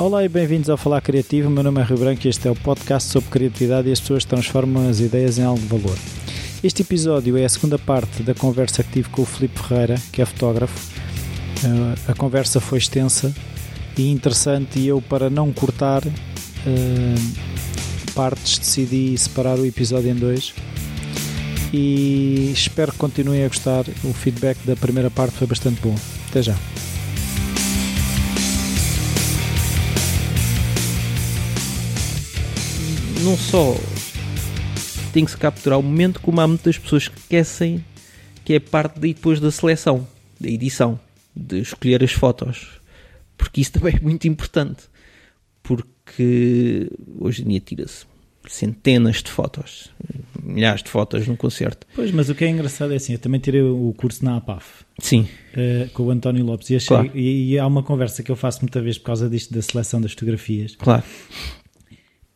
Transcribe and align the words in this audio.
Olá 0.00 0.24
e 0.24 0.28
bem-vindos 0.28 0.70
ao 0.70 0.76
Falar 0.76 1.00
Criativo. 1.00 1.50
Meu 1.50 1.64
nome 1.64 1.80
é 1.80 1.84
Rio 1.84 1.98
Branco 1.98 2.24
e 2.24 2.30
este 2.30 2.46
é 2.46 2.50
o 2.52 2.54
podcast 2.54 3.10
sobre 3.10 3.30
criatividade 3.30 3.88
e 3.88 3.92
as 3.92 3.98
pessoas 3.98 4.24
transformam 4.24 4.88
as 4.88 5.00
ideias 5.00 5.38
em 5.38 5.42
algo 5.42 5.60
de 5.60 5.66
valor. 5.66 5.98
Este 6.62 6.82
episódio 6.82 7.36
é 7.36 7.44
a 7.44 7.48
segunda 7.48 7.80
parte 7.80 8.22
da 8.22 8.32
conversa 8.32 8.84
que 8.84 8.92
tive 8.92 9.08
com 9.08 9.22
o 9.22 9.24
Filipe 9.24 9.58
Ferreira, 9.58 9.96
que 10.12 10.22
é 10.22 10.24
fotógrafo. 10.24 10.78
Uh, 11.64 12.12
a 12.12 12.14
conversa 12.14 12.60
foi 12.60 12.78
extensa 12.78 13.34
e 13.96 14.08
interessante 14.08 14.78
e 14.78 14.86
eu, 14.86 15.02
para 15.02 15.28
não 15.28 15.52
cortar 15.52 16.06
uh, 16.06 18.12
partes, 18.14 18.56
decidi 18.56 19.18
separar 19.18 19.58
o 19.58 19.66
episódio 19.66 20.12
em 20.12 20.14
dois. 20.14 20.54
E 21.72 22.52
espero 22.52 22.92
que 22.92 22.98
continuem 22.98 23.44
a 23.44 23.48
gostar. 23.48 23.84
O 24.04 24.12
feedback 24.12 24.58
da 24.64 24.76
primeira 24.76 25.10
parte 25.10 25.34
foi 25.34 25.48
bastante 25.48 25.80
bom. 25.80 25.96
Até 26.30 26.40
já. 26.40 26.54
Não 33.20 33.36
só 33.36 33.74
tem 35.12 35.24
que 35.24 35.30
se 35.30 35.36
capturar 35.36 35.78
o 35.78 35.82
momento, 35.82 36.20
como 36.20 36.40
há 36.40 36.46
muitas 36.46 36.78
pessoas 36.78 37.08
que 37.08 37.18
esquecem 37.18 37.84
que 38.44 38.54
é 38.54 38.60
parte 38.60 38.98
daí 38.98 39.12
depois 39.12 39.40
da 39.40 39.50
seleção, 39.50 40.06
da 40.40 40.48
edição, 40.48 40.98
de 41.36 41.60
escolher 41.60 42.02
as 42.02 42.12
fotos. 42.12 42.80
Porque 43.36 43.60
isso 43.60 43.72
também 43.78 43.94
é 43.94 44.00
muito 44.00 44.26
importante. 44.26 44.84
Porque 45.62 46.90
hoje 47.18 47.42
em 47.42 47.48
dia 47.48 47.60
tira-se 47.60 48.06
centenas 48.48 49.22
de 49.22 49.30
fotos, 49.30 49.90
milhares 50.42 50.82
de 50.82 50.88
fotos 50.88 51.26
num 51.26 51.36
concerto. 51.36 51.86
Pois, 51.94 52.10
mas 52.10 52.30
o 52.30 52.34
que 52.34 52.46
é 52.46 52.48
engraçado 52.48 52.94
é 52.94 52.96
assim, 52.96 53.12
eu 53.12 53.18
também 53.18 53.38
tirei 53.38 53.60
o 53.60 53.92
curso 53.94 54.24
na 54.24 54.38
APAF. 54.38 54.84
Sim. 54.98 55.28
Uh, 55.52 55.90
com 55.92 56.04
o 56.04 56.10
António 56.10 56.42
Lopes 56.46 56.70
e, 56.70 56.76
achei, 56.76 56.96
claro. 56.96 57.10
e, 57.14 57.52
e, 57.52 57.58
há 57.58 57.66
uma 57.66 57.82
conversa 57.82 58.22
que 58.22 58.30
eu 58.30 58.36
faço 58.36 58.60
muita 58.62 58.80
vez 58.80 58.96
por 58.96 59.04
causa 59.04 59.28
disto 59.28 59.52
da 59.52 59.60
seleção 59.60 60.00
das 60.00 60.12
fotografias. 60.12 60.74
Claro 60.76 61.04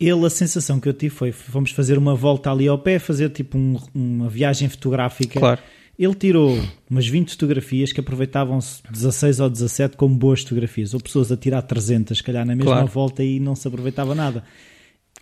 ele, 0.06 0.26
a 0.26 0.30
sensação 0.30 0.80
que 0.80 0.88
eu 0.88 0.92
tive 0.92 1.14
foi: 1.14 1.32
fomos 1.32 1.70
fazer 1.70 1.98
uma 1.98 2.14
volta 2.14 2.50
ali 2.50 2.66
ao 2.68 2.78
pé, 2.78 2.98
fazer 2.98 3.30
tipo 3.30 3.56
um, 3.56 3.78
uma 3.94 4.28
viagem 4.28 4.68
fotográfica. 4.68 5.38
Claro. 5.38 5.60
Ele 5.98 6.14
tirou 6.14 6.58
umas 6.90 7.06
20 7.06 7.30
fotografias 7.30 7.92
que 7.92 8.00
aproveitavam-se 8.00 8.82
16 8.90 9.40
ou 9.40 9.50
17 9.50 9.96
como 9.96 10.14
boas 10.16 10.40
fotografias, 10.40 10.94
ou 10.94 11.00
pessoas 11.00 11.30
a 11.30 11.36
tirar 11.36 11.62
300, 11.62 12.16
se 12.16 12.24
calhar 12.24 12.44
na 12.44 12.56
mesma 12.56 12.72
claro. 12.72 12.86
volta 12.88 13.22
e 13.22 13.38
não 13.38 13.54
se 13.54 13.68
aproveitava 13.68 14.14
nada. 14.14 14.42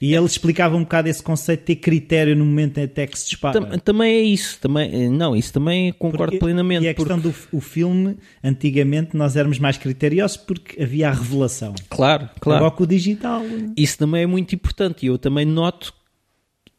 E 0.01 0.15
ele 0.15 0.25
explicava 0.25 0.75
um 0.77 0.81
bocado 0.81 1.09
esse 1.09 1.23
conceito 1.23 1.61
de 1.61 1.67
ter 1.67 1.77
critério 1.77 2.35
no 2.35 2.47
momento 2.47 2.81
até 2.81 3.07
que 3.07 3.19
se 3.19 3.27
dispara. 3.27 3.61
Tam, 3.61 3.79
também 3.79 4.15
é 4.15 4.23
isso, 4.23 4.59
também, 4.59 4.91
eh, 4.91 5.11
não, 5.11 5.37
isso 5.37 5.53
também 5.53 5.93
concordo 5.93 6.25
porque, 6.25 6.39
plenamente. 6.39 6.87
E 6.87 6.89
a 6.89 6.95
questão 6.95 7.19
do 7.19 7.35
o 7.53 7.61
filme, 7.61 8.17
antigamente 8.43 9.15
nós 9.15 9.37
éramos 9.37 9.59
mais 9.59 9.77
criteriosos 9.77 10.39
porque 10.39 10.83
havia 10.83 11.11
a 11.11 11.13
revelação. 11.13 11.75
Claro, 11.91 12.31
claro. 12.41 12.65
Agora 12.65 12.75
com 12.75 12.85
o 12.85 12.87
digital. 12.87 13.43
Isso 13.77 13.99
também 13.99 14.23
é 14.23 14.27
muito 14.27 14.55
importante 14.55 15.05
e 15.05 15.09
eu 15.09 15.19
também 15.19 15.45
noto, 15.45 15.93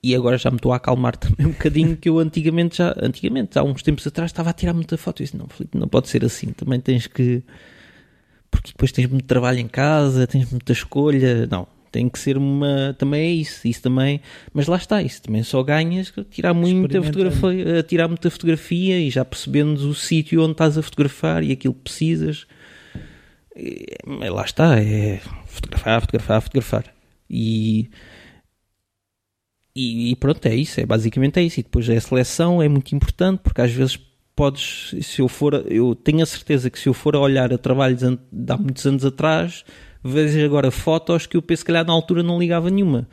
e 0.04 0.16
agora 0.16 0.36
já 0.40 0.50
me 0.50 0.56
estou 0.56 0.74
a 0.74 0.78
acalmar 0.78 1.16
também 1.18 1.46
um 1.46 1.52
bocadinho, 1.52 1.96
que 1.96 2.10
eu 2.10 2.18
antigamente 2.18 2.78
já, 2.78 2.96
antigamente, 3.00 3.60
há 3.60 3.64
uns 3.64 3.84
tempos 3.84 4.08
atrás, 4.08 4.32
estava 4.32 4.50
a 4.50 4.54
tirar 4.54 4.74
muita 4.74 4.98
foto 4.98 5.22
e 5.22 5.26
disse, 5.26 5.38
não, 5.38 5.48
Filipe, 5.48 5.78
não 5.78 5.88
pode 5.88 6.10
ser 6.10 6.26
assim, 6.26 6.48
também 6.54 6.80
tens 6.80 7.06
que... 7.06 7.44
Porque 8.50 8.72
depois 8.72 8.92
tens 8.92 9.08
muito 9.08 9.26
trabalho 9.26 9.60
em 9.60 9.68
casa, 9.68 10.26
tens 10.26 10.50
muita 10.50 10.74
escolha, 10.74 11.46
não 11.46 11.68
tem 11.92 12.08
que 12.08 12.18
ser 12.18 12.38
uma. 12.38 12.96
Também 12.98 13.22
é 13.22 13.32
isso. 13.32 13.68
Isso 13.68 13.82
também. 13.82 14.22
Mas 14.54 14.68
lá 14.68 14.78
está, 14.78 15.02
isso 15.02 15.22
também 15.22 15.44
só 15.44 15.62
ganhas 15.62 16.12
tirar 16.30 16.54
muita 16.54 17.02
fotografia, 17.04 17.80
a 17.80 17.84
tirar 17.84 18.08
muita 18.08 18.30
fotografia 18.30 19.00
e 19.00 19.10
já 19.10 19.26
percebendo 19.26 19.76
o 19.90 19.94
sítio 19.94 20.42
onde 20.42 20.54
estás 20.54 20.78
a 20.78 20.82
fotografar 20.82 21.44
e 21.44 21.52
aquilo 21.52 21.74
que 21.74 21.82
precisas. 21.82 22.48
E, 23.56 23.86
lá 24.30 24.44
está, 24.46 24.80
é 24.80 25.20
fotografar, 25.46 26.02
fotografar, 26.02 26.42
fotografar. 26.42 26.86
E, 27.30 27.90
e, 29.76 30.12
e, 30.12 30.16
pronto, 30.16 30.46
é 30.46 30.56
isso, 30.56 30.80
é 30.80 30.86
basicamente 30.86 31.40
é 31.40 31.44
isso. 31.44 31.60
E 31.60 31.64
depois 31.64 31.90
a 31.90 32.00
seleção 32.00 32.62
é 32.62 32.70
muito 32.70 32.96
importante 32.96 33.42
porque 33.44 33.62
às 33.62 33.72
vezes 33.72 34.00
podes, 34.36 34.96
se 35.06 35.22
eu 35.22 35.28
for, 35.28 35.66
eu 35.70 35.94
tenho 35.94 36.24
a 36.24 36.26
certeza 36.26 36.70
que 36.70 36.80
se 36.80 36.88
eu 36.88 36.94
for 36.94 37.16
a 37.16 37.20
olhar 37.20 37.54
a 37.54 37.58
trabalhos 37.58 38.02
de 38.02 38.52
há 38.52 38.58
muitos 38.58 38.86
anos 38.86 39.06
atrás, 39.06 39.64
vejo 40.04 40.44
agora 40.44 40.72
fotos 40.72 41.26
que 41.26 41.38
eu 41.38 41.42
penso 41.42 41.64
que 41.64 41.68
calhar 41.68 41.86
na 41.86 41.94
altura 41.94 42.24
não 42.24 42.40
ligava 42.40 42.70
nenhuma. 42.70 43.08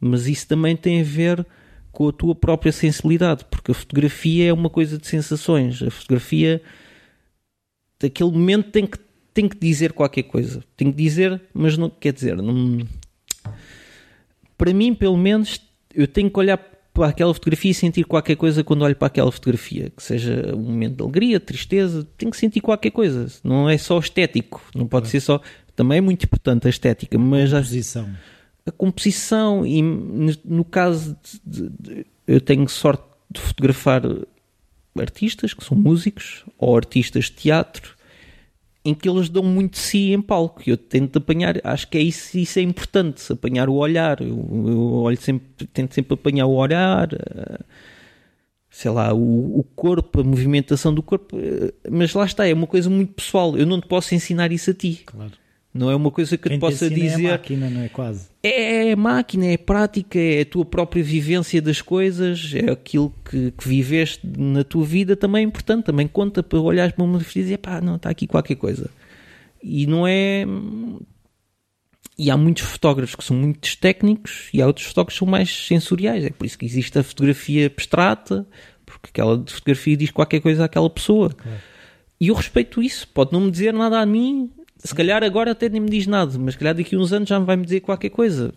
Mas 0.00 0.26
isso 0.26 0.46
também 0.46 0.76
tem 0.76 1.00
a 1.00 1.04
ver 1.04 1.46
com 1.90 2.08
a 2.08 2.12
tua 2.12 2.34
própria 2.34 2.70
sensibilidade, 2.70 3.44
porque 3.50 3.72
a 3.72 3.74
fotografia 3.74 4.50
é 4.50 4.52
uma 4.52 4.70
coisa 4.70 4.98
de 4.98 5.06
sensações. 5.06 5.82
A 5.82 5.90
fotografia, 5.90 6.62
daquele 7.98 8.30
momento, 8.30 8.70
tem 8.70 8.86
que, 8.86 8.98
tem 9.34 9.48
que 9.48 9.58
dizer 9.58 9.92
qualquer 9.92 10.22
coisa. 10.24 10.62
Tem 10.76 10.92
que 10.92 10.96
dizer, 10.96 11.40
mas 11.52 11.76
não 11.76 11.90
quer 11.90 12.12
dizer. 12.12 12.36
Não... 12.36 12.86
Para 14.56 14.72
mim, 14.72 14.94
pelo 14.94 15.16
menos, 15.16 15.60
eu 15.92 16.06
tenho 16.06 16.30
que 16.30 16.38
olhar 16.38 16.58
para 16.98 17.08
aquela 17.08 17.32
fotografia 17.32 17.70
e 17.70 17.74
sentir 17.74 18.04
qualquer 18.04 18.36
coisa 18.36 18.64
quando 18.64 18.82
olho 18.82 18.96
para 18.96 19.06
aquela 19.06 19.30
fotografia, 19.30 19.90
que 19.96 20.02
seja 20.02 20.52
um 20.54 20.62
momento 20.62 20.96
de 20.96 21.02
alegria, 21.02 21.38
tristeza, 21.38 22.06
tenho 22.16 22.30
que 22.30 22.36
sentir 22.36 22.60
qualquer 22.60 22.90
coisa. 22.90 23.26
Não 23.44 23.68
é 23.68 23.78
só 23.78 23.98
estético, 23.98 24.60
não 24.74 24.86
pode 24.86 25.08
ser 25.08 25.20
só 25.20 25.40
também 25.78 25.98
é 25.98 26.00
muito 26.00 26.24
importante 26.24 26.66
a 26.66 26.70
estética, 26.70 27.16
mas 27.16 27.54
a 27.54 27.58
composição. 27.58 28.10
A, 28.66 28.70
a 28.70 28.72
composição, 28.72 29.64
e 29.64 29.80
no, 29.80 30.64
caso 30.64 31.16
de, 31.46 31.68
de, 31.68 31.70
de, 31.78 32.06
eu 32.26 32.40
tenho 32.40 32.68
sorte 32.68 33.04
de 33.30 33.40
fotografar 33.40 34.02
artistas 34.98 35.54
que 35.54 35.64
são 35.64 35.78
músicos 35.78 36.44
ou 36.58 36.76
artistas 36.76 37.26
de 37.26 37.32
teatro 37.32 37.96
em 38.84 38.92
que 38.92 39.08
eles 39.08 39.28
dão 39.28 39.44
muito 39.44 39.74
de 39.74 39.78
si 39.78 40.12
em 40.12 40.20
palco. 40.20 40.62
Eu 40.66 40.76
tento 40.76 41.18
apanhar, 41.18 41.60
acho 41.62 41.86
que 41.86 41.96
é 41.96 42.00
isso, 42.00 42.36
isso 42.36 42.58
é 42.58 42.62
importante, 42.62 43.32
apanhar 43.32 43.68
o 43.68 43.74
olhar. 43.74 44.20
Eu, 44.20 44.36
eu 44.66 44.92
olho 44.94 45.20
sempre, 45.20 45.64
tento 45.68 45.94
sempre 45.94 46.14
apanhar 46.14 46.46
o 46.46 46.54
olhar, 46.54 47.12
eh, 47.12 47.60
sei 48.68 48.90
lá, 48.90 49.14
o, 49.14 49.60
o, 49.60 49.62
corpo, 49.76 50.22
a 50.22 50.24
movimentação 50.24 50.92
do 50.92 51.04
corpo, 51.04 51.38
eh, 51.38 51.72
mas 51.88 52.14
lá 52.14 52.24
está, 52.24 52.48
é 52.48 52.52
uma 52.52 52.66
coisa 52.66 52.90
muito 52.90 53.12
pessoal. 53.12 53.56
Eu 53.56 53.66
não 53.66 53.80
te 53.80 53.86
posso 53.86 54.12
ensinar 54.12 54.50
isso 54.50 54.70
a 54.70 54.74
ti. 54.74 55.02
Claro. 55.06 55.32
Não 55.72 55.90
é 55.90 55.94
uma 55.94 56.10
coisa 56.10 56.36
que 56.36 56.48
te 56.48 56.58
possa 56.58 56.88
dizer. 56.88 57.26
É 57.26 57.30
máquina, 57.32 57.70
não 57.70 57.82
é 57.82 57.88
quase. 57.88 58.28
É, 58.42 58.88
é 58.88 58.96
máquina, 58.96 59.46
é 59.46 59.56
prática, 59.56 60.18
é 60.18 60.40
a 60.40 60.44
tua 60.44 60.64
própria 60.64 61.02
vivência 61.02 61.60
das 61.60 61.82
coisas, 61.82 62.52
é 62.54 62.70
aquilo 62.70 63.14
que, 63.28 63.50
que 63.52 63.68
viveste 63.68 64.26
na 64.36 64.64
tua 64.64 64.84
vida 64.84 65.14
também 65.14 65.44
é 65.44 65.46
importante, 65.46 65.84
também 65.84 66.08
conta 66.08 66.42
para 66.42 66.58
olhares 66.58 66.94
para 66.94 67.04
uma 67.04 67.12
fotografia 67.18 67.42
e 67.42 67.44
dizer, 67.44 67.58
pá, 67.58 67.80
não, 67.80 67.96
está 67.96 68.08
aqui 68.08 68.26
qualquer 68.26 68.56
coisa. 68.56 68.90
E 69.62 69.86
não 69.86 70.06
é. 70.06 70.44
E 72.18 72.30
há 72.30 72.36
muitos 72.36 72.64
fotógrafos 72.64 73.14
que 73.14 73.22
são 73.22 73.36
muito 73.36 73.78
técnicos 73.78 74.48
e 74.52 74.60
há 74.60 74.66
outros 74.66 74.86
fotógrafos 74.86 75.14
que 75.14 75.24
são 75.24 75.28
mais 75.28 75.66
sensoriais. 75.66 76.24
É 76.24 76.30
por 76.30 76.46
isso 76.46 76.58
que 76.58 76.66
existe 76.66 76.98
a 76.98 77.02
fotografia 77.02 77.66
abstrata, 77.66 78.46
porque 78.84 79.10
aquela 79.10 79.36
fotografia 79.46 79.96
diz 79.96 80.10
qualquer 80.10 80.40
coisa 80.40 80.64
àquela 80.64 80.90
pessoa. 80.90 81.30
E 82.20 82.28
eu 82.28 82.34
respeito 82.34 82.82
isso. 82.82 83.06
Pode 83.08 83.32
não 83.32 83.42
me 83.42 83.50
dizer 83.50 83.72
nada 83.72 84.00
a 84.00 84.06
mim, 84.06 84.50
se 84.82 84.94
calhar 84.94 85.22
agora 85.24 85.52
até 85.52 85.68
nem 85.68 85.80
me 85.80 85.90
diz 85.90 86.06
nada, 86.06 86.38
mas 86.38 86.54
se 86.54 86.58
calhar 86.58 86.74
daqui 86.74 86.94
a 86.94 86.98
uns 86.98 87.12
anos 87.12 87.28
já 87.28 87.38
me 87.38 87.46
vai 87.46 87.56
me 87.56 87.64
dizer 87.64 87.80
qualquer 87.80 88.10
coisa. 88.10 88.52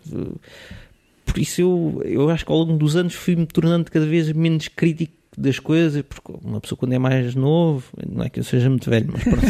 Por 1.24 1.38
isso 1.38 1.60
eu, 1.60 2.02
eu 2.04 2.30
acho 2.30 2.44
que 2.44 2.52
ao 2.52 2.58
longo 2.58 2.76
dos 2.76 2.96
anos 2.96 3.14
fui-me 3.14 3.46
tornando 3.46 3.90
cada 3.90 4.06
vez 4.06 4.30
menos 4.32 4.68
crítico 4.68 5.12
das 5.36 5.58
coisas, 5.58 6.02
porque 6.02 6.32
uma 6.44 6.60
pessoa 6.60 6.78
quando 6.78 6.92
é 6.92 6.98
mais 6.98 7.34
novo, 7.34 7.84
não 8.06 8.24
é 8.24 8.28
que 8.28 8.38
eu 8.38 8.44
seja 8.44 8.68
muito 8.68 8.88
velho, 8.90 9.08
mas 9.10 9.24
pronto. 9.24 9.46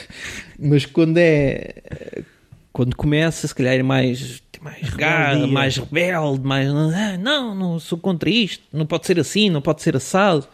mas 0.58 0.86
quando 0.86 1.18
é 1.18 1.74
quando 2.72 2.94
começa, 2.94 3.48
se 3.48 3.54
calhar 3.54 3.74
é 3.74 3.82
mais 3.82 4.42
mais 4.60 4.90
garra, 4.90 5.46
mais 5.46 5.76
rebelde, 5.76 6.44
mais 6.44 6.68
ah, 6.68 7.16
não, 7.18 7.54
não 7.54 7.78
sou 7.78 7.98
contra 7.98 8.28
isto, 8.28 8.62
não 8.72 8.86
pode 8.86 9.06
ser 9.06 9.18
assim, 9.18 9.48
não 9.50 9.62
pode 9.62 9.82
ser 9.82 9.96
assado. 9.96 10.46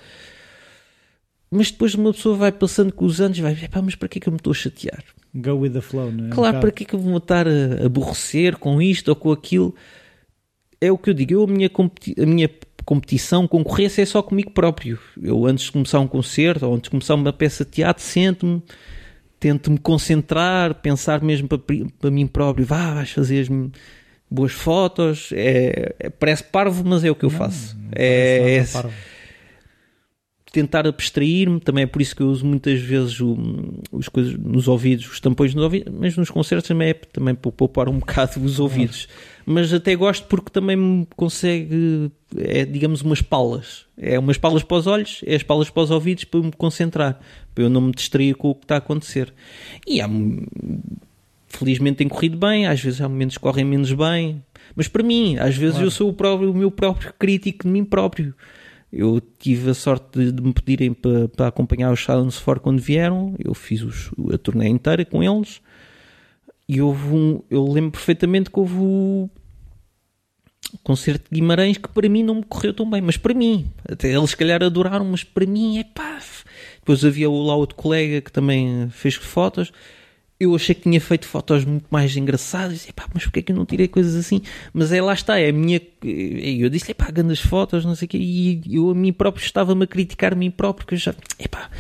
Mas 1.51 1.71
depois 1.71 1.95
uma 1.95 2.13
pessoa 2.13 2.37
vai 2.37 2.53
passando 2.53 2.93
com 2.93 3.05
os 3.05 3.21
anos 3.21 3.39
e 3.39 3.43
vai, 3.43 3.57
mas 3.83 3.95
para 3.95 4.09
que 4.09 4.19
é 4.19 4.21
que 4.21 4.29
eu 4.29 4.33
me 4.33 4.39
estou 4.39 4.53
a 4.53 4.55
chatear? 4.55 5.05
Go 5.35 5.53
with 5.53 5.71
the 5.71 5.81
flow, 5.81 6.13
não 6.13 6.27
é? 6.27 6.31
Claro, 6.31 6.59
um 6.59 6.61
para 6.61 6.71
que 6.71 6.85
é 6.85 6.87
que 6.87 6.95
eu 6.95 6.99
vou 6.99 7.17
estar 7.17 7.47
a 7.49 7.87
aborrecer 7.87 8.57
com 8.59 8.83
isto 8.83 9.09
ou 9.09 9.17
com 9.17 9.33
aquilo? 9.33 9.75
É 10.81 10.93
o 10.93 10.99
que 10.99 11.11
eu 11.11 11.15
digo, 11.15 11.33
eu 11.33 11.45
a 11.45 11.47
minha, 11.47 11.71
a 11.71 12.27
minha 12.27 12.51
competição, 12.85 13.49
concorrência 13.49 14.03
é 14.03 14.05
só 14.05 14.23
comigo 14.23 14.51
próprio. 14.51 14.99
Eu 15.21 15.47
antes 15.47 15.67
de 15.67 15.73
começar 15.73 16.01
um 16.01 16.07
concerto 16.07 16.67
ou 16.67 16.75
antes 16.75 16.85
de 16.85 16.91
começar 16.91 17.15
uma 17.15 17.33
peça 17.33 17.65
de 17.65 17.71
teatro, 17.71 18.03
sento-me, 18.03 18.63
tento-me 19.41 19.79
concentrar, 19.79 20.75
pensar 20.75 21.23
mesmo 21.23 21.49
para, 21.49 21.59
para 21.99 22.11
mim 22.11 22.27
próprio, 22.27 22.67
vá, 22.67 22.95
vais 22.95 23.11
fazer 23.11 23.49
boas 24.31 24.53
fotos, 24.53 25.31
é, 25.33 25.95
é, 25.99 26.11
parece 26.11 26.43
parvo, 26.45 26.85
mas 26.85 27.05
é 27.05 27.11
o 27.11 27.15
que 27.15 27.25
eu 27.25 27.31
não, 27.31 27.39
faço. 27.39 27.77
Não 27.77 27.91
é, 27.95 28.57
é 28.57 28.65
parvo 28.65 29.12
tentar 30.53 30.87
abstrair-me, 30.87 31.59
também 31.59 31.85
é 31.85 31.87
por 31.87 32.03
isso 32.03 32.15
que 32.15 32.23
eu 32.23 32.29
uso 32.29 32.45
muitas 32.45 32.81
vezes 32.81 33.19
o, 33.21 33.37
os 33.91 34.09
coisas 34.09 34.35
nos 34.37 34.69
ouvidos, 34.69 35.11
os 35.11 35.19
tampões 35.19 35.55
nos 35.55 35.65
ouvidos, 35.65 35.93
mesmo 35.93 36.21
nos 36.21 36.31
concertos 36.31 36.69
também 36.69 36.91
é 36.91 36.95
também 36.95 37.35
para 37.35 37.51
poupar 37.51 37.89
um 37.89 37.99
bocado 38.01 38.45
os 38.45 38.61
ouvidos. 38.61 39.09
Mas 39.45 39.73
até 39.73 39.97
gosto 39.97 40.27
porque 40.27 40.51
também 40.51 40.77
me 40.77 41.07
consegue, 41.17 42.13
é 42.37 42.65
digamos 42.65 43.03
umas 43.03 43.21
palas. 43.23 43.87
É 43.97 44.19
umas 44.19 44.39
palas 44.39 44.63
para 44.63 44.77
os 44.77 44.87
olhos, 44.87 45.21
é 45.27 45.35
as 45.35 45.43
palas 45.43 45.71
para 45.71 45.83
os 45.83 45.91
ouvidos 45.91 46.25
para 46.25 46.41
me 46.41 46.53
concentrar, 46.53 47.19
para 47.55 47.65
eu 47.65 47.71
não 47.71 47.81
me 47.81 47.93
distrair 47.93 48.35
com 48.35 48.51
o 48.51 48.55
que 48.55 48.65
está 48.65 48.77
a 48.77 48.79
acontecer. 48.79 49.33
E 49.87 50.01
há 50.01 50.09
felizmente 51.49 51.99
tem 51.99 52.09
corrido 52.09 52.37
bem, 52.37 52.67
às 52.67 52.81
vezes 52.81 53.01
há 53.01 53.09
momentos 53.09 53.37
que 53.37 53.43
correm 53.43 53.65
menos 53.65 53.93
bem, 53.93 54.43
mas 54.75 54.89
para 54.89 55.03
mim, 55.03 55.37
às 55.39 55.55
vezes 55.57 55.75
Claro. 55.75 55.87
eu 55.87 55.91
sou 55.91 56.09
o, 56.09 56.13
próprio, 56.13 56.51
o 56.51 56.55
meu 56.55 56.71
próprio 56.71 57.13
crítico 57.19 57.65
de 57.65 57.71
mim 57.71 57.85
próprio. 57.85 58.35
Eu 58.93 59.21
tive 59.39 59.71
a 59.71 59.75
sorte 59.75 60.19
de, 60.19 60.33
de 60.33 60.43
me 60.43 60.53
pedirem 60.53 60.93
para, 60.93 61.27
para 61.29 61.47
acompanhar 61.49 61.91
os 61.93 62.01
Silence 62.05 62.41
4 62.43 62.63
quando 62.63 62.79
vieram, 62.81 63.35
eu 63.43 63.55
fiz 63.55 63.83
os- 63.83 64.11
a 64.33 64.37
turnê 64.39 64.69
inteira 64.69 65.05
com 65.05 65.23
eles, 65.23 65.61
e 66.69 66.81
houve 66.81 67.07
um, 67.07 67.43
eu 67.51 67.65
lembro 67.65 67.93
perfeitamente 67.93 68.51
que 68.51 68.59
houve 68.61 68.75
o 68.77 69.31
concerto 70.83 71.25
de 71.31 71.41
Guimarães 71.41 71.77
que 71.79 71.89
para 71.89 72.09
mim 72.09 72.23
não 72.23 72.37
me 72.37 72.43
correu 72.45 72.73
tão 72.75 72.89
bem, 72.89 73.01
mas 73.01 73.17
para 73.17 73.35
mim, 73.35 73.67
até 73.89 74.13
eles 74.15 74.31
se 74.31 74.37
calhar 74.37 74.63
adoraram, 74.63 75.05
mas 75.07 75.25
para 75.25 75.47
mim 75.47 75.79
é 75.79 75.85
pá. 75.85 76.13
Depois 76.79 77.05
havia 77.05 77.31
lá 77.31 77.55
outro 77.55 77.77
colega 77.77 78.21
que 78.21 78.33
também 78.33 78.89
fez 78.91 79.15
fotos. 79.15 79.73
Eu 80.43 80.55
achei 80.57 80.75
que 80.75 80.83
tinha 80.83 81.01
feito 81.01 81.27
fotos 81.27 81.65
muito 81.65 81.87
mais 81.91 82.17
engraçadas. 82.17 82.89
E, 82.89 82.93
pá, 82.93 83.07
mas 83.15 83.23
porquê 83.25 83.39
é 83.41 83.43
que 83.43 83.53
eu 83.53 83.57
não 83.57 83.65
tirei 83.65 83.87
coisas 83.87 84.17
assim? 84.17 84.43
Mas 84.73 84.91
é 84.91 85.01
lá 85.01 85.13
está, 85.13 85.39
é 85.39 85.51
a 85.51 85.53
minha. 85.53 85.81
Eu 86.03 86.69
disse, 86.69 86.93
pá, 86.95 87.11
grandes 87.11 87.41
fotos, 87.41 87.85
não 87.85 87.95
sei 87.95 88.07
o 88.07 88.09
quê. 88.09 88.19
E 88.19 88.61
eu 88.75 88.91
a 88.91 88.95
mim 88.95 89.13
próprio 89.13 89.45
estava-me 89.45 89.85
a 89.85 89.87
criticar 89.87 90.33
a 90.33 90.37
mim 90.37 90.51
próprio, 90.51 90.85
porque 90.85 90.95
eu 90.95 90.99
já, 90.99 91.15
epá, 91.39 91.71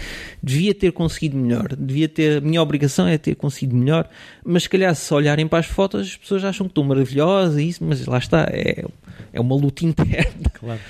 devia 0.42 0.74
ter 0.74 0.92
conseguido 0.92 1.36
melhor. 1.36 1.74
Devia 1.76 2.08
ter, 2.08 2.38
a 2.38 2.40
minha 2.40 2.62
obrigação 2.62 3.06
é 3.08 3.18
ter 3.18 3.34
conseguido 3.34 3.76
melhor. 3.76 4.08
Mas 4.44 4.62
se 4.62 4.68
calhar, 4.68 4.94
se 4.94 5.12
olharem 5.12 5.48
para 5.48 5.58
as 5.58 5.66
fotos, 5.66 6.02
as 6.02 6.16
pessoas 6.16 6.44
acham 6.44 6.66
que 6.66 6.70
estão 6.70 6.84
maravilhosas 6.84 7.58
e 7.58 7.68
isso, 7.68 7.84
mas 7.84 8.06
lá 8.06 8.18
está, 8.18 8.46
é, 8.48 8.84
é 9.32 9.40
uma 9.40 9.56
luta 9.56 9.84
interna. 9.84 10.50
Claro. 10.54 10.80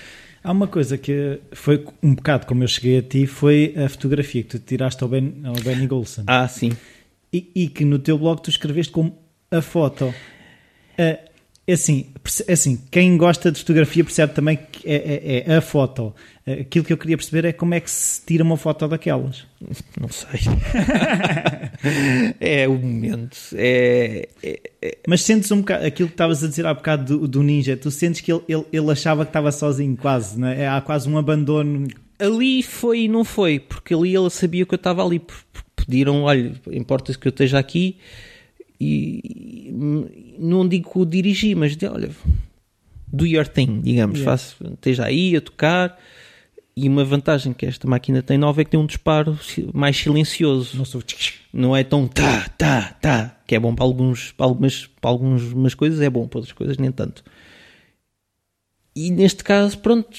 Há 0.44 0.50
uma 0.50 0.66
coisa 0.66 0.98
que 0.98 1.38
foi 1.52 1.84
um 2.02 2.16
bocado 2.16 2.46
como 2.46 2.64
eu 2.64 2.68
cheguei 2.68 2.98
a 2.98 3.02
ti, 3.02 3.26
foi 3.26 3.74
a 3.76 3.88
fotografia 3.88 4.42
que 4.42 4.48
tu 4.48 4.58
tiraste 4.58 5.00
ao, 5.02 5.08
ben, 5.08 5.34
ao 5.44 5.54
Benny 5.54 5.86
Golson. 5.86 6.24
Ah, 6.26 6.48
sim. 6.48 6.72
E, 7.32 7.50
e 7.54 7.68
que 7.68 7.84
no 7.84 7.98
teu 7.98 8.18
blog 8.18 8.40
tu 8.42 8.50
escreveste 8.50 8.92
como 8.92 9.16
a 9.50 9.60
foto. 9.62 10.12
É 10.98 11.28
é 11.64 11.74
assim, 11.74 12.06
é 12.48 12.52
assim, 12.54 12.82
quem 12.90 13.16
gosta 13.16 13.52
de 13.52 13.60
fotografia 13.60 14.02
percebe 14.02 14.34
também 14.34 14.58
que 14.70 14.80
é, 14.84 15.44
é- 15.46 15.52
é 15.52 15.56
a 15.56 15.60
foto. 15.60 16.12
É, 16.44 16.54
Aquilo 16.54 16.84
que 16.84 16.92
eu 16.92 16.98
queria 16.98 17.16
perceber 17.16 17.44
é 17.44 17.52
como 17.52 17.72
é 17.72 17.78
que 17.78 17.88
se 17.88 18.20
tira 18.26 18.42
uma 18.42 18.56
foto 18.56 18.88
daquelas. 18.88 19.46
Não 19.98 20.08
sei. 20.08 20.40
é 22.40 22.68
o 22.68 22.74
momento. 22.74 23.36
É, 23.54 24.28
é- 24.42 24.98
Mas 25.06 25.22
sentes 25.22 25.50
um 25.52 25.58
bocado, 25.60 25.86
aquilo 25.86 26.08
que 26.08 26.14
estavas 26.14 26.42
a 26.42 26.48
dizer 26.48 26.66
há 26.66 26.74
bocado 26.74 27.16
do, 27.18 27.28
do 27.28 27.42
ninja, 27.44 27.76
tu 27.76 27.92
sentes 27.92 28.20
que 28.20 28.32
ele, 28.32 28.42
ele, 28.48 28.64
ele 28.72 28.90
achava 28.90 29.24
que 29.24 29.30
estava 29.30 29.52
sozinho, 29.52 29.96
quase, 29.96 30.38
não 30.38 30.48
é? 30.48 30.66
Há 30.66 30.80
quase 30.80 31.08
um 31.08 31.16
abandono. 31.16 31.86
ali 32.18 32.62
foi 32.62 33.02
e 33.02 33.08
não 33.08 33.24
foi, 33.24 33.60
porque 33.60 33.94
ali 33.94 34.14
ele 34.16 34.30
sabia 34.30 34.66
que 34.66 34.74
eu 34.74 34.76
estava 34.76 35.04
ali. 35.04 35.22
Pediram, 35.84 36.22
olha, 36.22 36.52
importa-se 36.70 37.18
que 37.18 37.26
eu 37.28 37.30
esteja 37.30 37.58
aqui 37.58 37.96
e 38.80 39.62
e 39.72 40.36
não 40.38 40.68
digo 40.68 40.90
que 40.90 40.98
o 40.98 41.04
dirigi, 41.04 41.54
mas 41.54 41.76
de, 41.76 41.86
olha, 41.86 42.10
do 43.06 43.26
your 43.26 43.46
thing, 43.46 43.80
digamos, 43.80 44.18
Yeah. 44.18 44.24
faço, 44.24 44.56
esteja 44.74 45.04
aí 45.04 45.36
a 45.36 45.40
tocar. 45.40 45.98
E 46.74 46.88
uma 46.88 47.04
vantagem 47.04 47.52
que 47.52 47.66
esta 47.66 47.86
máquina 47.86 48.22
tem 48.22 48.38
nova 48.38 48.62
é 48.62 48.64
que 48.64 48.70
tem 48.70 48.80
um 48.80 48.86
disparo 48.86 49.38
mais 49.74 49.94
silencioso. 49.94 50.76
Não 50.76 50.86
sou. 50.86 51.02
não 51.52 51.76
é 51.76 51.84
tão 51.84 52.08
tá, 52.08 52.48
tá, 52.56 52.96
tá, 52.98 53.36
que 53.46 53.54
é 53.54 53.60
bom 53.60 53.74
para 53.74 53.84
alguns, 53.84 54.32
para 54.32 54.46
algumas, 54.46 54.86
para 54.86 55.10
algumas 55.10 55.74
coisas 55.74 56.00
é 56.00 56.08
bom, 56.08 56.26
para 56.26 56.38
outras 56.38 56.54
coisas 56.54 56.78
nem 56.78 56.90
tanto. 56.90 57.22
E 58.96 59.10
neste 59.10 59.44
caso, 59.44 59.78
pronto, 59.78 60.16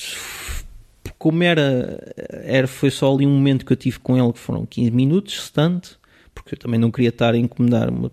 como 1.23 1.41
era, 1.41 1.97
era 2.43 2.67
foi 2.67 2.91
só 2.91 3.15
ali 3.15 3.25
um 3.25 3.29
momento 3.29 3.65
que 3.65 3.71
eu 3.71 3.77
tive 3.77 3.97
com 3.97 4.21
ele 4.21 4.33
que 4.33 4.39
foram 4.39 4.65
15 4.65 4.91
minutos, 4.91 5.45
se 5.45 5.53
tanto, 5.53 5.97
porque 6.35 6.53
eu 6.53 6.59
também 6.59 6.77
não 6.77 6.91
queria 6.91 7.07
estar 7.07 7.33
a 7.33 7.37
incomodar 7.37 7.89
uma, 7.89 8.11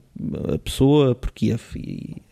a 0.55 0.57
pessoa, 0.59 1.13
porque 1.13 1.47
ia, 1.47 1.59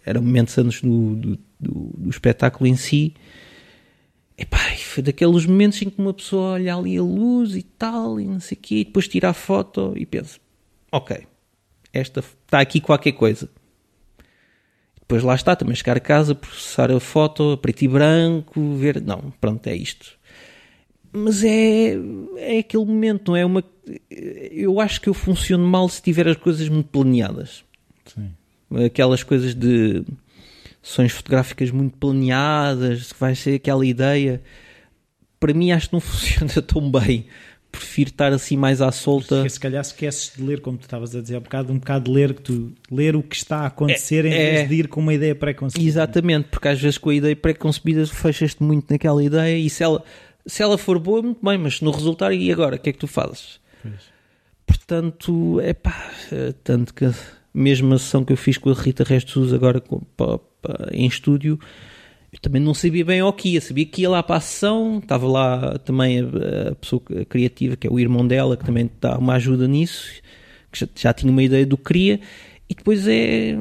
era 0.07 0.21
momentos 0.21 0.57
antes 0.57 0.81
do, 0.81 1.17
do, 1.17 1.39
do, 1.59 1.95
do 1.99 2.09
espetáculo 2.09 2.65
em 2.69 2.77
si. 2.77 3.13
Epá, 4.39 4.57
foi 4.77 5.03
daqueles 5.03 5.47
momentos 5.47 5.83
em 5.83 5.91
que 5.91 6.01
uma 6.01 6.15
pessoa 6.15 6.53
olha 6.53 6.77
ali 6.77 6.97
a 6.97 7.03
luz 7.03 7.57
e 7.57 7.63
tal, 7.65 8.21
e 8.21 8.25
não 8.25 8.39
sei 8.39 8.57
o 8.57 8.61
quê, 8.61 8.77
e 8.77 8.85
depois 8.85 9.09
tira 9.09 9.31
a 9.31 9.35
foto 9.35 9.95
e 9.97 10.07
pensa: 10.07 10.39
ok, 10.93 11.27
esta 11.93 12.21
está 12.21 12.61
aqui 12.61 12.81
qualquer 12.81 13.13
coisa. 13.13 13.51
Depois 15.01 15.25
lá 15.25 15.35
está, 15.35 15.57
também 15.57 15.75
chegar 15.75 15.97
a 15.97 16.01
casa, 16.01 16.37
processar 16.37 16.93
a 16.93 17.01
foto, 17.01 17.59
preto 17.59 17.83
e 17.83 17.89
branco, 17.89 18.77
ver. 18.77 19.01
Não, 19.01 19.33
pronto, 19.41 19.67
é 19.67 19.75
isto. 19.75 20.18
Mas 21.13 21.43
é, 21.45 21.97
é 22.37 22.59
aquele 22.59 22.85
momento, 22.85 23.29
não 23.33 23.37
é 23.37 23.45
uma. 23.45 23.65
Eu 24.51 24.81
acho 24.81 25.01
que 25.01 25.09
eu 25.09 25.15
funciono 25.15 25.67
mal 25.67 25.89
se 25.89 26.03
tiver 26.03 26.29
as 26.29 26.37
coisas 26.37 26.69
muito 26.69 26.89
planeadas 26.89 27.65
Sim. 28.05 28.31
aquelas 28.85 29.23
coisas 29.23 29.55
de 29.55 30.05
sessões 30.83 31.13
fotográficas 31.13 31.71
muito 31.71 31.97
planeadas, 31.97 33.13
que 33.13 33.21
vai 33.21 33.35
ser 33.35 33.55
aquela 33.55 33.85
ideia. 33.87 34.43
Para 35.41 35.55
mim, 35.55 35.71
acho 35.73 35.89
que 35.89 35.93
não 35.95 36.01
funciona 36.01 36.61
tão 36.63 36.91
bem. 36.91 37.27
Prefiro 37.71 38.09
estar 38.11 38.33
assim 38.33 38.57
mais 38.57 38.81
à 38.81 38.91
solta. 38.91 39.37
Porque 39.37 39.51
se 39.51 39.61
calhar 39.61 39.83
esqueces 39.83 40.33
de 40.37 40.43
ler, 40.43 40.61
como 40.61 40.79
tu 40.79 40.83
estavas 40.85 41.15
a 41.15 41.21
dizer 41.21 41.37
há 41.37 41.41
bocado, 41.41 41.71
um 41.73 41.79
bocado 41.79 42.07
de 42.07 42.11
ler, 42.11 42.33
que 42.35 42.41
tu, 42.43 42.73
ler 42.91 43.15
o 43.15 43.23
que 43.23 43.37
está 43.37 43.59
a 43.59 43.67
acontecer 43.67 44.25
em 44.25 44.33
É- 44.33 44.55
vez 44.57 44.69
de 44.71 44.75
ir 44.75 44.89
com 44.89 45.01
uma 45.01 45.13
ideia 45.13 45.35
pré-concebida. 45.35 45.87
Exatamente, 45.87 46.49
porque 46.51 46.67
às 46.69 46.81
vezes 46.81 46.97
com 46.97 47.11
a 47.11 47.15
ideia 47.15 47.37
pré-concebida 47.37 48.07
fechas-te 48.07 48.63
muito 48.63 48.91
naquela 48.91 49.23
ideia 49.23 49.59
e 49.59 49.69
se 49.69 49.83
ela, 49.83 50.03
se 50.49 50.63
ela 50.63 50.77
for 50.77 50.99
boa, 50.99 51.23
muito 51.23 51.45
bem, 51.45 51.57
mas 51.59 51.77
se 51.77 51.85
não 51.85 51.93
resultar, 51.93 52.33
e 52.33 52.51
agora? 52.51 52.75
O 52.77 52.79
que 52.79 52.91
é 52.91 52.93
que 52.93 52.99
tu 52.99 53.07
fazes? 53.07 53.61
Pois. 53.83 54.19
Portanto, 54.67 55.61
é 55.61 55.73
pá, 55.73 56.11
tanto 56.63 56.93
que 56.93 57.05
a 57.07 57.15
mesma 57.55 57.99
sessão 57.99 58.25
que 58.25 58.33
eu 58.33 58.37
fiz 58.37 58.59
com 58.59 58.71
a 58.71 58.75
Rita 58.75 59.03
Restos 59.05 59.53
agora 59.55 59.81
com- 59.81 60.01
pá, 60.17 60.39
pá, 60.61 60.89
em 60.93 61.07
estúdio, 61.07 61.59
eu 62.33 62.39
também 62.41 62.61
não 62.61 62.75
sabia 62.75 63.05
bem 63.05 63.21
ao 63.21 63.33
que 63.33 63.51
ia, 63.55 63.61
sabia 63.61 63.87
que 63.87 64.03
ia 64.03 64.11
lá 64.11 64.23
para 64.23 64.37
a 64.37 64.41
sessão, 64.41 64.99
estava 64.99 65.27
lá 65.27 65.79
também 65.79 66.21
a, 66.21 66.71
a 66.71 66.75
pessoa 66.75 67.01
criativa, 67.29 67.77
que 67.77 67.87
é 67.87 67.91
o 67.91 67.99
irmão 67.99 68.27
dela, 68.27 68.57
que 68.57 68.65
também 68.65 68.91
dá 69.01 69.17
uma 69.17 69.35
ajuda 69.35 69.67
nisso, 69.67 70.07
que 70.71 70.81
já, 70.81 70.89
já 70.95 71.13
tinha 71.15 71.33
uma 71.33 71.43
ideia 71.43 71.65
do 71.65 71.79
que 71.79 71.85
queria, 71.85 72.21
e 72.69 72.75
depois 72.75 73.09
é, 73.09 73.57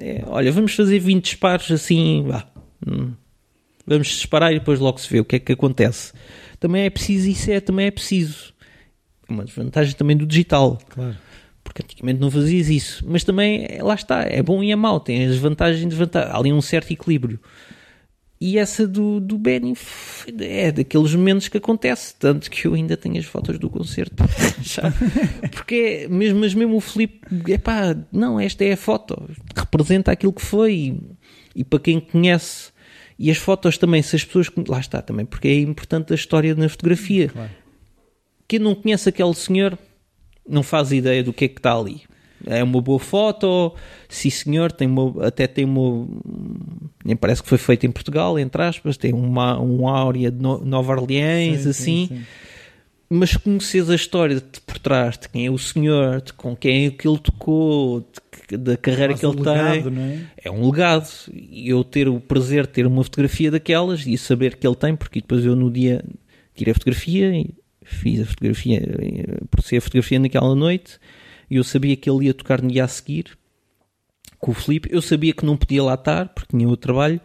é, 0.00 0.24
olha, 0.26 0.50
vamos 0.50 0.74
fazer 0.74 0.98
20 0.98 1.22
disparos 1.24 1.70
assim, 1.70 2.24
vá, 2.26 2.44
hum, 2.84 3.12
vamos 3.86 4.08
disparar 4.08 4.52
e 4.52 4.58
depois 4.58 4.78
logo 4.80 4.98
se 4.98 5.08
vê 5.10 5.20
o 5.20 5.24
que 5.24 5.36
é 5.36 5.38
que 5.38 5.52
acontece. 5.52 6.12
Também 6.60 6.84
é 6.84 6.90
preciso, 6.90 7.28
isso 7.28 7.50
é, 7.50 7.60
também 7.60 7.86
é 7.86 7.90
preciso. 7.90 8.52
É 9.28 9.32
uma 9.32 9.44
desvantagem 9.44 9.94
também 9.94 10.16
do 10.16 10.26
digital, 10.26 10.78
Claro. 10.88 11.16
porque 11.62 11.82
antigamente 11.82 12.20
não 12.20 12.30
fazias 12.30 12.68
isso, 12.68 13.04
mas 13.06 13.24
também 13.24 13.66
é- 13.68 13.82
lá 13.82 13.94
está, 13.94 14.22
é 14.22 14.42
bom 14.42 14.62
e 14.62 14.70
é 14.70 14.76
mau, 14.76 15.00
tem 15.00 15.24
as 15.24 15.36
vantagens 15.36 15.82
e 15.82 15.86
desvantagens, 15.86 16.34
há 16.34 16.38
ali 16.38 16.52
um 16.52 16.60
certo 16.60 16.92
equilíbrio. 16.92 17.38
E 18.40 18.58
essa 18.58 18.86
do, 18.86 19.20
do 19.20 19.38
Benny 19.38 19.72
é 20.40 20.70
daqueles 20.70 21.14
momentos 21.14 21.48
que 21.48 21.56
acontece, 21.56 22.14
tanto 22.18 22.50
que 22.50 22.66
eu 22.66 22.74
ainda 22.74 22.94
tenho 22.96 23.16
as 23.18 23.24
fotos 23.24 23.58
do 23.58 23.70
concerto. 23.70 24.22
Porque 25.52 25.74
é, 26.04 26.08
mesmo, 26.08 26.40
mas 26.40 26.52
mesmo 26.52 26.76
o 26.76 26.80
Filipe, 26.80 27.20
epá, 27.50 27.96
não, 28.12 28.38
esta 28.38 28.64
é 28.64 28.72
a 28.72 28.76
foto, 28.76 29.30
representa 29.56 30.12
aquilo 30.12 30.32
que 30.32 30.42
foi. 30.42 30.74
E, 30.74 31.00
e 31.56 31.64
para 31.64 31.78
quem 31.78 32.00
conhece, 32.00 32.70
e 33.18 33.30
as 33.30 33.36
fotos 33.36 33.78
também, 33.78 34.02
se 34.02 34.16
as 34.16 34.24
pessoas. 34.24 34.50
Lá 34.68 34.80
está 34.80 35.00
também, 35.02 35.24
porque 35.24 35.48
é 35.48 35.58
importante 35.60 36.12
a 36.12 36.16
história 36.16 36.54
na 36.54 36.68
fotografia. 36.68 37.28
Claro. 37.28 37.50
Quem 38.48 38.58
não 38.58 38.74
conhece 38.74 39.08
aquele 39.08 39.34
senhor 39.34 39.78
não 40.48 40.62
faz 40.62 40.92
ideia 40.92 41.22
do 41.22 41.32
que 41.32 41.46
é 41.46 41.48
que 41.48 41.58
está 41.58 41.76
ali. 41.76 42.02
É 42.46 42.62
uma 42.62 42.82
boa 42.82 42.98
foto, 42.98 43.74
sim 44.06 44.28
senhor, 44.28 44.70
tem 44.70 44.86
uma, 44.86 45.26
até 45.26 45.46
tem 45.46 45.64
uma. 45.64 46.06
Nem 47.02 47.16
parece 47.16 47.42
que 47.42 47.48
foi 47.48 47.56
feito 47.56 47.86
em 47.86 47.90
Portugal, 47.90 48.38
entre 48.38 48.60
aspas, 48.62 48.98
tem 48.98 49.14
uma, 49.14 49.58
um 49.58 49.88
áurea 49.88 50.30
de 50.30 50.42
No- 50.42 50.62
Nova 50.62 50.92
Orleans, 50.92 51.62
Sim, 51.62 51.68
assim. 51.70 52.06
sim, 52.08 52.16
sim. 52.16 52.22
Mas 53.08 53.36
conheces 53.36 53.88
a 53.88 53.94
história 53.94 54.36
de 54.36 54.60
por 54.66 54.78
trás 54.78 55.16
de 55.16 55.28
quem 55.28 55.46
é 55.46 55.50
o 55.50 55.56
senhor, 55.56 56.20
de 56.20 56.32
com 56.34 56.54
quem 56.56 56.86
é 56.86 56.90
que 56.90 57.06
ele 57.08 57.18
tocou, 57.18 58.00
de 58.00 58.20
da 58.50 58.76
carreira 58.76 59.14
que 59.14 59.24
ele 59.24 59.36
um 59.36 59.38
legado, 59.38 59.82
tem, 59.82 59.90
não 59.90 60.02
é? 60.02 60.20
é 60.44 60.50
um 60.50 60.70
legado. 60.70 61.08
E 61.32 61.68
eu 61.68 61.82
ter 61.82 62.08
o 62.08 62.20
prazer 62.20 62.66
de 62.66 62.72
ter 62.72 62.86
uma 62.86 63.02
fotografia 63.02 63.50
daquelas 63.50 64.06
e 64.06 64.16
saber 64.18 64.56
que 64.56 64.66
ele 64.66 64.76
tem, 64.76 64.94
porque 64.94 65.20
depois 65.20 65.44
eu 65.44 65.56
no 65.56 65.70
dia 65.70 66.04
tirei 66.54 66.72
a 66.72 66.74
fotografia 66.74 67.34
e 67.34 67.54
fiz 67.82 68.20
a 68.20 68.26
fotografia, 68.26 68.78
eh, 68.78 69.44
processei 69.50 69.78
a 69.78 69.82
fotografia 69.82 70.18
naquela 70.18 70.54
noite 70.54 70.98
e 71.50 71.56
eu 71.56 71.64
sabia 71.64 71.96
que 71.96 72.08
ele 72.08 72.26
ia 72.26 72.34
tocar 72.34 72.62
no 72.62 72.70
dia 72.70 72.84
a 72.84 72.88
seguir 72.88 73.36
com 74.38 74.50
o 74.50 74.54
Filipe. 74.54 74.88
Eu 74.92 75.02
sabia 75.02 75.32
que 75.32 75.44
não 75.44 75.56
podia 75.56 75.82
lá 75.82 75.94
estar 75.94 76.28
porque 76.28 76.56
tinha 76.56 76.68
outro 76.68 76.82
trabalho. 76.82 77.20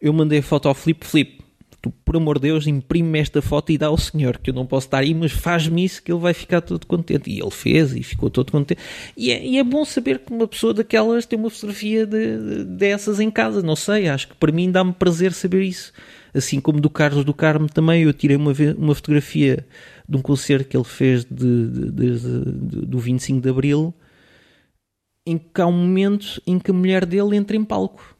Eu 0.00 0.12
mandei 0.12 0.38
a 0.38 0.42
foto 0.42 0.68
ao 0.68 0.74
Filipe, 0.74 1.06
Filipe. 1.06 1.37
Tu, 1.80 1.90
por 2.04 2.16
amor 2.16 2.36
de 2.40 2.48
Deus, 2.48 2.66
imprime 2.66 3.20
esta 3.20 3.40
foto 3.40 3.70
e 3.70 3.78
dá 3.78 3.86
ao 3.86 3.96
senhor, 3.96 4.38
que 4.38 4.50
eu 4.50 4.54
não 4.54 4.66
posso 4.66 4.88
estar 4.88 4.98
aí, 4.98 5.14
mas 5.14 5.30
faz-me 5.30 5.84
isso 5.84 6.02
que 6.02 6.10
ele 6.10 6.18
vai 6.20 6.34
ficar 6.34 6.60
todo 6.60 6.84
contente. 6.86 7.30
E 7.30 7.38
ele 7.40 7.50
fez 7.52 7.94
e 7.94 8.02
ficou 8.02 8.28
todo 8.28 8.50
contente. 8.50 8.80
E 9.16 9.30
é, 9.30 9.44
e 9.46 9.58
é 9.58 9.62
bom 9.64 9.84
saber 9.84 10.18
que 10.18 10.32
uma 10.32 10.48
pessoa 10.48 10.74
daquelas 10.74 11.24
tem 11.24 11.38
uma 11.38 11.48
fotografia 11.50 12.04
de, 12.04 12.36
de- 12.36 12.64
dessas 12.64 13.20
em 13.20 13.30
casa. 13.30 13.62
Não 13.62 13.76
sei, 13.76 14.08
acho 14.08 14.26
que 14.28 14.34
para 14.34 14.50
mim 14.50 14.70
dá-me 14.72 14.92
prazer 14.92 15.32
saber 15.32 15.62
isso. 15.62 15.92
Assim 16.34 16.60
como 16.60 16.80
do 16.80 16.90
Carlos 16.90 17.24
do 17.24 17.32
Carmo 17.32 17.68
também, 17.68 18.02
eu 18.02 18.12
tirei 18.12 18.36
uma, 18.36 18.52
uma 18.76 18.94
fotografia 18.94 19.64
de 20.08 20.16
um 20.16 20.20
concerto 20.20 20.68
que 20.68 20.76
ele 20.76 20.84
fez 20.84 21.24
de- 21.24 21.68
de- 21.68 21.90
de- 21.92 22.86
do 22.86 22.98
25 22.98 23.40
de 23.40 23.48
Abril 23.48 23.94
em 25.26 25.38
que 25.38 25.60
há 25.60 25.66
um 25.66 25.72
momento 25.72 26.40
em 26.46 26.58
que 26.58 26.70
a 26.70 26.74
mulher 26.74 27.04
dele 27.06 27.36
entra 27.36 27.56
em 27.56 27.64
palco. 27.64 28.16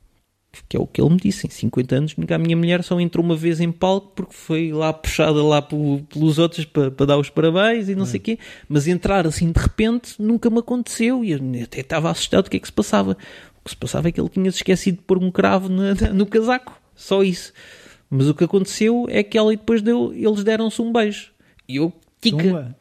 Que 0.69 0.77
é 0.77 0.81
o 0.81 0.87
que 0.87 1.01
ele 1.01 1.11
me 1.11 1.17
disse, 1.17 1.47
em 1.47 1.51
50 1.51 1.95
anos, 1.95 2.17
nunca 2.17 2.35
a 2.35 2.39
minha 2.39 2.57
mulher 2.57 2.83
só 2.83 2.99
entrou 2.99 3.25
uma 3.25 3.37
vez 3.37 3.61
em 3.61 3.71
palco 3.71 4.13
porque 4.15 4.35
foi 4.35 4.73
lá 4.73 4.93
puxada 4.93 5.43
lá 5.43 5.63
pelos 5.63 6.39
outros 6.39 6.65
para, 6.65 6.91
para 6.91 7.07
dar 7.07 7.19
os 7.19 7.31
parabéns 7.31 7.89
e 7.89 7.95
não 7.95 8.05
é. 8.05 8.07
sei 8.07 8.19
o 8.19 8.23
quê. 8.23 8.39
Mas 8.69 8.87
entrar 8.87 9.27
assim 9.27 9.53
de 9.53 9.61
repente 9.61 10.15
nunca 10.19 10.51
me 10.51 10.59
aconteceu 10.59 11.25
e 11.25 11.33
eu 11.33 11.41
até 11.63 11.81
estava 11.81 12.11
assustado 12.11 12.45
do 12.45 12.51
que 12.51 12.57
é 12.57 12.61
que 12.61 12.67
se 12.67 12.73
passava. 12.73 13.17
O 13.61 13.65
que 13.65 13.71
se 13.71 13.77
passava 13.77 14.09
é 14.09 14.13
que 14.13 14.21
ele 14.21 14.29
tinha 14.29 14.49
esquecido 14.49 14.97
de 14.97 15.03
pôr 15.03 15.19
um 15.19 15.31
cravo 15.31 15.69
na, 15.69 15.95
no 16.13 16.27
casaco. 16.27 16.79
Só 16.95 17.23
isso. 17.23 17.53
Mas 18.11 18.27
o 18.27 18.35
que 18.35 18.45
aconteceu 18.45 19.07
é 19.09 19.23
que 19.23 19.37
ela 19.37 19.53
e 19.53 19.57
depois 19.57 19.83
deu, 19.83 20.13
eles 20.15 20.43
deram-se 20.43 20.81
um 20.81 20.93
beijo. 20.93 21.31
E 21.69 21.77
eu, 21.77 21.93
tica. 22.21 22.75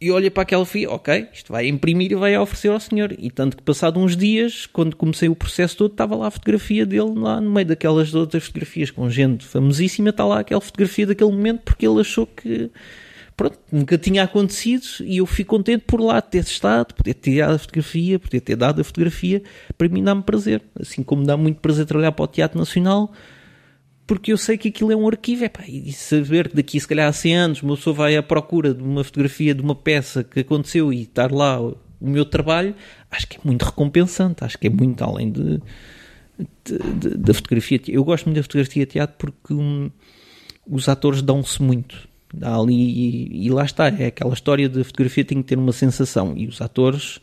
E 0.00 0.10
olhei 0.10 0.30
para 0.30 0.44
aquela 0.44 0.64
fia, 0.64 0.90
ok, 0.90 1.28
isto 1.30 1.52
vai 1.52 1.68
imprimir 1.68 2.10
e 2.10 2.14
vai 2.14 2.34
oferecer 2.38 2.68
ao 2.68 2.80
senhor. 2.80 3.14
E 3.18 3.30
tanto 3.30 3.54
que 3.54 3.62
passado 3.62 4.00
uns 4.00 4.16
dias, 4.16 4.64
quando 4.64 4.96
comecei 4.96 5.28
o 5.28 5.36
processo 5.36 5.76
todo, 5.76 5.92
estava 5.92 6.16
lá 6.16 6.28
a 6.28 6.30
fotografia 6.30 6.86
dele 6.86 7.12
lá 7.16 7.38
no 7.38 7.50
meio 7.50 7.66
daquelas 7.66 8.14
outras 8.14 8.44
fotografias 8.44 8.90
com 8.90 9.10
gente 9.10 9.44
famosíssima, 9.44 10.08
está 10.08 10.24
lá 10.24 10.40
aquela 10.40 10.60
fotografia 10.60 11.06
daquele 11.06 11.30
momento 11.30 11.60
porque 11.64 11.86
ele 11.86 12.00
achou 12.00 12.26
que 12.26 12.70
pronto, 13.36 13.58
nunca 13.70 13.98
tinha 13.98 14.22
acontecido 14.22 14.84
e 15.00 15.18
eu 15.18 15.26
fico 15.26 15.54
contente 15.54 15.84
por 15.86 16.00
lá 16.00 16.22
ter 16.22 16.44
estado, 16.44 16.94
poder 16.94 17.12
ter 17.12 17.32
tirado 17.32 17.54
a 17.54 17.58
fotografia, 17.58 18.18
poder 18.18 18.40
ter 18.40 18.56
dado 18.56 18.80
a 18.80 18.84
fotografia, 18.84 19.42
para 19.76 19.88
mim 19.88 20.02
dá-me 20.02 20.22
prazer. 20.22 20.62
Assim 20.80 21.02
como 21.02 21.24
dá 21.24 21.36
muito 21.36 21.60
prazer 21.60 21.84
trabalhar 21.84 22.12
para 22.12 22.24
o 22.24 22.26
Teatro 22.26 22.58
Nacional, 22.58 23.12
porque 24.10 24.32
eu 24.32 24.36
sei 24.36 24.58
que 24.58 24.70
aquilo 24.70 24.90
é 24.90 24.96
um 24.96 25.06
arquivo, 25.06 25.44
epá, 25.44 25.62
e 25.68 25.92
saber 25.92 26.48
que 26.48 26.56
daqui 26.56 26.80
se 26.80 26.88
calhar 26.88 27.08
a 27.08 27.12
100 27.12 27.36
anos 27.36 27.62
uma 27.62 27.76
pessoa 27.76 27.94
vai 27.94 28.16
à 28.16 28.22
procura 28.24 28.74
de 28.74 28.82
uma 28.82 29.04
fotografia 29.04 29.54
de 29.54 29.62
uma 29.62 29.72
peça 29.72 30.24
que 30.24 30.40
aconteceu 30.40 30.92
e 30.92 31.02
estar 31.02 31.30
lá 31.30 31.60
o 31.60 31.76
meu 32.00 32.24
trabalho, 32.24 32.74
acho 33.08 33.28
que 33.28 33.36
é 33.36 33.40
muito 33.44 33.64
recompensante, 33.64 34.42
acho 34.42 34.58
que 34.58 34.66
é 34.66 34.70
muito 34.70 35.04
além 35.04 35.30
de, 35.30 35.62
da 37.18 37.32
fotografia. 37.32 37.80
Eu 37.86 38.02
gosto 38.02 38.24
muito 38.24 38.38
da 38.38 38.42
fotografia 38.42 38.84
de 38.84 38.90
teatro 38.90 39.14
porque 39.16 39.54
hum, 39.54 39.88
os 40.66 40.88
atores 40.88 41.22
dão-se 41.22 41.62
muito. 41.62 42.08
ali, 42.42 42.74
e, 42.74 43.46
e, 43.46 43.50
lá 43.50 43.64
está, 43.64 43.86
é 43.90 44.06
aquela 44.06 44.34
história 44.34 44.68
de 44.68 44.82
fotografia 44.82 45.24
tem 45.24 45.40
que 45.40 45.46
ter 45.46 45.56
uma 45.56 45.70
sensação 45.70 46.36
e 46.36 46.48
os 46.48 46.60
atores 46.60 47.20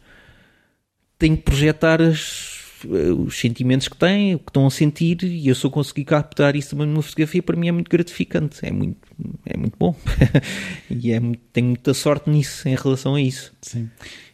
têm 1.19 1.35
que 1.35 1.41
projetar 1.41 2.01
as, 2.01 2.56
os 2.85 3.39
sentimentos 3.39 3.87
que 3.87 3.97
têm, 3.97 4.35
o 4.35 4.39
que 4.39 4.49
estão 4.49 4.67
a 4.67 4.69
sentir, 4.69 5.23
e 5.23 5.47
eu 5.47 5.55
só 5.55 5.69
consegui 5.69 6.03
captar 6.03 6.55
isso 6.55 6.75
numa 6.75 7.01
fotografia, 7.01 7.41
para 7.41 7.55
mim 7.55 7.67
é 7.67 7.71
muito 7.71 7.89
gratificante, 7.89 8.59
é 8.63 8.71
muito, 8.71 9.07
é 9.45 9.57
muito 9.57 9.75
bom. 9.77 9.95
e 10.89 11.11
é, 11.11 11.19
tenho 11.51 11.67
muita 11.67 11.93
sorte 11.93 12.29
nisso, 12.29 12.67
em 12.67 12.75
relação 12.75 13.15
a 13.15 13.21
isso. 13.21 13.53
Sim. 13.61 13.89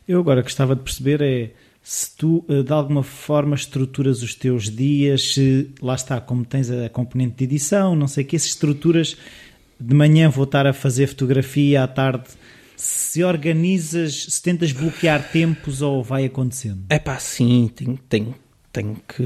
Eu 0.08 0.20
agora 0.20 0.42
gostava 0.42 0.76
de 0.76 0.82
perceber 0.82 1.22
é 1.22 1.52
se 1.84 2.16
tu 2.16 2.46
eh, 2.48 2.64
de 2.64 2.72
alguma 2.72 3.04
forma 3.04 3.56
estruturas 3.56 4.24
os 4.24 4.34
teus 4.34 4.70
dias, 4.70 5.34
se 5.34 5.70
lá 5.82 5.96
está, 5.96 6.22
como 6.22 6.46
tens 6.46 6.72
a 6.72 6.88
componente 6.88 7.36
de 7.36 7.44
edição, 7.44 7.94
não 7.94 8.08
sei 8.08 8.24
o 8.24 8.28
que, 8.28 8.40
se 8.40 8.48
estruturas 8.48 9.18
de 9.78 9.94
manhã 9.94 10.30
vou 10.30 10.46
estar 10.46 10.66
a 10.66 10.72
fazer 10.72 11.08
fotografia, 11.08 11.84
à 11.84 11.88
tarde 11.88 12.24
se 12.76 13.24
organizas, 13.24 14.26
se 14.30 14.42
tentas 14.42 14.72
bloquear 14.72 15.32
tempos 15.32 15.82
ou 15.82 16.04
vai 16.04 16.26
acontecendo? 16.26 16.84
É 16.90 17.00
pá, 17.00 17.18
sim, 17.20 17.70
tenho, 17.76 17.98
tenho, 18.10 18.36
tenho 18.72 18.98
que. 19.08 19.24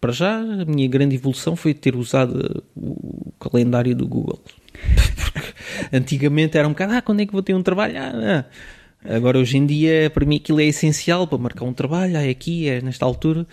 Para 0.00 0.12
já, 0.12 0.38
a 0.38 0.64
minha 0.64 0.88
grande 0.88 1.16
evolução 1.16 1.54
foi 1.56 1.74
ter 1.74 1.94
usado 1.94 2.62
o 2.74 3.32
calendário 3.38 3.94
do 3.94 4.06
Google. 4.08 4.40
Porque 4.42 5.52
antigamente 5.92 6.56
era 6.56 6.66
um 6.66 6.70
bocado, 6.72 6.94
ah, 6.94 7.02
quando 7.02 7.20
é 7.20 7.26
que 7.26 7.32
vou 7.32 7.42
ter 7.42 7.54
um 7.54 7.62
trabalho? 7.62 7.94
Ah, 7.98 8.12
ah. 8.14 9.14
Agora, 9.16 9.38
hoje 9.38 9.56
em 9.56 9.64
dia, 9.64 10.10
para 10.10 10.26
mim 10.26 10.36
aquilo 10.36 10.60
é 10.60 10.64
essencial 10.64 11.26
para 11.26 11.38
marcar 11.38 11.64
um 11.64 11.72
trabalho, 11.72 12.16
ah, 12.16 12.26
é 12.26 12.30
aqui, 12.30 12.68
é 12.68 12.82
nesta 12.82 13.04
altura 13.04 13.46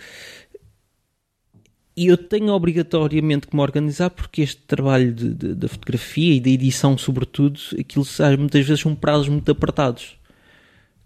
e 1.98 2.06
eu 2.06 2.16
tenho 2.16 2.52
obrigatoriamente 2.52 3.48
que 3.48 3.56
me 3.56 3.60
organizar 3.60 4.08
porque 4.10 4.42
este 4.42 4.62
trabalho 4.62 5.12
da 5.12 5.66
fotografia 5.66 6.34
e 6.34 6.38
da 6.38 6.48
edição, 6.48 6.96
sobretudo, 6.96 7.58
aquilo 7.76 8.06
muitas 8.38 8.64
vezes 8.64 8.80
são 8.82 8.94
prazos 8.94 9.28
muito 9.28 9.50
apertados. 9.50 10.16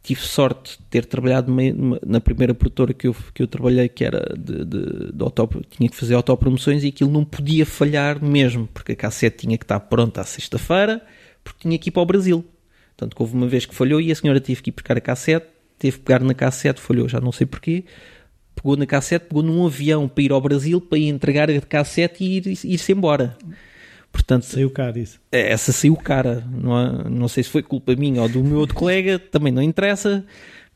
Tive 0.03 0.21
sorte 0.21 0.77
de 0.79 0.85
ter 0.91 1.07
trabalhado 1.07 1.51
na 2.07 2.21
primeira 2.21 2.53
produtora 2.53 2.93
que 2.93 3.09
eu, 3.09 3.17
que 3.33 3.43
eu 3.43 3.47
trabalhei, 3.47 3.89
que 3.89 4.05
era 4.05 4.35
de, 4.37 4.67
de, 4.67 5.13
de 5.13 5.23
auto, 5.23 5.63
tinha 5.71 5.89
que 5.89 5.97
fazer 5.97 6.13
autopromoções 6.13 6.85
e 6.85 6.89
aquilo 6.89 7.11
não 7.11 7.25
podia 7.25 7.65
falhar 7.65 8.23
mesmo, 8.23 8.69
porque 8.75 8.93
a 8.93 8.97
cassete 8.97 9.47
tinha 9.47 9.57
que 9.57 9.65
estar 9.65 9.81
pronta 9.81 10.21
à 10.21 10.25
sexta-feira, 10.25 11.01
porque 11.43 11.61
tinha 11.63 11.79
que 11.79 11.89
ir 11.89 11.93
para 11.93 12.03
o 12.03 12.07
Brasil. 12.07 12.45
Portanto, 12.95 13.19
houve 13.19 13.35
uma 13.35 13.47
vez 13.47 13.65
que 13.65 13.75
falhou 13.75 13.99
e 13.99 14.13
a 14.13 14.15
senhora 14.15 14.43
teve 14.43 14.61
que 14.61 14.69
ir 14.69 14.75
buscar 14.75 14.99
a 14.99 15.01
cassete, 15.01 15.47
teve 15.79 15.97
que 15.97 16.05
pegar 16.05 16.23
na 16.23 16.35
cassete, 16.35 16.83
falhou, 16.83 17.09
já 17.09 17.19
não 17.19 17.33
sei 17.33 17.47
porquê, 17.47 17.85
pegou 18.63 18.77
na 18.77 18.87
cassete, 18.87 19.27
pegou 19.27 19.43
num 19.43 19.67
avião 19.67 20.09
para 20.09 20.23
ir 20.23 20.33
ao 20.33 20.41
Brasil 20.41 20.81
para 20.81 20.99
ir 20.99 21.09
entregar 21.09 21.51
a 21.51 21.61
cassete 21.61 22.25
e 22.25 22.39
ir-se 22.39 22.93
ir 22.93 22.97
embora. 22.97 23.37
Portanto, 24.13 24.45
saiu 24.45 24.71
cara 24.71 24.99
isso. 24.99 25.19
É, 25.33 25.51
essa 25.51 25.73
saiu 25.73 25.97
cara. 25.97 26.47
Não, 26.51 27.05
não 27.05 27.29
sei 27.29 27.43
se 27.43 27.51
foi 27.51 27.63
culpa 27.63 27.97
minha 27.97 28.23
ou 28.23 28.29
do 28.29 28.45
meu 28.45 28.59
outro 28.59 28.77
colega, 28.77 29.19
também 29.19 29.53
não 29.53 29.63
interessa. 29.63 30.25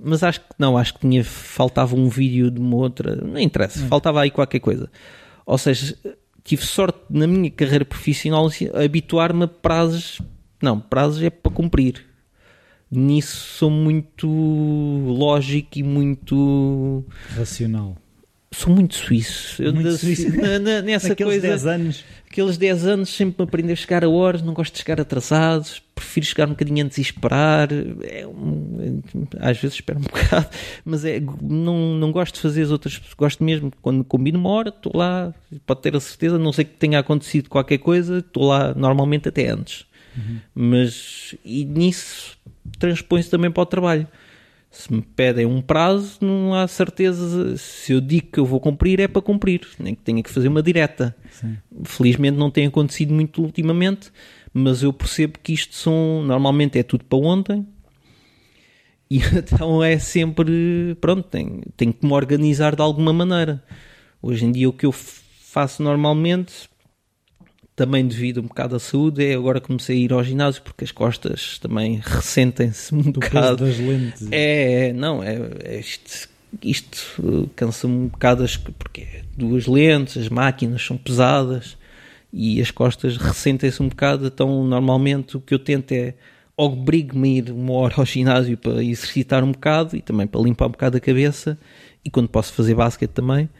Mas 0.00 0.22
acho 0.22 0.40
que 0.40 0.46
não, 0.58 0.76
acho 0.76 0.94
que 0.94 1.00
tinha, 1.00 1.22
faltava 1.22 1.94
um 1.94 2.08
vídeo 2.08 2.50
de 2.50 2.60
uma 2.60 2.76
outra. 2.76 3.14
Não 3.16 3.38
interessa, 3.38 3.80
não. 3.80 3.88
faltava 3.88 4.22
aí 4.22 4.30
qualquer 4.30 4.60
coisa. 4.60 4.90
Ou 5.44 5.58
seja, 5.58 5.96
tive 6.42 6.64
sorte 6.64 6.98
na 7.10 7.26
minha 7.26 7.50
carreira 7.50 7.84
profissional 7.84 8.48
habituar-me 8.74 9.44
a 9.44 9.48
prazos. 9.48 10.20
Não, 10.60 10.80
prazos 10.80 11.22
é 11.22 11.30
para 11.30 11.52
cumprir 11.52 12.05
nisso 12.90 13.58
sou 13.58 13.70
muito 13.70 14.28
lógico 14.28 15.78
e 15.78 15.82
muito 15.82 17.04
racional. 17.36 17.96
Sou 18.52 18.72
muito 18.72 18.94
suíço. 18.94 19.62
Eu 19.62 19.74
muito 19.74 19.96
suíço. 19.96 20.34
Na, 20.34 20.58
na, 20.58 20.82
nessa 20.82 21.12
Aqueles 21.12 21.34
coisa. 21.34 21.48
10 21.48 21.66
anos. 21.66 22.04
Aqueles 22.30 22.56
10 22.56 22.86
anos 22.86 23.08
sempre 23.10 23.36
me 23.42 23.44
aprender 23.44 23.72
a 23.72 23.76
chegar 23.76 24.04
a 24.04 24.08
horas, 24.08 24.40
não 24.40 24.54
gosto 24.54 24.72
de 24.72 24.78
chegar 24.78 25.00
atrasados, 25.00 25.82
prefiro 25.94 26.26
chegar 26.26 26.46
um 26.46 26.50
bocadinho 26.50 26.84
antes 26.84 26.98
e 26.98 27.02
esperar. 27.02 27.68
É 28.02 28.26
às 29.40 29.58
vezes 29.58 29.76
espero 29.76 29.98
um 29.98 30.02
bocado, 30.04 30.48
mas 30.84 31.04
é, 31.04 31.20
não, 31.42 31.94
não 31.94 32.12
gosto 32.12 32.34
de 32.36 32.40
fazer 32.40 32.62
as 32.62 32.70
outras 32.70 33.00
Gosto 33.16 33.42
mesmo, 33.42 33.72
quando 33.82 34.04
combino 34.04 34.38
uma 34.38 34.50
hora, 34.50 34.68
estou 34.68 34.92
lá, 34.94 35.34
pode 35.66 35.82
ter 35.82 35.96
a 35.96 36.00
certeza, 36.00 36.38
não 36.38 36.52
sei 36.52 36.64
que 36.64 36.76
tenha 36.76 36.98
acontecido 36.98 37.48
qualquer 37.48 37.78
coisa, 37.78 38.18
estou 38.18 38.44
lá 38.44 38.74
normalmente 38.74 39.28
até 39.28 39.48
antes. 39.48 39.85
Uhum. 40.16 40.38
Mas 40.54 41.34
e 41.44 41.64
nisso 41.64 42.38
transpõe-se 42.78 43.30
também 43.30 43.50
para 43.50 43.62
o 43.62 43.66
trabalho. 43.66 44.06
Se 44.70 44.92
me 44.92 45.00
pedem 45.00 45.46
um 45.46 45.62
prazo, 45.62 46.18
não 46.20 46.54
há 46.54 46.66
certeza. 46.68 47.56
Se 47.56 47.92
eu 47.92 48.00
digo 48.00 48.26
que 48.32 48.38
eu 48.38 48.44
vou 48.44 48.60
cumprir, 48.60 49.00
é 49.00 49.08
para 49.08 49.22
cumprir, 49.22 49.66
nem 49.78 49.94
que 49.94 50.02
tenha 50.02 50.22
que 50.22 50.30
fazer 50.30 50.48
uma 50.48 50.62
direta. 50.62 51.16
Sim. 51.30 51.56
Felizmente 51.84 52.36
não 52.36 52.50
tem 52.50 52.66
acontecido 52.66 53.14
muito 53.14 53.42
ultimamente, 53.42 54.10
mas 54.52 54.82
eu 54.82 54.92
percebo 54.92 55.38
que 55.42 55.52
isto 55.52 55.74
são. 55.74 56.22
Normalmente 56.24 56.78
é 56.78 56.82
tudo 56.82 57.04
para 57.04 57.18
ontem, 57.18 57.66
e 59.10 59.18
então 59.18 59.82
é 59.82 59.98
sempre. 59.98 60.94
Pronto, 61.00 61.26
tenho, 61.28 61.62
tenho 61.76 61.92
que 61.92 62.04
me 62.04 62.12
organizar 62.12 62.76
de 62.76 62.82
alguma 62.82 63.12
maneira. 63.12 63.62
Hoje 64.20 64.44
em 64.44 64.52
dia, 64.52 64.68
o 64.68 64.72
que 64.72 64.84
eu 64.84 64.92
faço 64.92 65.82
normalmente 65.82 66.68
também 67.76 68.08
devido 68.08 68.40
um 68.40 68.44
bocado 68.44 68.74
à 68.74 68.78
saúde, 68.78 69.22
é 69.22 69.34
agora 69.34 69.60
comecei 69.60 69.98
a 69.98 70.00
ir 70.00 70.12
ao 70.14 70.24
ginásio 70.24 70.62
porque 70.62 70.82
as 70.82 70.90
costas 70.90 71.58
também 71.58 72.00
ressentem-se 72.02 72.94
um 72.94 73.02
Do 73.02 73.20
bocado. 73.20 73.66
das 73.66 73.78
lentes. 73.78 74.26
É, 74.32 74.88
é 74.88 74.92
não, 74.94 75.22
é, 75.22 75.38
é 75.62 75.78
isto, 75.78 76.28
isto 76.62 77.50
cansa-me 77.54 77.94
um 77.94 78.08
bocado 78.08 78.46
porque 78.78 79.02
é 79.02 79.22
duas 79.36 79.66
lentes, 79.66 80.16
as 80.16 80.30
máquinas 80.30 80.82
são 80.82 80.96
pesadas 80.96 81.76
e 82.32 82.62
as 82.62 82.70
costas 82.70 83.18
ressentem-se 83.18 83.82
um 83.82 83.88
bocado, 83.88 84.26
então 84.26 84.64
normalmente 84.64 85.36
o 85.36 85.40
que 85.40 85.52
eu 85.52 85.58
tento 85.58 85.92
é 85.92 86.14
obrigo-me 86.56 87.28
a 87.28 87.38
ir 87.38 87.50
uma 87.50 87.74
hora 87.74 87.96
ao 87.98 88.06
ginásio 88.06 88.56
para 88.56 88.82
exercitar 88.82 89.44
um 89.44 89.52
bocado 89.52 89.94
e 89.94 90.00
também 90.00 90.26
para 90.26 90.40
limpar 90.40 90.66
um 90.66 90.70
bocado 90.70 90.96
a 90.96 91.00
cabeça 91.00 91.58
e 92.02 92.08
quando 92.08 92.28
posso 92.28 92.54
fazer 92.54 92.74
basquete 92.74 93.10
também 93.10 93.50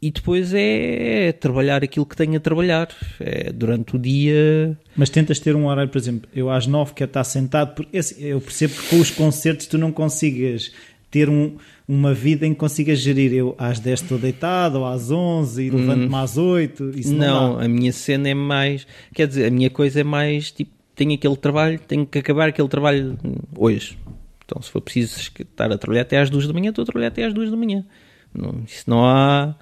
e 0.00 0.10
depois 0.10 0.52
é 0.54 1.32
trabalhar 1.32 1.82
aquilo 1.82 2.04
que 2.04 2.16
tenho 2.16 2.36
a 2.36 2.40
trabalhar 2.40 2.88
é 3.18 3.50
durante 3.50 3.96
o 3.96 3.98
dia. 3.98 4.78
Mas 4.94 5.08
tentas 5.08 5.38
ter 5.38 5.56
um 5.56 5.66
horário, 5.66 5.90
por 5.90 5.98
exemplo, 5.98 6.28
eu 6.34 6.50
às 6.50 6.66
nove 6.66 6.92
quero 6.94 7.08
estar 7.08 7.24
sentado, 7.24 7.74
porque 7.74 7.98
eu 8.18 8.40
percebo 8.40 8.74
que 8.74 8.88
com 8.88 9.00
os 9.00 9.10
concertos 9.10 9.66
tu 9.66 9.78
não 9.78 9.90
consigas 9.90 10.70
ter 11.10 11.30
um, 11.30 11.56
uma 11.86 12.12
vida 12.12 12.44
em 12.44 12.52
que 12.52 12.58
consigas 12.58 12.98
gerir. 12.98 13.32
Eu 13.32 13.54
às 13.56 13.78
10 13.78 14.02
estou 14.02 14.18
deitado, 14.18 14.80
ou 14.80 14.84
às 14.84 15.10
11 15.10 15.62
e 15.62 15.70
levanto-me 15.70 16.12
hum. 16.12 16.16
às 16.16 16.36
8. 16.36 16.90
Isso 16.96 17.14
não, 17.14 17.54
não 17.54 17.60
a 17.60 17.68
minha 17.68 17.92
cena 17.92 18.28
é 18.28 18.34
mais. 18.34 18.86
Quer 19.14 19.28
dizer, 19.28 19.46
a 19.46 19.50
minha 19.50 19.70
coisa 19.70 20.00
é 20.00 20.04
mais 20.04 20.50
tipo: 20.50 20.72
tenho 20.94 21.14
aquele 21.14 21.36
trabalho, 21.36 21.78
tenho 21.78 22.04
que 22.04 22.18
acabar 22.18 22.48
aquele 22.48 22.68
trabalho 22.68 23.16
hoje. 23.56 23.96
Então, 24.44 24.60
se 24.60 24.70
for 24.70 24.80
preciso 24.80 25.18
estar 25.18 25.72
a 25.72 25.78
trabalhar 25.78 26.02
até 26.02 26.18
às 26.18 26.28
2 26.28 26.46
da 26.46 26.52
manhã, 26.52 26.70
estou 26.70 26.82
a 26.82 26.86
trabalhar 26.86 27.08
até 27.08 27.24
às 27.24 27.32
2 27.32 27.50
da 27.50 27.56
manhã. 27.56 27.84
Não, 28.34 28.62
isso 28.66 28.84
não 28.88 29.04
há 29.04 29.54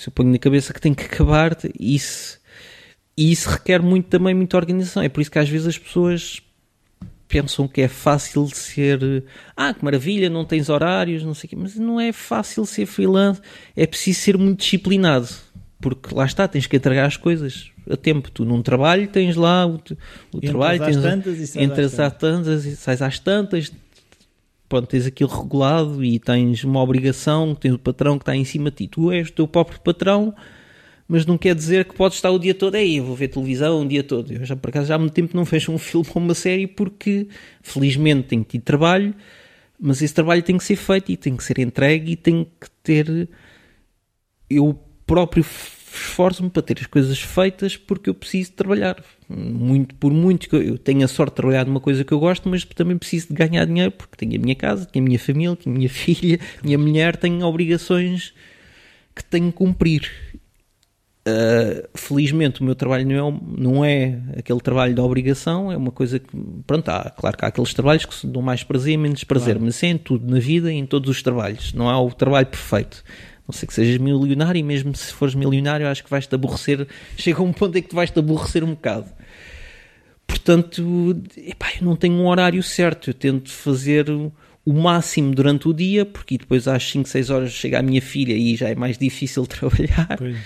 se 0.00 0.08
eu 0.08 0.12
ponho 0.14 0.30
na 0.32 0.38
cabeça 0.38 0.72
que 0.72 0.80
tem 0.80 0.94
que 0.94 1.04
acabar, 1.04 1.54
isso, 1.78 2.40
e 3.14 3.30
isso 3.30 3.50
requer 3.50 3.82
muito 3.82 4.06
também 4.06 4.34
muita 4.34 4.56
organização. 4.56 5.02
É 5.02 5.10
por 5.10 5.20
isso 5.20 5.30
que 5.30 5.38
às 5.38 5.46
vezes 5.46 5.66
as 5.66 5.76
pessoas 5.76 6.40
pensam 7.28 7.68
que 7.68 7.82
é 7.82 7.88
fácil 7.88 8.48
ser. 8.48 9.22
Ah, 9.54 9.74
que 9.74 9.84
maravilha, 9.84 10.30
não 10.30 10.42
tens 10.42 10.70
horários, 10.70 11.22
não 11.22 11.34
sei 11.34 11.48
o 11.48 11.50
quê. 11.50 11.56
Mas 11.56 11.76
não 11.76 12.00
é 12.00 12.12
fácil 12.12 12.64
ser 12.64 12.86
freelance. 12.86 13.42
É 13.76 13.86
preciso 13.86 14.20
ser 14.20 14.38
muito 14.38 14.60
disciplinado. 14.60 15.28
Porque 15.78 16.14
lá 16.14 16.24
está, 16.24 16.48
tens 16.48 16.66
que 16.66 16.76
entregar 16.76 17.04
as 17.04 17.18
coisas 17.18 17.70
a 17.90 17.94
tempo. 17.94 18.30
Tu 18.30 18.42
num 18.42 18.62
trabalho 18.62 19.06
tens 19.06 19.36
lá 19.36 19.66
o, 19.66 19.78
o 20.32 20.40
trabalho, 20.40 20.82
tens, 20.82 20.96
tantas 20.96 21.54
e 21.54 21.62
entras 21.62 22.00
às 22.00 22.12
tantas 22.14 22.64
e 22.64 22.74
sais 22.74 23.02
às 23.02 23.18
tantas. 23.18 23.70
Pronto, 24.70 24.86
tens 24.86 25.04
aquilo 25.04 25.28
regulado 25.28 26.02
e 26.02 26.18
tens 26.18 26.64
uma 26.64 26.80
obrigação, 26.80 27.54
tens 27.54 27.74
o 27.74 27.78
patrão 27.78 28.16
que 28.18 28.22
está 28.22 28.34
em 28.34 28.44
cima 28.44 28.70
de 28.70 28.76
ti. 28.78 28.88
Tu 28.88 29.12
és 29.12 29.28
o 29.28 29.32
teu 29.32 29.46
próprio 29.46 29.78
patrão 29.80 30.34
mas 31.10 31.26
não 31.26 31.36
quer 31.36 31.56
dizer 31.56 31.86
que 31.86 31.92
podes 31.96 32.18
estar 32.18 32.30
o 32.30 32.38
dia 32.38 32.54
todo 32.54 32.76
aí, 32.76 33.00
vou 33.00 33.16
ver 33.16 33.26
televisão 33.26 33.82
o 33.82 33.88
dia 33.88 34.04
todo. 34.04 34.32
Eu 34.32 34.44
já 34.44 34.54
por 34.54 34.68
acaso 34.68 34.86
já 34.86 34.94
há 34.94 34.98
muito 34.98 35.12
tempo 35.12 35.36
não 35.36 35.44
fecho 35.44 35.72
um 35.72 35.76
filme 35.78 36.06
ou 36.14 36.22
uma 36.22 36.34
série 36.34 36.68
porque 36.68 37.26
felizmente 37.62 38.28
tenho 38.28 38.44
tido 38.44 38.62
trabalho, 38.62 39.12
mas 39.76 40.00
esse 40.00 40.14
trabalho 40.14 40.40
tem 40.40 40.56
que 40.56 40.62
ser 40.62 40.76
feito 40.76 41.10
e 41.10 41.16
tem 41.16 41.36
que 41.36 41.42
ser 41.42 41.58
entregue 41.58 42.12
e 42.12 42.16
tem 42.16 42.44
que 42.44 42.70
ter 42.84 43.28
eu 44.48 44.78
próprio 45.04 45.42
esforço-me 45.92 46.50
para 46.50 46.62
ter 46.62 46.78
as 46.80 46.86
coisas 46.86 47.20
feitas 47.20 47.76
porque 47.76 48.10
eu 48.10 48.14
preciso 48.14 48.52
trabalhar. 48.52 49.02
Muito 49.28 49.94
por 49.94 50.12
muito 50.12 50.48
que 50.48 50.56
eu 50.56 50.78
tenho 50.78 51.04
a 51.04 51.08
sorte 51.08 51.30
de 51.30 51.36
trabalhar 51.36 51.66
numa 51.66 51.80
coisa 51.80 52.04
que 52.04 52.12
eu 52.12 52.18
gosto, 52.18 52.48
mas 52.48 52.64
também 52.64 52.98
preciso 52.98 53.28
de 53.28 53.34
ganhar 53.34 53.64
dinheiro 53.64 53.92
porque 53.92 54.16
tenho 54.16 54.40
a 54.40 54.42
minha 54.42 54.54
casa, 54.54 54.86
tenho 54.86 55.04
a 55.04 55.08
minha 55.08 55.18
família, 55.18 55.56
tenho 55.56 55.74
a 55.74 55.78
minha 55.78 55.90
filha, 55.90 56.40
minha 56.62 56.78
mulher, 56.78 57.16
tenho 57.16 57.44
obrigações 57.46 58.32
que 59.14 59.24
tenho 59.24 59.50
que 59.50 59.58
cumprir 59.58 60.10
Uh, 61.20 61.86
felizmente 61.94 62.62
o 62.62 62.64
meu 62.64 62.74
trabalho 62.74 63.06
não 63.06 63.28
é, 63.28 63.40
não 63.58 63.84
é 63.84 64.18
aquele 64.38 64.58
trabalho 64.58 64.94
de 64.94 65.00
obrigação, 65.02 65.70
é 65.70 65.76
uma 65.76 65.90
coisa 65.90 66.18
que, 66.18 66.28
pronto, 66.66 66.88
há, 66.88 67.10
claro 67.10 67.36
que 67.36 67.44
há 67.44 67.48
aqueles 67.48 67.74
trabalhos 67.74 68.06
que 68.06 68.26
dão 68.26 68.40
mais 68.40 68.62
prazer 68.62 68.94
e 68.94 68.96
menos 68.96 69.22
prazer, 69.22 69.56
claro. 69.56 69.66
mas 69.66 69.82
é 69.82 69.88
em 69.88 69.98
tudo 69.98 70.26
na 70.26 70.40
vida 70.40 70.72
e 70.72 70.76
em 70.76 70.86
todos 70.86 71.10
os 71.10 71.22
trabalhos, 71.22 71.74
não 71.74 71.90
há 71.90 72.00
o 72.00 72.10
trabalho 72.10 72.46
perfeito. 72.46 73.04
Não 73.50 73.52
sei 73.52 73.66
que 73.66 73.74
sejas 73.74 73.98
milionário 73.98 74.60
e 74.60 74.62
mesmo 74.62 74.94
se 74.94 75.12
fores 75.12 75.34
milionário, 75.34 75.88
acho 75.88 76.04
que 76.04 76.10
vais-te 76.10 76.32
aborrecer. 76.32 76.86
Chega 77.16 77.42
um 77.42 77.52
ponto 77.52 77.76
em 77.76 77.82
que 77.82 77.88
tu 77.88 77.96
vais-te 77.96 78.16
aborrecer 78.16 78.62
um 78.62 78.70
bocado. 78.70 79.06
Portanto, 80.26 81.20
epá, 81.36 81.66
eu 81.80 81.84
não 81.84 81.96
tenho 81.96 82.14
um 82.14 82.28
horário 82.28 82.62
certo, 82.62 83.10
eu 83.10 83.14
tento 83.14 83.50
fazer 83.50 84.08
o 84.08 84.72
máximo 84.72 85.34
durante 85.34 85.68
o 85.68 85.74
dia, 85.74 86.06
porque 86.06 86.38
depois 86.38 86.68
às 86.68 86.88
5, 86.88 87.08
6 87.08 87.30
horas 87.30 87.50
chega 87.50 87.80
a 87.80 87.82
minha 87.82 88.00
filha 88.00 88.34
e 88.34 88.54
já 88.54 88.68
é 88.68 88.74
mais 88.76 88.96
difícil 88.96 89.44
trabalhar. 89.48 90.16
Pois 90.16 90.36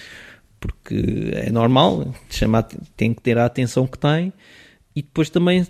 porque 0.65 1.31
é 1.35 1.51
normal, 1.51 2.15
chamar, 2.31 2.63
tem 2.97 3.13
que 3.13 3.21
ter 3.21 3.37
a 3.37 3.45
atenção 3.45 3.87
que 3.87 3.99
tem 3.99 4.33
e 4.97 5.03
depois 5.03 5.29
também 5.29 5.67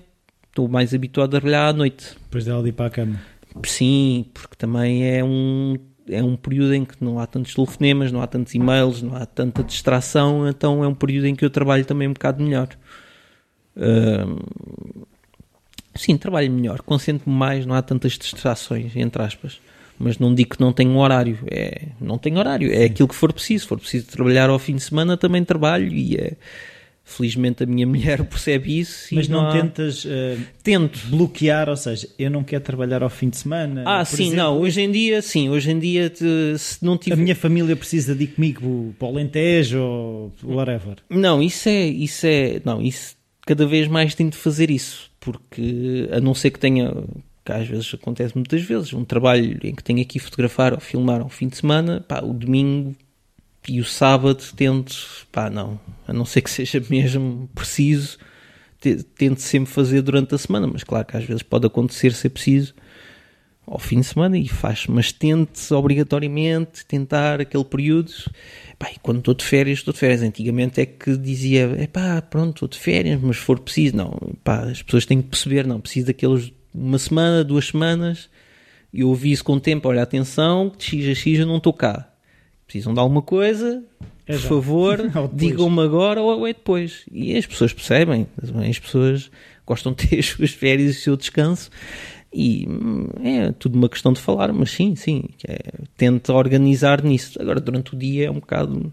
estou 0.48 0.68
mais 0.68 0.94
habituado 0.94 1.36
a 1.36 1.40
trabalhar 1.40 1.70
à 1.70 1.72
noite. 1.72 2.14
Depois 2.26 2.44
dela 2.44 2.62
de 2.62 2.68
ir 2.68 2.72
para 2.72 2.86
a 2.86 2.90
cama. 2.90 3.20
Sim, 3.66 4.26
porque 4.32 4.54
também 4.54 5.04
é 5.04 5.24
um, 5.24 5.76
é 6.08 6.22
um 6.22 6.36
período 6.36 6.74
em 6.74 6.84
que 6.84 6.96
não 7.00 7.18
há 7.18 7.26
tantos 7.26 7.54
telefonemas, 7.54 8.12
não 8.12 8.20
há 8.20 8.26
tantos 8.26 8.54
e-mails, 8.54 9.02
não 9.02 9.16
há 9.16 9.26
tanta 9.26 9.62
distração, 9.62 10.48
então 10.48 10.84
é 10.84 10.88
um 10.88 10.94
período 10.94 11.26
em 11.26 11.34
que 11.34 11.44
eu 11.44 11.50
trabalho 11.50 11.84
também 11.84 12.08
um 12.08 12.12
bocado 12.12 12.42
melhor. 12.42 12.68
Uh, 13.76 14.96
sim, 15.94 16.16
trabalho 16.16 16.50
melhor, 16.50 16.80
concentro-me 16.82 17.36
mais, 17.36 17.66
não 17.66 17.74
há 17.74 17.82
tantas 17.82 18.12
distrações, 18.12 18.94
entre 18.96 19.22
aspas 19.22 19.60
mas 19.98 20.18
não 20.18 20.34
digo 20.34 20.56
que 20.56 20.60
não 20.60 20.72
tenho 20.72 20.96
horário. 20.96 21.38
É, 21.50 21.88
não 22.00 22.18
tenho 22.18 22.38
horário, 22.38 22.72
é 22.72 22.84
aquilo 22.84 23.08
que 23.08 23.14
for 23.14 23.32
preciso. 23.32 23.62
Se 23.62 23.68
for 23.68 23.78
preciso 23.78 24.06
trabalhar 24.06 24.50
ao 24.50 24.58
fim 24.58 24.76
de 24.76 24.82
semana, 24.82 25.16
também 25.16 25.44
trabalho 25.44 25.88
e 25.92 26.16
é. 26.16 26.32
Felizmente 27.04 27.62
a 27.62 27.66
minha 27.66 27.86
mulher 27.88 28.24
percebe 28.24 28.78
isso. 28.78 29.14
Mas 29.14 29.28
não, 29.28 29.42
não 29.42 29.48
há... 29.48 29.52
tentas 29.52 30.04
uh, 30.04 30.08
Tento. 30.62 30.98
bloquear, 31.08 31.68
ou 31.68 31.76
seja, 31.76 32.08
eu 32.18 32.30
não 32.30 32.42
quero 32.42 32.64
trabalhar 32.64 33.02
ao 33.02 33.10
fim 33.10 33.28
de 33.28 33.36
semana. 33.36 33.84
Ah, 33.86 34.04
sim, 34.04 34.28
exemplo, 34.28 34.36
não. 34.36 34.58
Hoje 34.58 34.80
em 34.80 34.90
dia, 34.90 35.20
sim. 35.20 35.48
Hoje 35.50 35.70
em 35.70 35.78
dia, 35.78 36.08
te, 36.08 36.24
se 36.58 36.84
não 36.84 36.96
tiver. 36.96 37.14
A 37.14 37.18
minha 37.18 37.36
família 37.36 37.76
precisa 37.76 38.14
de 38.14 38.24
ir 38.24 38.28
comigo 38.28 38.94
para 38.98 39.06
o 39.06 39.10
Alentejo 39.10 39.80
ou 39.80 40.32
whatever. 40.42 40.96
Não, 41.10 41.42
isso 41.42 41.68
é. 41.68 41.86
Isso 41.86 42.26
é 42.26 42.60
não, 42.64 42.80
isso 42.80 43.16
cada 43.46 43.66
vez 43.66 43.86
mais 43.86 44.14
tento 44.14 44.36
fazer 44.36 44.70
isso. 44.70 45.10
Porque 45.20 46.08
a 46.10 46.20
não 46.20 46.34
ser 46.34 46.50
que 46.50 46.58
tenha 46.58 46.92
que 47.44 47.52
às 47.52 47.68
vezes 47.68 47.92
acontece 47.92 48.34
muitas 48.34 48.62
vezes, 48.62 48.92
um 48.94 49.04
trabalho 49.04 49.58
em 49.62 49.74
que 49.74 49.84
tenho 49.84 50.00
aqui 50.00 50.18
fotografar 50.18 50.72
ou 50.72 50.80
filmar 50.80 51.22
um 51.22 51.28
fim 51.28 51.46
de 51.46 51.58
semana, 51.58 52.00
pá, 52.00 52.20
o 52.20 52.32
domingo 52.32 52.96
e 53.68 53.80
o 53.80 53.84
sábado 53.84 54.44
tento, 54.56 55.26
pá, 55.32 55.48
não, 55.48 55.80
a 56.06 56.12
não 56.12 56.24
ser 56.24 56.42
que 56.42 56.50
seja 56.50 56.82
mesmo 56.88 57.48
preciso, 57.54 58.18
tento 59.16 59.40
sempre 59.40 59.72
fazer 59.72 60.02
durante 60.02 60.34
a 60.34 60.38
semana, 60.38 60.66
mas 60.66 60.84
claro 60.84 61.06
que 61.06 61.16
às 61.16 61.24
vezes 61.24 61.42
pode 61.42 61.66
acontecer 61.66 62.12
ser 62.12 62.28
preciso 62.30 62.74
ao 63.66 63.78
fim 63.78 64.00
de 64.00 64.06
semana 64.06 64.36
e 64.36 64.46
faz, 64.46 64.86
mas 64.86 65.10
tente 65.10 65.72
obrigatoriamente 65.72 66.84
tentar 66.84 67.40
aquele 67.40 67.64
período. 67.64 68.12
Pá, 68.78 68.90
e 68.94 68.98
quando 68.98 69.18
estou 69.18 69.34
de 69.34 69.44
férias, 69.44 69.78
estou 69.78 69.94
de 69.94 70.00
férias. 70.00 70.22
Antigamente 70.22 70.80
é 70.80 70.86
que 70.86 71.16
dizia, 71.16 71.74
é 71.78 71.86
pá, 71.86 72.20
pronto, 72.20 72.56
estou 72.56 72.68
de 72.68 72.78
férias, 72.78 73.20
mas 73.20 73.36
for 73.36 73.58
preciso, 73.58 73.96
não, 73.96 74.10
pá, 74.42 74.64
as 74.64 74.82
pessoas 74.82 75.06
têm 75.06 75.22
que 75.22 75.28
perceber, 75.28 75.66
não, 75.66 75.80
preciso 75.80 76.06
daqueles 76.06 76.52
uma 76.74 76.98
semana, 76.98 77.44
duas 77.44 77.66
semanas, 77.68 78.28
eu 78.92 79.08
ouvi 79.08 79.32
isso 79.32 79.44
com 79.44 79.54
o 79.54 79.60
tempo, 79.60 79.88
olha, 79.88 80.02
atenção, 80.02 80.72
de 80.76 80.84
X 80.84 81.08
a 81.08 81.14
X 81.14 81.38
eu 81.38 81.46
não 81.46 81.58
estou 81.58 81.72
cá. 81.72 82.13
Precisam 82.66 82.94
de 82.94 83.00
alguma 83.00 83.22
coisa, 83.22 83.82
por 84.26 84.38
favor, 84.38 84.98
digam-me 85.32 85.82
agora 85.82 86.20
ou 86.20 86.46
é 86.46 86.52
depois. 86.52 87.04
E 87.12 87.36
as 87.36 87.46
pessoas 87.46 87.72
percebem, 87.72 88.26
as 88.68 88.78
pessoas 88.78 89.30
gostam 89.66 89.92
de 89.92 90.06
ter 90.06 90.18
as 90.20 90.26
suas 90.26 90.50
férias 90.50 90.94
e 90.94 90.98
o 90.98 91.02
seu 91.02 91.16
descanso. 91.16 91.70
E 92.32 92.66
hum, 92.68 93.08
é 93.22 93.52
tudo 93.52 93.76
uma 93.76 93.88
questão 93.88 94.12
de 94.12 94.20
falar, 94.20 94.52
mas 94.52 94.70
sim, 94.70 94.96
sim, 94.96 95.24
é, 95.46 95.58
tenta 95.96 96.32
organizar 96.32 97.02
nisso. 97.02 97.40
Agora, 97.40 97.60
durante 97.60 97.94
o 97.94 97.98
dia 97.98 98.26
é 98.26 98.30
um 98.30 98.40
bocado 98.40 98.92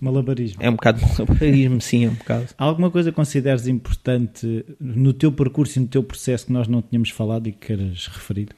Malabarismo. 0.00 0.62
É 0.62 0.70
um 0.70 0.72
bocado 0.72 1.00
malabarismo, 1.18 1.80
sim, 1.80 2.06
é 2.06 2.08
um 2.08 2.14
bocado. 2.14 2.48
Há 2.56 2.64
alguma 2.64 2.90
coisa 2.90 3.10
que 3.10 3.16
consideres 3.16 3.66
importante 3.66 4.64
no 4.80 5.12
teu 5.12 5.30
percurso 5.30 5.78
e 5.78 5.82
no 5.82 5.88
teu 5.88 6.02
processo 6.02 6.46
que 6.46 6.52
nós 6.52 6.66
não 6.66 6.80
tínhamos 6.80 7.10
falado 7.10 7.46
e 7.46 7.52
que 7.52 7.66
queiras 7.66 8.06
referir? 8.06 8.48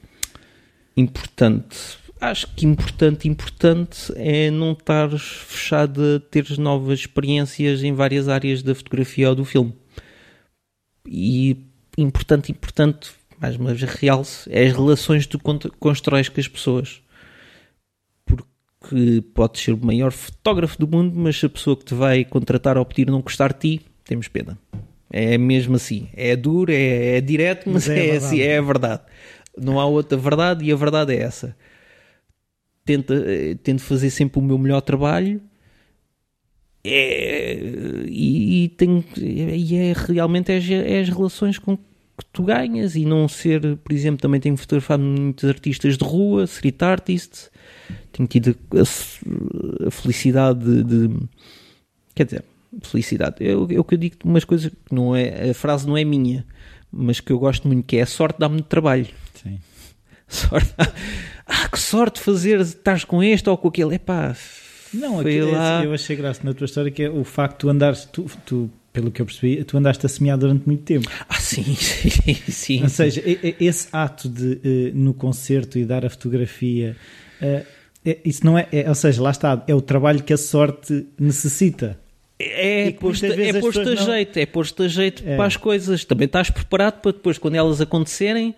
Importante. 0.95 1.77
Acho 2.23 2.47
que 2.55 2.65
importante, 2.65 3.27
importante 3.27 4.13
é 4.15 4.49
não 4.49 4.71
estares 4.71 5.21
fechado 5.21 6.01
a 6.01 6.19
teres 6.21 6.57
novas 6.57 6.99
experiências 6.99 7.83
em 7.83 7.91
várias 7.91 8.29
áreas 8.29 8.63
da 8.63 8.73
fotografia 8.73 9.27
ou 9.27 9.35
do 9.35 9.43
filme. 9.43 9.73
E 11.05 11.57
importante, 11.97 12.49
importante, 12.49 13.11
mais 13.41 13.57
uma 13.57 13.73
vez 13.73 13.91
realce, 13.91 14.49
é 14.49 14.65
as 14.65 14.71
relações 14.71 15.25
que 15.25 15.37
tu 15.37 15.71
constróis 15.77 16.29
com 16.29 16.39
as 16.39 16.47
pessoas 16.47 17.01
que 18.89 19.21
podes 19.33 19.61
ser 19.61 19.73
o 19.73 19.85
maior 19.85 20.13
fotógrafo 20.13 20.79
do 20.79 20.87
mundo, 20.87 21.13
mas 21.19 21.37
se 21.37 21.45
a 21.45 21.49
pessoa 21.49 21.75
que 21.75 21.83
te 21.83 21.93
vai 21.93 22.23
contratar 22.23 22.77
ou 22.77 22.85
pedir 22.85 23.07
não 23.07 23.19
gostar 23.19 23.51
de 23.51 23.59
ti, 23.59 23.85
temos 24.05 24.29
pena. 24.29 24.57
É 25.11 25.37
mesmo 25.37 25.75
assim. 25.75 26.07
É 26.13 26.37
duro, 26.37 26.71
é, 26.71 27.17
é 27.17 27.21
direto, 27.21 27.69
mas, 27.69 27.85
mas 27.85 27.97
é, 27.97 28.07
é 28.07 28.15
assim, 28.15 28.39
é 28.39 28.57
a 28.59 28.61
verdade. 28.61 29.01
Não 29.57 29.77
há 29.77 29.85
outra 29.85 30.17
verdade 30.17 30.63
e 30.63 30.71
a 30.71 30.75
verdade 30.77 31.13
é 31.13 31.17
essa. 31.17 31.53
Tenta, 32.85 33.15
tento 33.63 33.81
fazer 33.81 34.09
sempre 34.09 34.39
o 34.39 34.41
meu 34.41 34.57
melhor 34.57 34.81
trabalho 34.81 35.41
é, 36.85 37.55
e, 38.07 38.65
e, 38.65 38.69
tenho, 38.69 39.03
e 39.17 39.75
é 39.75 39.93
realmente 39.93 40.51
é, 40.51 40.97
é 40.97 40.99
as 40.99 41.07
relações 41.07 41.57
com 41.57 41.77
que 41.77 42.25
tu 42.31 42.43
ganhas 42.43 42.95
e 42.95 43.05
não 43.05 43.27
ser, 43.27 43.77
por 43.77 43.93
exemplo, 43.93 44.21
também 44.21 44.39
tenho 44.39 44.57
fotografado 44.57 45.01
muitos 45.01 45.49
artistas 45.49 45.97
de 45.97 46.03
rua, 46.03 46.43
street 46.43 46.81
artists, 46.83 47.49
tenho 48.11 48.27
tido 48.27 48.55
a, 48.73 49.87
a 49.87 49.91
felicidade 49.91 50.59
de, 50.59 50.83
de, 50.83 51.19
quer 52.13 52.25
dizer, 52.25 52.43
felicidade, 52.81 53.37
eu, 53.39 53.67
eu 53.71 53.83
que 53.83 53.95
eu 53.95 53.97
digo 53.97 54.17
umas 54.25 54.43
coisas 54.43 54.69
que 54.69 54.93
não 54.93 55.15
é, 55.15 55.51
a 55.51 55.53
frase 55.53 55.87
não 55.87 55.97
é 55.97 56.03
minha, 56.03 56.45
mas 56.91 57.19
que 57.19 57.31
eu 57.31 57.39
gosto 57.39 57.65
muito, 57.67 57.85
que 57.85 57.97
é 57.97 58.01
a 58.01 58.05
sorte 58.05 58.39
dá-me 58.39 58.61
trabalho. 58.61 59.07
Sim. 59.41 59.57
Sorte, 60.33 60.73
ah, 61.45 61.69
que 61.69 61.79
sorte 61.79 62.19
fazer, 62.19 62.59
estás 62.59 63.03
com 63.03 63.23
este 63.23 63.49
ou 63.49 63.57
com 63.57 63.67
aquele, 63.67 63.95
é 63.95 63.99
pá. 63.99 64.35
Não, 64.93 65.19
aqui, 65.19 65.41
lá... 65.41 65.83
eu 65.83 65.93
achei 65.93 66.15
graça 66.15 66.41
na 66.43 66.53
tua 66.53 66.65
história 66.65 66.91
que 66.91 67.03
é 67.03 67.09
o 67.09 67.23
facto 67.23 67.53
de 67.53 67.59
tu 67.59 67.69
andares, 67.69 68.05
tu, 68.05 68.25
tu 68.45 68.69
pelo 68.91 69.09
que 69.09 69.21
eu 69.21 69.25
percebi, 69.25 69.63
tu 69.63 69.75
andaste 69.75 70.05
a 70.05 70.09
semear 70.09 70.37
durante 70.37 70.65
muito 70.67 70.83
tempo. 70.83 71.09
Ah, 71.27 71.39
sim, 71.39 71.63
sim, 71.75 72.35
sim. 72.47 72.83
Ou 72.83 72.89
seja, 72.89 73.21
esse 73.59 73.87
ato 73.91 74.29
de, 74.29 74.59
eh, 74.63 74.91
no 74.93 75.13
concerto 75.13 75.79
e 75.79 75.85
dar 75.85 76.05
a 76.05 76.09
fotografia, 76.09 76.95
eh, 77.41 77.65
é, 78.05 78.19
isso 78.23 78.45
não 78.45 78.57
é, 78.57 78.67
é, 78.71 78.87
ou 78.87 78.95
seja, 78.95 79.21
lá 79.21 79.31
está, 79.31 79.63
é 79.67 79.73
o 79.73 79.81
trabalho 79.81 80.21
que 80.21 80.31
a 80.31 80.37
sorte 80.37 81.07
necessita. 81.19 81.97
É, 82.37 82.87
é 82.87 82.91
posto, 82.91 83.25
é 83.25 83.59
posto 83.59 83.81
a 83.81 83.95
não... 83.95 84.05
jeito, 84.05 84.37
é 84.37 84.45
posto 84.45 84.83
a 84.83 84.87
jeito 84.87 85.23
é. 85.25 85.35
para 85.37 85.45
as 85.45 85.57
coisas. 85.57 86.03
Também 86.03 86.25
estás 86.25 86.49
preparado 86.49 86.99
para 87.01 87.11
depois, 87.11 87.37
quando 87.37 87.55
elas 87.55 87.79
acontecerem, 87.79 88.53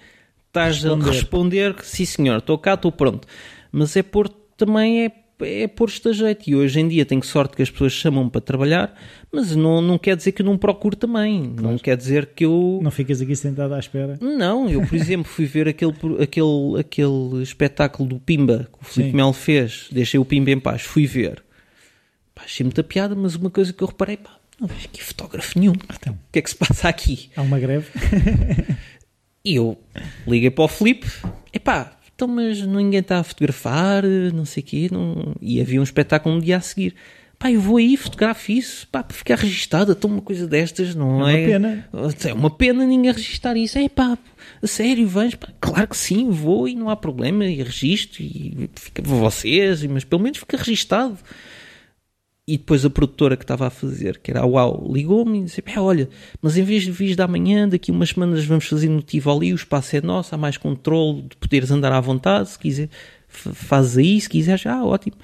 estás 0.55 0.83
responder. 0.83 1.09
a 1.09 1.11
responder 1.11 1.73
que 1.73 1.85
sim 1.85 2.05
senhor, 2.05 2.37
estou 2.37 2.57
cá, 2.57 2.75
estou 2.75 2.91
pronto. 2.91 3.27
Mas 3.71 3.95
é 3.95 4.03
por 4.03 4.29
também 4.29 5.05
é 5.05 5.11
é 5.41 5.67
pôr-te 5.67 6.07
a 6.07 6.13
jeito. 6.13 6.49
E 6.49 6.55
hoje 6.55 6.79
em 6.79 6.87
dia 6.87 7.05
tenho 7.05 7.23
sorte 7.23 7.55
que 7.55 7.61
as 7.61 7.69
pessoas 7.69 7.91
chamam-me 7.91 8.29
para 8.29 8.41
trabalhar, 8.41 8.95
mas 9.31 9.55
não, 9.55 9.81
não 9.81 9.97
quer 9.97 10.15
dizer 10.15 10.31
que 10.31 10.41
eu 10.41 10.45
não 10.45 10.57
procuro 10.57 10.95
também. 10.95 11.53
Claro. 11.55 11.71
Não 11.71 11.77
quer 11.77 11.97
dizer 11.97 12.27
que 12.27 12.45
eu. 12.45 12.79
Não 12.81 12.91
ficas 12.91 13.21
aqui 13.21 13.35
sentado 13.35 13.73
à 13.73 13.79
espera. 13.79 14.17
Não, 14.21 14.69
eu, 14.69 14.85
por 14.85 14.95
exemplo, 14.95 15.25
fui 15.25 15.45
ver 15.45 15.67
aquele, 15.67 15.93
aquele, 16.21 16.79
aquele 16.79 17.43
espetáculo 17.43 18.07
do 18.07 18.19
Pimba 18.19 18.69
que 18.71 18.81
o 18.81 18.85
Filipe 18.85 19.15
Melo 19.15 19.33
fez. 19.33 19.87
Deixei 19.91 20.19
o 20.19 20.25
Pimba 20.25 20.51
em 20.51 20.59
paz. 20.59 20.83
Fui 20.83 21.05
ver. 21.05 21.43
Pá, 22.33 22.43
achei 22.43 22.63
muita 22.63 22.83
piada, 22.83 23.15
mas 23.15 23.35
uma 23.35 23.49
coisa 23.49 23.71
que 23.71 23.81
eu 23.81 23.87
reparei, 23.87 24.17
pá, 24.17 24.37
não 24.59 24.67
vejo 24.67 24.85
aqui 24.85 25.03
fotógrafo 25.03 25.59
nenhum. 25.59 25.73
Então, 25.93 26.13
o 26.13 26.31
que 26.31 26.39
é 26.39 26.41
que 26.41 26.49
se 26.49 26.55
passa 26.55 26.87
aqui? 26.87 27.29
Há 27.35 27.41
uma 27.41 27.59
greve. 27.59 27.87
e 29.45 29.55
eu 29.55 29.77
liguei 30.27 30.49
para 30.49 30.63
o 30.63 30.67
Filipe, 30.67 31.07
epá, 31.53 31.95
então, 32.15 32.27
mas 32.27 32.61
ninguém 32.61 33.01
está 33.01 33.19
a 33.19 33.23
fotografar, 33.23 34.03
não 34.33 34.45
sei 34.45 34.63
o 34.63 34.65
quê, 34.65 34.89
não... 34.91 35.35
e 35.41 35.61
havia 35.61 35.79
um 35.79 35.83
espetáculo 35.83 36.35
um 36.35 36.39
dia 36.39 36.57
a 36.57 36.61
seguir. 36.61 36.95
Pá, 37.37 37.51
eu 37.51 37.59
vou 37.59 37.75
aí, 37.75 37.97
fotografo 37.97 38.49
isso, 38.51 38.87
pá, 38.87 39.03
para 39.03 39.15
ficar 39.15 39.37
registada, 39.37 39.91
então 39.91 40.09
uma 40.09 40.21
coisa 40.21 40.47
destas, 40.47 40.95
não 40.95 41.27
é? 41.27 41.33
É 41.33 41.37
uma 41.37 41.47
pena. 41.47 41.89
É 42.23 42.33
uma 42.33 42.49
pena 42.49 42.85
ninguém 42.85 43.11
registar 43.11 43.57
isso. 43.57 43.77
É 43.77 43.89
pá, 43.89 44.17
a 44.63 44.67
sério, 44.67 45.05
vens? 45.05 45.35
Pá, 45.35 45.49
claro 45.59 45.87
que 45.89 45.97
sim, 45.97 46.29
vou 46.29 46.67
e 46.67 46.75
não 46.75 46.89
há 46.89 46.95
problema, 46.95 47.45
e 47.45 47.61
registro, 47.61 48.23
e 48.23 48.69
fica 48.75 49.01
vocês, 49.01 49.85
mas 49.85 50.05
pelo 50.05 50.21
menos 50.21 50.37
fica 50.37 50.55
registado. 50.55 51.17
E 52.47 52.59
depois 52.59 52.85
a 52.85 52.91
produtora 52.91 53.35
que 53.35 53.43
estava 53.43 53.65
a 53.65 53.69
fazer, 53.71 54.19
que 54.19 54.29
era 54.29 54.41
a 54.41 54.45
UAU, 54.45 54.93
ligou-me 54.93 55.39
e 55.39 55.43
disse: 55.45 55.63
Olha, 55.77 56.07
mas 56.39 56.55
em 56.55 56.63
vez 56.63 56.83
de 56.83 56.91
vir 56.91 57.15
da 57.15 57.27
manhã, 57.27 57.67
daqui 57.67 57.89
umas 57.91 58.09
semanas 58.09 58.45
vamos 58.45 58.67
fazer 58.67 58.87
no 58.87 59.01
Tivoli, 59.01 59.51
o 59.51 59.55
espaço 59.55 59.95
é 59.95 60.01
nosso, 60.01 60.35
há 60.35 60.37
mais 60.37 60.55
controle 60.55 61.23
de 61.23 61.35
poderes 61.37 61.71
andar 61.71 61.91
à 61.91 61.99
vontade. 61.99 62.49
Se 62.49 62.59
quiser, 62.59 62.89
fazes 63.27 63.97
aí, 63.97 64.21
se 64.21 64.29
quiseres, 64.29 64.63
ah, 64.67 64.85
ótimo. 64.85 65.17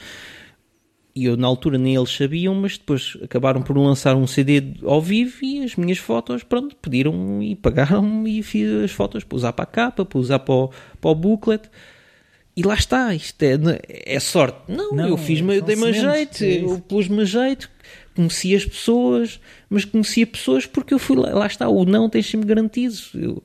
E 1.13 1.25
eu, 1.25 1.37
na 1.37 1.45
altura, 1.45 1.77
nem 1.77 1.95
eles 1.95 2.09
sabiam, 2.09 2.55
mas 2.55 2.77
depois 2.77 3.17
acabaram 3.21 3.61
por 3.61 3.77
lançar 3.77 4.15
um 4.15 4.25
CD 4.25 4.73
ao 4.83 5.01
vivo 5.01 5.43
e 5.43 5.61
as 5.61 5.75
minhas 5.75 5.97
fotos, 5.99 6.41
pronto, 6.41 6.75
pediram 6.77 7.43
e 7.43 7.55
pagaram 7.55 8.25
e 8.25 8.41
fiz 8.41 8.83
as 8.83 8.91
fotos 8.91 9.23
para 9.23 9.35
usar 9.35 9.53
para 9.53 9.63
a 9.63 9.67
capa, 9.67 10.05
para 10.05 10.19
usar 10.19 10.39
para 10.39 10.55
o, 10.55 10.71
para 10.99 11.11
o 11.11 11.15
booklet. 11.15 11.69
E 12.61 12.63
lá 12.63 12.75
está, 12.75 13.15
isto 13.15 13.41
é, 13.41 13.57
é 13.87 14.19
sorte. 14.19 14.59
Não, 14.67 14.91
não 14.91 15.07
eu 15.07 15.17
fiz-me, 15.17 15.57
eu 15.57 15.63
dei-me 15.63 15.91
jeito, 15.91 16.43
é 16.43 16.63
eu 16.63 16.79
pus-me 16.79 17.25
jeito, 17.25 17.67
conheci 18.15 18.55
as 18.55 18.63
pessoas, 18.63 19.39
mas 19.67 19.83
conhecia 19.83 20.27
pessoas 20.27 20.67
porque 20.67 20.93
eu 20.93 20.99
fui 20.99 21.17
lá, 21.17 21.33
lá 21.33 21.47
está, 21.47 21.67
o 21.67 21.83
não 21.85 22.07
tem 22.07 22.21
sempre 22.21 22.47
garantido. 22.47 22.93
Eu... 23.15 23.43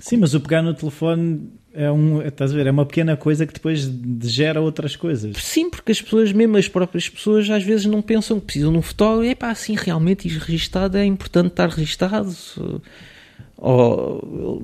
Sim, 0.00 0.16
mas 0.16 0.34
o 0.34 0.40
pegar 0.40 0.62
no 0.62 0.74
telefone 0.74 1.48
é 1.72 1.88
um, 1.92 2.20
estás 2.22 2.52
a 2.52 2.56
ver, 2.56 2.66
é 2.66 2.72
uma 2.72 2.84
pequena 2.84 3.16
coisa 3.16 3.46
que 3.46 3.52
depois 3.52 3.88
gera 4.24 4.60
outras 4.60 4.96
coisas. 4.96 5.36
Sim, 5.36 5.70
porque 5.70 5.92
as 5.92 6.02
pessoas, 6.02 6.32
mesmo 6.32 6.56
as 6.56 6.66
próprias 6.66 7.08
pessoas, 7.08 7.48
às 7.48 7.62
vezes 7.62 7.86
não 7.86 8.02
pensam 8.02 8.40
que 8.40 8.46
precisam 8.46 8.72
de 8.72 8.78
um 8.78 8.82
fotógrafo. 8.82 9.30
É 9.30 9.36
pá, 9.36 9.50
assim, 9.50 9.76
realmente 9.76 10.26
isto 10.26 10.40
registado 10.44 10.98
é 10.98 11.04
importante 11.04 11.48
estar 11.48 11.68
registado 11.68 12.34
ou 13.60 14.62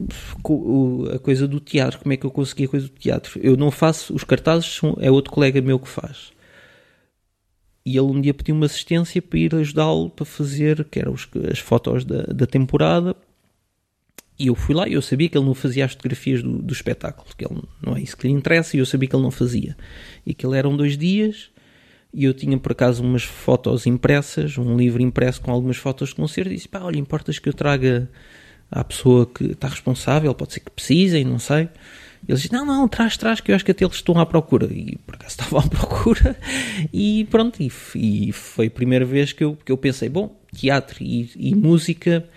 a 1.14 1.18
coisa 1.18 1.46
do 1.46 1.60
teatro, 1.60 2.00
como 2.00 2.14
é 2.14 2.16
que 2.16 2.24
eu 2.24 2.30
consegui 2.30 2.64
a 2.64 2.68
coisa 2.68 2.88
do 2.88 2.94
teatro? 2.94 3.38
Eu 3.42 3.56
não 3.56 3.70
faço, 3.70 4.14
os 4.14 4.24
cartazes 4.24 4.76
são, 4.76 4.96
é 4.98 5.10
outro 5.10 5.32
colega 5.32 5.60
meu 5.60 5.78
que 5.78 5.88
faz. 5.88 6.32
E 7.84 7.96
ele 7.96 8.06
um 8.06 8.20
dia 8.20 8.34
pediu 8.34 8.54
uma 8.54 8.66
assistência 8.66 9.20
para 9.20 9.38
ir 9.38 9.54
ajudá-lo 9.54 10.10
para 10.10 10.24
fazer, 10.24 10.84
que 10.86 10.98
eram 10.98 11.14
as 11.14 11.58
fotos 11.58 12.04
da, 12.04 12.22
da 12.22 12.46
temporada. 12.46 13.14
E 14.38 14.48
eu 14.48 14.54
fui 14.54 14.74
lá 14.74 14.88
e 14.88 14.94
eu 14.94 15.02
sabia 15.02 15.28
que 15.28 15.36
ele 15.36 15.46
não 15.46 15.54
fazia 15.54 15.84
as 15.84 15.92
fotografias 15.92 16.42
do, 16.42 16.62
do 16.62 16.72
espetáculo, 16.72 17.28
que 17.36 17.44
ele, 17.44 17.62
não 17.84 17.96
é 17.96 18.00
isso 18.00 18.16
que 18.16 18.26
lhe 18.26 18.32
interessa, 18.32 18.76
e 18.76 18.80
eu 18.80 18.86
sabia 18.86 19.08
que 19.08 19.14
ele 19.14 19.22
não 19.22 19.30
fazia. 19.30 19.76
E 20.26 20.34
ele 20.42 20.56
eram 20.56 20.76
dois 20.76 20.96
dias, 20.96 21.50
e 22.12 22.24
eu 22.24 22.34
tinha 22.34 22.58
por 22.58 22.72
acaso 22.72 23.02
umas 23.02 23.22
fotos 23.22 23.86
impressas, 23.86 24.58
um 24.58 24.76
livro 24.76 25.02
impresso 25.02 25.40
com 25.40 25.52
algumas 25.52 25.76
fotos 25.76 26.08
de 26.08 26.16
concerto, 26.16 26.50
e 26.50 26.56
disse: 26.56 26.68
pá, 26.68 26.80
olha, 26.80 26.98
importas 26.98 27.38
que 27.38 27.48
eu 27.48 27.54
traga 27.54 28.10
à 28.70 28.82
pessoa 28.84 29.26
que 29.26 29.52
está 29.52 29.68
responsável, 29.68 30.34
pode 30.34 30.54
ser 30.54 30.60
que 30.60 30.70
precisem, 30.70 31.24
não 31.24 31.38
sei. 31.38 31.68
Eles 32.28 32.42
dizem, 32.42 32.58
não, 32.58 32.66
não, 32.66 32.88
traz, 32.88 33.16
traz, 33.16 33.40
que 33.40 33.52
eu 33.52 33.54
acho 33.54 33.64
que 33.64 33.70
até 33.70 33.84
eles 33.84 33.96
estão 33.96 34.18
à 34.18 34.26
procura. 34.26 34.66
E 34.72 34.98
por 35.06 35.14
acaso 35.14 35.30
estavam 35.38 35.60
à 35.60 35.68
procura. 35.68 36.36
E 36.92 37.24
pronto, 37.30 37.62
e, 37.62 37.70
e, 37.94 38.32
foi 38.32 38.66
a 38.66 38.70
primeira 38.70 39.04
vez 39.04 39.32
que 39.32 39.44
eu, 39.44 39.56
que 39.64 39.70
eu 39.70 39.76
pensei, 39.76 40.08
bom, 40.08 40.36
teatro 40.52 40.96
e, 41.00 41.30
e 41.36 41.54
música, 41.54 42.28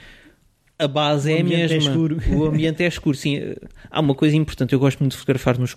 a 0.78 0.88
base 0.88 1.30
o 1.30 1.34
é 1.34 1.38
a 1.38 1.40
é 1.40 1.44
mesma. 1.44 1.76
É 1.76 1.78
escuro. 1.80 2.18
O 2.32 2.46
ambiente 2.46 2.84
é 2.84 2.88
escuro, 2.88 3.18
sim. 3.18 3.40
Há 3.90 4.00
uma 4.00 4.14
coisa 4.14 4.36
importante, 4.36 4.74
eu 4.74 4.80
gosto 4.80 5.00
muito 5.00 5.14
de 5.14 5.18
fotografar 5.18 5.58
nos 5.58 5.76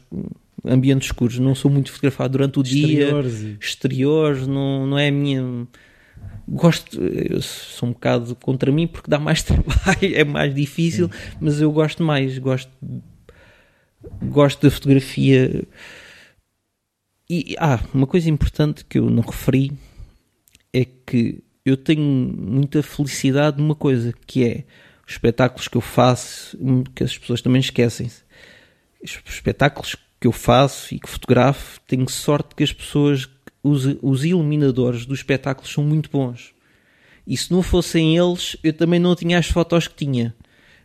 ambientes 0.65 1.09
escuros. 1.09 1.39
Não 1.39 1.55
sou 1.55 1.71
muito 1.71 1.91
fotografado 1.91 2.33
durante 2.33 2.59
o 2.59 2.63
exteriores. 2.63 3.41
dia. 3.41 3.57
Exteriores. 3.61 4.47
Não, 4.47 4.87
não 4.87 4.99
é 4.99 5.09
a 5.09 5.13
minha 5.13 5.67
gosto, 6.53 6.99
sou 7.41 7.89
um 7.89 7.93
bocado 7.93 8.37
contra 8.37 8.71
mim 8.71 8.87
porque 8.87 9.11
dá 9.11 9.19
mais 9.19 9.43
trabalho, 9.45 10.15
é 10.15 10.25
mais 10.25 10.55
difícil, 10.55 11.09
Sim. 11.09 11.37
mas 11.41 11.61
eu 11.61 11.73
gosto 11.73 12.03
mais, 12.03 12.39
gosto 12.39 12.71
gosto 14.23 14.63
da 14.63 14.71
fotografia. 14.71 15.65
E 17.29 17.57
ah, 17.59 17.81
uma 17.95 18.07
coisa 18.07 18.29
importante 18.29 18.85
que 18.85 18.99
eu 18.99 19.09
não 19.09 19.23
referi 19.23 19.73
é 20.73 20.85
que 20.85 21.43
eu 21.65 21.77
tenho 21.77 22.03
muita 22.03 22.83
felicidade 22.83 23.59
numa 23.59 23.75
coisa 23.75 24.13
que 24.27 24.45
é 24.45 24.65
os 25.07 25.13
espetáculos 25.13 25.69
que 25.69 25.77
eu 25.77 25.81
faço, 25.81 26.59
que 26.95 27.05
as 27.05 27.17
pessoas 27.17 27.41
também 27.41 27.61
esquecem-se. 27.61 28.23
Os 29.03 29.21
espetáculos 29.29 29.97
que 30.21 30.27
eu 30.27 30.33
faço 30.33 30.95
e 30.95 31.01
que 31.01 31.09
fotografo, 31.09 31.81
tenho 31.87 32.09
sorte 32.09 32.55
que 32.55 32.63
as 32.63 32.73
pessoas 32.73 33.29
os, 33.63 33.97
os 34.03 34.25
iluminadores 34.25 35.07
dos 35.07 35.21
espetáculos 35.21 35.73
são 35.73 35.85
muito 35.85 36.11
bons. 36.11 36.53
E 37.27 37.37
se 37.37 37.53
não 37.53 37.63
fossem 37.63 38.17
eles, 38.17 38.57
eu 38.63 38.73
também 38.73 38.99
não 38.99 39.15
tinha 39.15 39.39
as 39.39 39.47
fotos 39.47 39.87
que 39.87 39.95
tinha. 39.95 40.35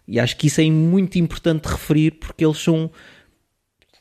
E 0.08 0.20
acho 0.20 0.38
que 0.38 0.48
isso 0.48 0.62
é 0.62 0.70
muito 0.70 1.18
importante 1.18 1.66
referir 1.66 2.12
porque 2.12 2.46
eles 2.46 2.60
são. 2.60 2.90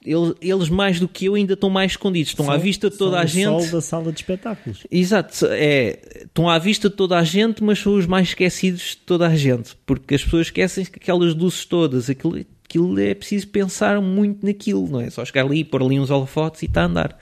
Eles, 0.05 0.35
eles 0.41 0.69
mais 0.69 1.01
do 1.01 1.09
que 1.09 1.25
eu 1.25 1.35
ainda 1.35 1.55
estão 1.55 1.69
mais 1.69 1.93
escondidos. 1.93 2.31
Estão 2.31 2.49
à 2.49 2.57
vista 2.57 2.89
de 2.89 2.97
toda 2.97 3.19
a 3.19 3.27
gente. 3.27 3.47
Sol 3.47 3.73
da 3.73 3.81
sala 3.81 4.13
de 4.13 4.21
espetáculos. 4.21 4.87
Exato. 4.89 5.47
É, 5.51 5.99
estão 6.23 6.49
à 6.49 6.59
vista 6.61 6.89
de 6.89 6.95
toda 6.95 7.19
a 7.19 7.25
gente, 7.25 7.65
mas 7.65 7.81
são 7.81 7.95
os 7.95 8.07
mais 8.07 8.29
esquecidos 8.29 8.91
de 8.91 8.99
toda 8.99 9.27
a 9.27 9.35
gente. 9.35 9.77
Porque 9.85 10.15
as 10.15 10.23
pessoas 10.23 10.47
esquecem 10.47 10.85
que 10.85 11.01
aquelas 11.01 11.35
luzes 11.35 11.65
todas, 11.65 12.09
aquilo, 12.09 12.41
aquilo 12.65 13.01
é 13.01 13.15
preciso 13.15 13.49
pensar 13.49 14.01
muito 14.01 14.47
naquilo, 14.47 14.87
não 14.87 15.01
é? 15.01 15.11
Só 15.11 15.25
chegar 15.25 15.45
ali, 15.45 15.65
pôr 15.65 15.83
ali 15.83 15.99
uns 15.99 16.11
holofotes 16.11 16.63
e 16.63 16.67
está 16.67 16.83
a 16.83 16.87
andar. 16.87 17.19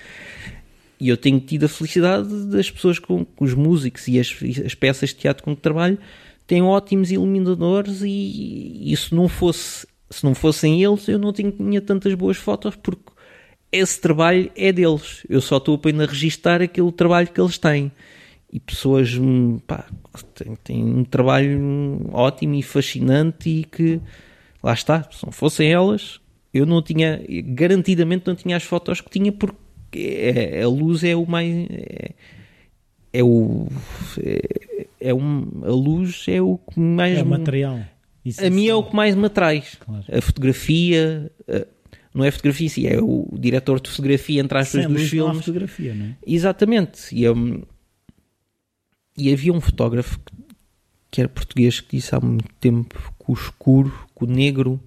E 1.04 1.10
eu 1.10 1.18
tenho 1.18 1.38
tido 1.38 1.64
a 1.64 1.68
felicidade 1.68 2.46
das 2.46 2.70
pessoas 2.70 2.98
com, 2.98 3.26
com 3.26 3.44
os 3.44 3.52
músicos 3.52 4.08
e 4.08 4.18
as, 4.18 4.34
as, 4.64 4.74
peças 4.74 5.10
de 5.10 5.16
teatro 5.16 5.44
com 5.44 5.54
que 5.54 5.60
trabalho 5.60 5.98
têm 6.46 6.62
ótimos 6.62 7.12
iluminadores 7.12 8.00
e, 8.00 8.90
e 8.90 8.96
se 8.96 9.14
não 9.14 9.28
fosse 9.28 9.86
se 10.08 10.24
não 10.24 10.34
fossem 10.34 10.82
eles 10.82 11.06
eu 11.06 11.18
não 11.18 11.30
tinha, 11.30 11.82
tantas 11.82 12.14
boas 12.14 12.38
fotos 12.38 12.74
porque 12.76 13.12
esse 13.70 14.00
trabalho 14.00 14.50
é 14.56 14.72
deles. 14.72 15.26
Eu 15.28 15.42
só 15.42 15.58
estou 15.58 15.74
apenas 15.74 16.08
a 16.08 16.10
registar 16.10 16.62
aquele 16.62 16.90
trabalho 16.90 17.28
que 17.28 17.38
eles 17.38 17.58
têm. 17.58 17.92
E 18.50 18.58
pessoas 18.58 19.14
hum, 19.14 19.58
pá, 19.58 19.84
têm, 20.34 20.56
têm 20.64 20.84
um 20.84 21.04
trabalho 21.04 22.08
ótimo 22.14 22.54
e 22.54 22.62
fascinante 22.62 23.50
e 23.50 23.64
que 23.64 24.00
lá 24.62 24.72
está, 24.72 25.06
se 25.12 25.22
não 25.22 25.32
fossem 25.32 25.70
elas, 25.70 26.18
eu 26.54 26.64
não 26.64 26.80
tinha, 26.80 27.20
garantidamente 27.48 28.26
não 28.26 28.34
tinha 28.34 28.56
as 28.56 28.62
fotos 28.62 29.02
que 29.02 29.10
tinha 29.10 29.30
porque 29.30 29.63
é, 29.98 30.62
a 30.62 30.68
luz 30.68 31.04
é 31.04 31.14
o 31.16 31.26
mais. 31.26 31.54
É, 31.70 32.14
é 33.12 33.22
o. 33.22 33.68
É, 34.18 34.86
é 35.00 35.14
um, 35.14 35.62
a 35.62 35.70
luz 35.70 36.24
é 36.28 36.40
o 36.40 36.58
que 36.58 36.78
mais. 36.78 37.18
É 37.18 37.22
o 37.22 37.26
material. 37.26 37.80
Isso 38.24 38.44
a 38.44 38.48
mim 38.48 38.66
é 38.66 38.74
o 38.74 38.82
que 38.82 38.96
mais 38.96 39.14
me 39.14 39.26
atrai. 39.26 39.62
Claro. 39.80 40.04
A 40.10 40.20
fotografia. 40.20 41.30
A, 41.48 41.66
não 42.14 42.24
é 42.24 42.30
fotografia, 42.30 42.68
sim, 42.68 42.86
é 42.86 43.00
o 43.00 43.28
diretor 43.32 43.80
de 43.80 43.90
fotografia, 43.90 44.40
entre 44.40 44.56
aspas, 44.56 44.84
dos 44.84 44.92
luz 44.92 45.10
filmes. 45.10 45.34
Não 45.34 45.42
fotografia, 45.42 45.94
não 45.94 46.06
é? 46.06 46.16
Exatamente. 46.24 47.12
E, 47.12 47.28
um, 47.28 47.62
e 49.18 49.32
havia 49.32 49.52
um 49.52 49.60
fotógrafo 49.60 50.20
que, 50.20 50.32
que 51.10 51.20
era 51.20 51.28
português 51.28 51.80
que 51.80 51.96
disse 51.96 52.14
há 52.14 52.20
muito 52.20 52.48
tempo 52.60 53.12
que 53.18 53.32
o 53.32 53.34
escuro, 53.34 53.92
que 54.16 54.24
o 54.24 54.28
negro 54.28 54.80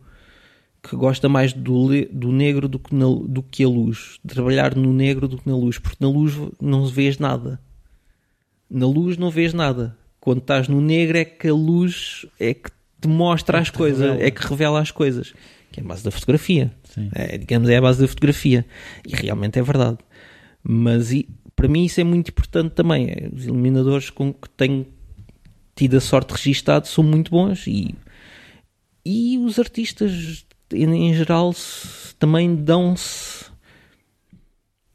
que 0.81 0.95
gosta 0.95 1.27
mais 1.27 1.53
do, 1.53 2.05
do 2.11 2.31
negro 2.31 2.67
do 2.67 2.79
que, 2.79 2.93
na, 2.93 3.05
do 3.05 3.43
que 3.43 3.63
a 3.63 3.67
luz. 3.67 4.19
De 4.23 4.33
trabalhar 4.33 4.75
no 4.75 4.93
negro 4.93 5.27
do 5.27 5.37
que 5.37 5.49
na 5.49 5.55
luz, 5.55 5.77
porque 5.77 5.97
na 5.99 6.09
luz 6.09 6.33
não 6.61 6.85
vês 6.85 7.17
nada. 7.17 7.59
Na 8.69 8.85
luz 8.85 9.17
não 9.17 9.29
vês 9.29 9.53
nada. 9.53 9.97
Quando 10.19 10.39
estás 10.39 10.67
no 10.67 10.81
negro 10.81 11.17
é 11.17 11.25
que 11.25 11.47
a 11.47 11.53
luz 11.53 12.25
é 12.39 12.53
que 12.53 12.69
te 12.99 13.07
mostra 13.07 13.57
é 13.57 13.61
as 13.61 13.69
coisas, 13.69 14.01
revela. 14.01 14.23
é 14.23 14.31
que 14.31 14.47
revela 14.47 14.81
as 14.81 14.91
coisas. 14.91 15.33
Que 15.71 15.79
é 15.79 15.83
a 15.83 15.85
base 15.85 16.03
da 16.03 16.11
fotografia. 16.11 16.73
É, 17.13 17.37
digamos, 17.37 17.69
é 17.69 17.77
a 17.77 17.81
base 17.81 18.01
da 18.01 18.07
fotografia. 18.07 18.65
E 19.05 19.15
realmente 19.15 19.59
é 19.59 19.61
verdade. 19.61 19.99
Mas 20.63 21.11
e, 21.11 21.29
para 21.55 21.67
mim 21.67 21.85
isso 21.85 21.99
é 22.01 22.03
muito 22.03 22.29
importante 22.29 22.71
também. 22.73 23.09
É, 23.09 23.29
os 23.33 23.45
iluminadores 23.45 24.09
com 24.09 24.33
que 24.33 24.49
tenho 24.49 24.85
tido 25.75 25.97
a 25.97 26.01
sorte 26.01 26.31
registado 26.31 26.87
são 26.87 27.03
muito 27.03 27.29
bons 27.29 27.67
e, 27.67 27.93
e 29.05 29.37
os 29.37 29.59
artistas 29.59 30.45
em 30.71 31.13
geral 31.13 31.53
também 32.19 32.55
dão-se 32.55 33.47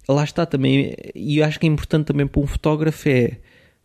lá 0.08 0.24
está 0.24 0.44
também, 0.44 0.94
e 1.14 1.38
eu 1.38 1.44
acho 1.44 1.58
que 1.58 1.66
é 1.66 1.70
importante 1.70 2.06
também 2.06 2.26
para 2.26 2.40
um 2.40 2.46
fotógrafo 2.46 3.08
é, 3.08 3.38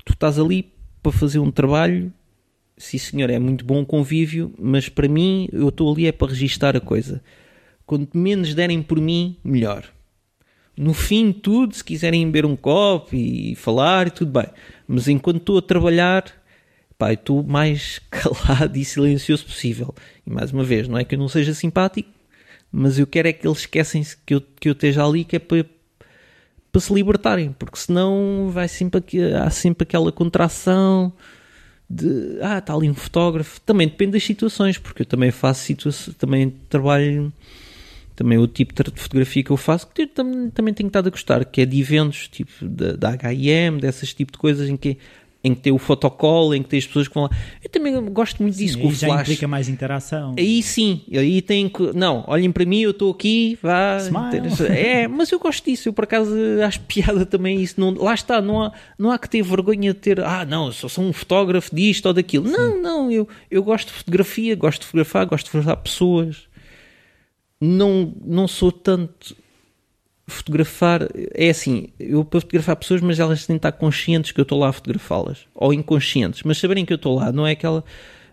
tu 0.04 0.14
estás 0.14 0.40
ali 0.40 0.72
para 1.02 1.12
fazer 1.12 1.40
um 1.40 1.52
trabalho, 1.52 2.12
sim 2.78 2.98
senhor, 2.98 3.30
é 3.30 3.40
muito 3.40 3.66
bom 3.66 3.82
o 3.82 3.86
convívio, 3.86 4.54
mas 4.58 4.90
para 4.90 5.08
mim, 5.08 5.48
eu 5.52 5.70
estou 5.70 5.92
ali 5.92 6.08
é 6.08 6.12
para 6.12 6.30
registar 6.30 6.76
a 6.76 6.82
coisa. 6.82 7.22
Quanto 7.86 8.18
menos 8.18 8.54
derem 8.54 8.82
por 8.82 9.00
mim, 9.00 9.38
melhor. 9.44 9.86
No 10.76 10.94
fim 10.94 11.32
de 11.32 11.40
tudo, 11.40 11.74
se 11.74 11.84
quiserem 11.84 12.26
beber 12.26 12.46
um 12.46 12.56
copo 12.56 13.16
e 13.16 13.56
falar, 13.56 14.12
tudo 14.12 14.32
bem. 14.32 14.48
Mas 14.88 15.08
enquanto 15.08 15.38
estou 15.38 15.58
a 15.58 15.62
trabalhar, 15.62 16.26
pá, 16.98 17.14
estou 17.14 17.44
mais 17.44 18.00
calado 18.10 18.78
e 18.78 18.84
silencioso 18.84 19.46
possível. 19.46 19.94
E 20.26 20.30
mais 20.30 20.52
uma 20.52 20.64
vez, 20.64 20.88
não 20.88 20.98
é 20.98 21.04
que 21.04 21.16
eu 21.16 21.20
não 21.20 21.30
seja 21.30 21.54
simpático, 21.54 22.10
mas 22.72 23.00
eu 23.00 23.08
quero 23.08 23.28
é 23.28 23.34
que 23.34 23.48
eles 23.48 23.60
esquecem-se 23.60 24.18
que 24.26 24.36
eu, 24.36 24.42
que 24.42 24.70
eu 24.70 24.74
esteja 24.74 25.06
ali, 25.06 25.24
que 25.24 25.36
é 25.36 25.40
para, 25.40 25.66
para 26.72 26.82
se 26.82 26.94
libertarem, 26.94 27.54
porque 27.58 27.78
senão 27.78 28.50
vai 28.52 28.68
sempre 28.68 29.00
aqui, 29.00 29.22
há 29.34 29.50
sempre 29.50 29.84
aquela 29.84 30.12
contração 30.12 31.14
de 31.90 32.40
ah, 32.42 32.58
está 32.58 32.74
ali 32.74 32.90
um 32.90 32.94
fotógrafo. 32.94 33.62
Também 33.62 33.88
depende 33.88 34.14
das 34.14 34.24
situações, 34.24 34.78
porque 34.78 35.04
eu 35.04 35.06
também 35.06 35.32
faço 35.32 35.64
situações, 35.64 36.16
também 36.18 36.50
trabalho 36.70 37.32
também 38.18 38.38
o 38.40 38.48
tipo 38.48 38.74
de 38.74 39.00
fotografia 39.00 39.44
que 39.44 39.52
eu 39.52 39.58
faço, 39.58 39.88
que 39.94 40.02
eu 40.02 40.08
também, 40.08 40.50
também 40.50 40.74
tenho 40.74 40.88
estado 40.88 41.06
a 41.06 41.12
gostar, 41.12 41.46
que 41.46 41.62
é 41.62 41.66
de 41.68 41.80
eventos, 41.80 42.28
tipo 42.28 42.52
da, 42.66 42.94
da 42.94 43.10
H&M, 43.10 43.80
dessas 43.80 44.12
tipo 44.12 44.32
de 44.32 44.40
coisas 44.40 44.68
em 44.68 44.76
que 44.76 44.98
em 45.48 45.56
que 45.56 45.62
tem 45.62 45.72
o 45.72 45.78
fotocall, 45.78 46.54
em 46.54 46.62
que 46.62 46.70
tem 46.70 46.80
as 46.80 46.86
pessoas 46.86 47.08
que 47.08 47.14
vão 47.14 47.24
lá. 47.24 47.30
Eu 47.64 47.70
também 47.70 47.94
gosto 48.12 48.42
muito 48.42 48.56
sim, 48.56 48.66
disso 48.66 48.80
com 48.80 48.88
o 48.88 48.94
já 48.94 49.08
flash. 49.08 49.22
implica 49.22 49.48
mais 49.48 49.70
interação. 49.70 50.36
Aí 50.38 50.62
sim, 50.62 51.02
aí 51.14 51.42
tem 51.42 51.70
que. 51.70 51.94
Não, 51.96 52.24
olhem 52.28 52.52
para 52.52 52.66
mim, 52.66 52.82
eu 52.82 52.92
estou 52.92 53.12
aqui, 53.12 53.58
vá. 53.62 53.98
Smile. 53.98 54.78
É, 54.78 55.08
mas 55.08 55.32
eu 55.32 55.40
gosto 55.40 55.66
disso, 55.66 55.90
eu 55.90 55.94
por 55.94 56.04
acaso 56.04 56.34
acho 56.66 56.82
piada 56.82 57.26
também 57.26 57.62
isso. 57.62 57.80
Não, 57.80 57.94
lá 57.94 58.14
está, 58.14 58.42
não 58.42 58.64
há, 58.64 58.72
não 58.98 59.12
há 59.12 59.18
que 59.18 59.30
ter 59.30 59.42
vergonha 59.42 59.94
de 59.94 60.00
ter. 60.00 60.20
Ah, 60.20 60.46
não, 60.46 60.68
eu 60.68 60.72
só 60.72 60.88
sou 60.88 61.04
um 61.04 61.14
fotógrafo 61.14 61.74
disto 61.74 62.08
ou 62.08 62.14
daquilo. 62.14 62.50
Não, 62.50 62.82
não, 62.82 63.12
eu, 63.12 63.28
eu 63.50 63.64
gosto 63.64 63.88
de 63.88 63.94
fotografia, 63.94 64.56
gosto 64.56 64.82
de 64.82 64.86
fotografar, 64.88 65.26
gosto 65.26 65.46
de 65.46 65.52
fotografar 65.52 65.84
pessoas. 65.84 66.48
Não, 67.60 68.14
não 68.24 68.48
sou 68.48 68.72
tanto 68.72 69.36
fotografar 70.28 71.08
é 71.34 71.50
assim, 71.50 71.88
eu 72.00 72.24
para 72.26 72.42
fotografar 72.42 72.76
pessoas, 72.76 73.02
mas 73.02 73.20
elas 73.20 73.46
têm 73.46 73.56
de 73.56 73.60
estar 73.60 73.72
conscientes 73.72 74.32
que 74.32 74.40
eu 74.40 74.44
estou 74.44 74.60
lá 74.60 74.70
a 74.70 74.74
fotografá-las, 74.74 75.40
ou 75.56 75.74
inconscientes, 75.74 76.44
mas 76.44 76.58
saberem 76.58 76.86
que 76.86 76.94
eu 76.94 76.98
estou 76.98 77.16
lá, 77.16 77.32
não 77.32 77.48
é 77.48 77.52
aquela. 77.52 77.84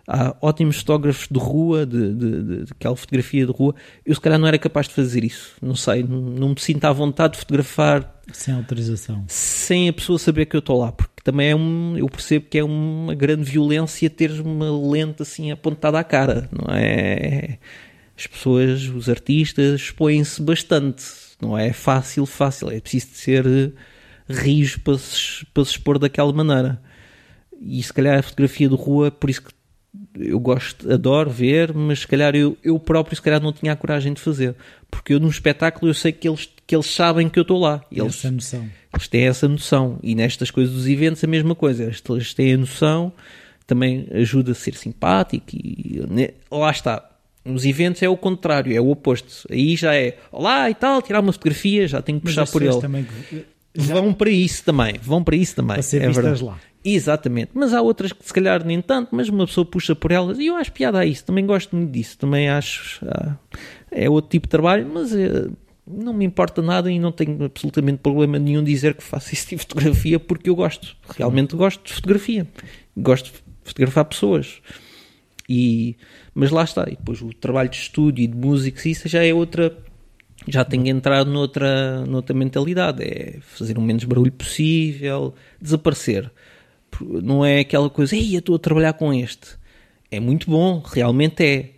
Há 0.07 0.35
ótimos 0.39 0.77
fotógrafos 0.77 1.27
de 1.31 1.39
rua, 1.39 1.83
de, 1.83 2.13
de, 2.13 2.43
de, 2.43 2.65
de 2.65 2.71
aquela 2.73 2.95
fotografia 2.95 3.43
de 3.43 3.51
rua. 3.51 3.73
Eu, 4.05 4.13
se 4.13 4.21
calhar, 4.21 4.37
não 4.37 4.47
era 4.47 4.59
capaz 4.59 4.87
de 4.87 4.93
fazer 4.93 5.23
isso. 5.23 5.55
Não 5.59 5.73
sei, 5.73 6.03
não, 6.03 6.21
não 6.21 6.49
me 6.49 6.59
sinto 6.59 6.85
à 6.85 6.91
vontade 6.91 7.33
de 7.33 7.39
fotografar 7.39 8.21
Sem 8.31 8.53
autorização. 8.53 9.25
sem 9.27 9.89
a 9.89 9.93
pessoa 9.93 10.19
saber 10.19 10.45
que 10.45 10.55
eu 10.55 10.59
estou 10.59 10.79
lá, 10.79 10.91
porque 10.91 11.23
também 11.23 11.49
é 11.49 11.55
um. 11.55 11.97
Eu 11.97 12.07
percebo 12.07 12.45
que 12.47 12.59
é 12.59 12.63
uma 12.63 13.15
grande 13.15 13.49
violência 13.49 14.07
teres 14.07 14.37
uma 14.37 14.69
lente 14.69 15.23
assim 15.23 15.49
apontada 15.51 15.97
à 15.97 16.03
cara, 16.03 16.47
não 16.51 16.71
é? 16.75 17.57
As 18.15 18.27
pessoas, 18.27 18.87
os 18.87 19.09
artistas, 19.09 19.81
expõem-se 19.81 20.39
bastante 20.39 21.03
não 21.41 21.57
é 21.57 21.71
fácil, 21.73 22.25
fácil. 22.25 22.69
É 22.71 22.79
preciso 22.79 23.07
de 23.07 23.17
ser 23.17 23.45
eh, 23.45 23.71
rijo 24.27 24.79
para 24.81 24.97
se, 24.97 25.45
para 25.53 25.65
se 25.65 25.71
expor 25.71 25.99
daquela 25.99 26.31
maneira. 26.33 26.81
E 27.61 27.81
se 27.81 27.93
calhar 27.93 28.19
a 28.19 28.23
fotografia 28.23 28.69
de 28.69 28.75
rua, 28.75 29.11
por 29.11 29.29
isso 29.29 29.41
que 29.43 29.53
eu 30.17 30.39
gosto, 30.39 30.91
adoro 30.91 31.29
ver, 31.29 31.73
mas 31.73 31.99
se 31.99 32.07
calhar 32.07 32.35
eu, 32.35 32.57
eu 32.63 32.77
próprio 32.79 33.15
se 33.15 33.21
calhar 33.21 33.41
não 33.41 33.53
tinha 33.53 33.71
a 33.71 33.75
coragem 33.75 34.13
de 34.13 34.21
fazer. 34.21 34.55
Porque 34.89 35.13
eu 35.13 35.19
num 35.19 35.29
espetáculo 35.29 35.89
eu 35.89 35.93
sei 35.93 36.11
que 36.11 36.27
eles, 36.27 36.49
que 36.65 36.75
eles 36.75 36.87
sabem 36.87 37.29
que 37.29 37.39
eu 37.39 37.43
estou 37.43 37.59
lá. 37.59 37.83
Eles, 37.91 38.17
Essa 38.17 38.31
noção. 38.31 38.69
eles 38.93 39.07
têm 39.07 39.27
essa 39.27 39.47
noção. 39.47 39.99
E 40.03 40.15
nestas 40.15 40.51
coisas 40.51 40.73
dos 40.73 40.87
eventos 40.87 41.23
a 41.23 41.27
mesma 41.27 41.55
coisa. 41.55 41.83
Eles, 41.83 42.01
eles 42.09 42.33
têm 42.33 42.53
a 42.53 42.57
noção, 42.57 43.11
também 43.65 44.07
ajuda 44.11 44.51
a 44.51 44.55
ser 44.55 44.75
simpático 44.75 45.45
e 45.53 46.03
né, 46.09 46.29
lá 46.51 46.71
está. 46.71 47.09
Nos 47.45 47.63
eventos 47.63 48.01
é 48.01 48.09
o 48.09 48.17
contrário, 48.17 48.75
é 48.75 48.81
o 48.81 48.89
oposto. 48.89 49.47
Aí 49.51 49.75
já 49.75 49.95
é 49.95 50.17
olá 50.31 50.67
e 50.69 50.73
tal, 50.73 50.99
tirar 51.01 51.19
uma 51.19 51.31
fotografia, 51.31 51.87
já 51.87 52.01
tenho 52.01 52.19
que 52.19 52.25
puxar 52.25 52.47
por 52.47 52.61
ele. 52.61 52.81
também 52.81 53.05
Vão 53.77 54.13
para 54.13 54.29
isso 54.29 54.63
também, 54.63 54.95
vão 55.01 55.23
para 55.23 55.35
isso 55.35 55.55
também. 55.55 55.75
para 55.75 55.83
ser 55.83 56.01
é 56.01 56.09
verdade. 56.09 56.43
lá. 56.43 56.57
Exatamente, 56.83 57.51
mas 57.53 57.73
há 57.73 57.81
outras 57.81 58.13
que 58.13 58.23
se 58.23 58.31
calhar 58.31 58.63
nem 58.63 58.79
tanto, 58.79 59.09
mas 59.11 59.27
uma 59.27 59.47
pessoa 59.47 59.65
puxa 59.65 59.95
por 59.95 60.11
elas 60.11 60.37
e 60.37 60.45
eu 60.45 60.55
acho 60.55 60.71
piada 60.71 60.99
a 60.99 61.05
isso, 61.05 61.25
também 61.25 61.43
gosto 61.43 61.75
muito 61.75 61.91
disso, 61.91 62.15
também 62.15 62.47
acho 62.47 63.03
ah, 63.07 63.35
é 63.91 64.07
outro 64.07 64.29
tipo 64.29 64.45
de 64.45 64.51
trabalho, 64.51 64.87
mas 64.93 65.11
eh, 65.11 65.49
não 65.87 66.13
me 66.13 66.23
importa 66.25 66.61
nada 66.61 66.91
e 66.91 66.99
não 66.99 67.11
tenho 67.11 67.43
absolutamente 67.43 67.97
problema 68.03 68.37
nenhum 68.37 68.63
dizer 68.63 68.93
que 68.93 69.01
faço 69.01 69.33
esse 69.33 69.47
tipo 69.47 69.63
de 69.63 69.67
fotografia 69.67 70.19
porque 70.19 70.47
eu 70.47 70.55
gosto, 70.55 70.95
realmente 71.17 71.55
gosto 71.55 71.83
de 71.83 71.93
fotografia, 71.93 72.47
gosto 72.95 73.31
de 73.31 73.39
fotografar 73.63 74.05
pessoas 74.05 74.61
e 75.47 75.95
mas 76.33 76.51
lá 76.51 76.63
está, 76.63 76.83
e 76.87 76.95
depois 76.95 77.21
o 77.21 77.33
trabalho 77.33 77.69
de 77.69 77.77
estúdio 77.77 78.23
e 78.23 78.27
de 78.27 78.35
música, 78.35 78.87
isso 78.87 79.07
já 79.07 79.23
é 79.23 79.33
outra 79.33 79.75
já 80.47 80.63
tenho 80.63 80.87
entrado 80.87 81.29
noutra, 81.29 82.05
noutra 82.05 82.35
mentalidade, 82.35 83.03
é 83.03 83.39
fazer 83.41 83.77
o 83.77 83.81
menos 83.81 84.03
barulho 84.03 84.31
possível, 84.31 85.33
desaparecer. 85.59 86.31
Não 87.01 87.43
é 87.43 87.59
aquela 87.59 87.89
coisa, 87.89 88.15
ei, 88.15 88.35
eu 88.35 88.39
estou 88.39 88.55
a 88.55 88.59
trabalhar 88.59 88.93
com 88.93 89.13
este. 89.13 89.57
É 90.11 90.19
muito 90.19 90.49
bom, 90.49 90.79
realmente 90.79 91.43
é. 91.43 91.71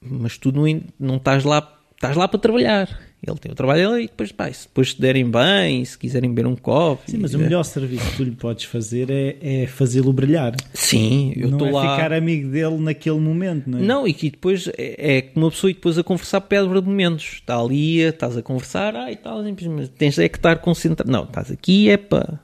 Mas 0.00 0.36
tu 0.36 0.52
não, 0.52 0.64
não 0.98 1.16
estás 1.16 1.44
lá, 1.44 1.80
estás 1.94 2.16
lá 2.16 2.28
para 2.28 2.40
trabalhar. 2.40 3.00
Ele 3.24 3.38
tem 3.38 3.52
o 3.52 3.54
trabalho 3.54 3.88
dele 3.88 4.02
e 4.02 4.06
depois, 4.08 4.32
pá, 4.32 4.52
se 4.52 4.66
depois 4.66 4.90
se 4.90 5.00
derem 5.00 5.30
bem, 5.30 5.84
se 5.84 5.96
quiserem 5.96 6.28
beber 6.34 6.48
um 6.48 6.56
copo. 6.56 7.08
Sim, 7.08 7.18
mas 7.18 7.32
o 7.34 7.38
melhor 7.38 7.62
serviço 7.62 8.10
que 8.10 8.16
tu 8.16 8.24
lhe 8.24 8.32
podes 8.32 8.64
fazer 8.64 9.08
é, 9.10 9.62
é 9.62 9.66
fazê-lo 9.68 10.12
brilhar. 10.12 10.56
Sim, 10.74 11.32
eu 11.36 11.50
estou 11.50 11.68
é 11.68 11.70
lá. 11.70 11.94
ficar 11.94 12.12
amigo 12.12 12.50
dele 12.50 12.78
naquele 12.78 13.20
momento, 13.20 13.70
não 13.70 13.78
é? 13.78 13.82
Não, 13.82 14.08
e 14.08 14.12
que 14.12 14.28
depois 14.28 14.66
é, 14.76 15.18
é 15.18 15.32
uma 15.36 15.50
pessoa 15.52 15.70
e 15.70 15.74
depois 15.74 15.96
a 15.98 16.02
conversar 16.02 16.40
pede 16.40 16.66
de 16.66 16.80
momentos. 16.80 17.34
Está 17.34 17.60
ali, 17.60 18.00
estás 18.00 18.36
a 18.36 18.42
conversar, 18.42 18.96
ah, 18.96 19.12
e 19.12 19.14
tal, 19.14 19.40
mas 19.70 19.88
tens 19.90 20.18
é 20.18 20.28
que 20.28 20.38
estar 20.38 20.58
concentrado. 20.58 21.08
Não, 21.08 21.22
estás 21.22 21.48
aqui 21.48 21.90
é 21.90 21.96
para, 21.96 22.40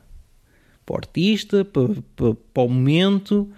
para 0.87 0.95
o 0.95 0.97
artista, 0.97 1.65
para, 1.65 1.89
para, 2.15 2.35
para 2.55 2.63
o 2.63 2.69
momento, 2.69 3.51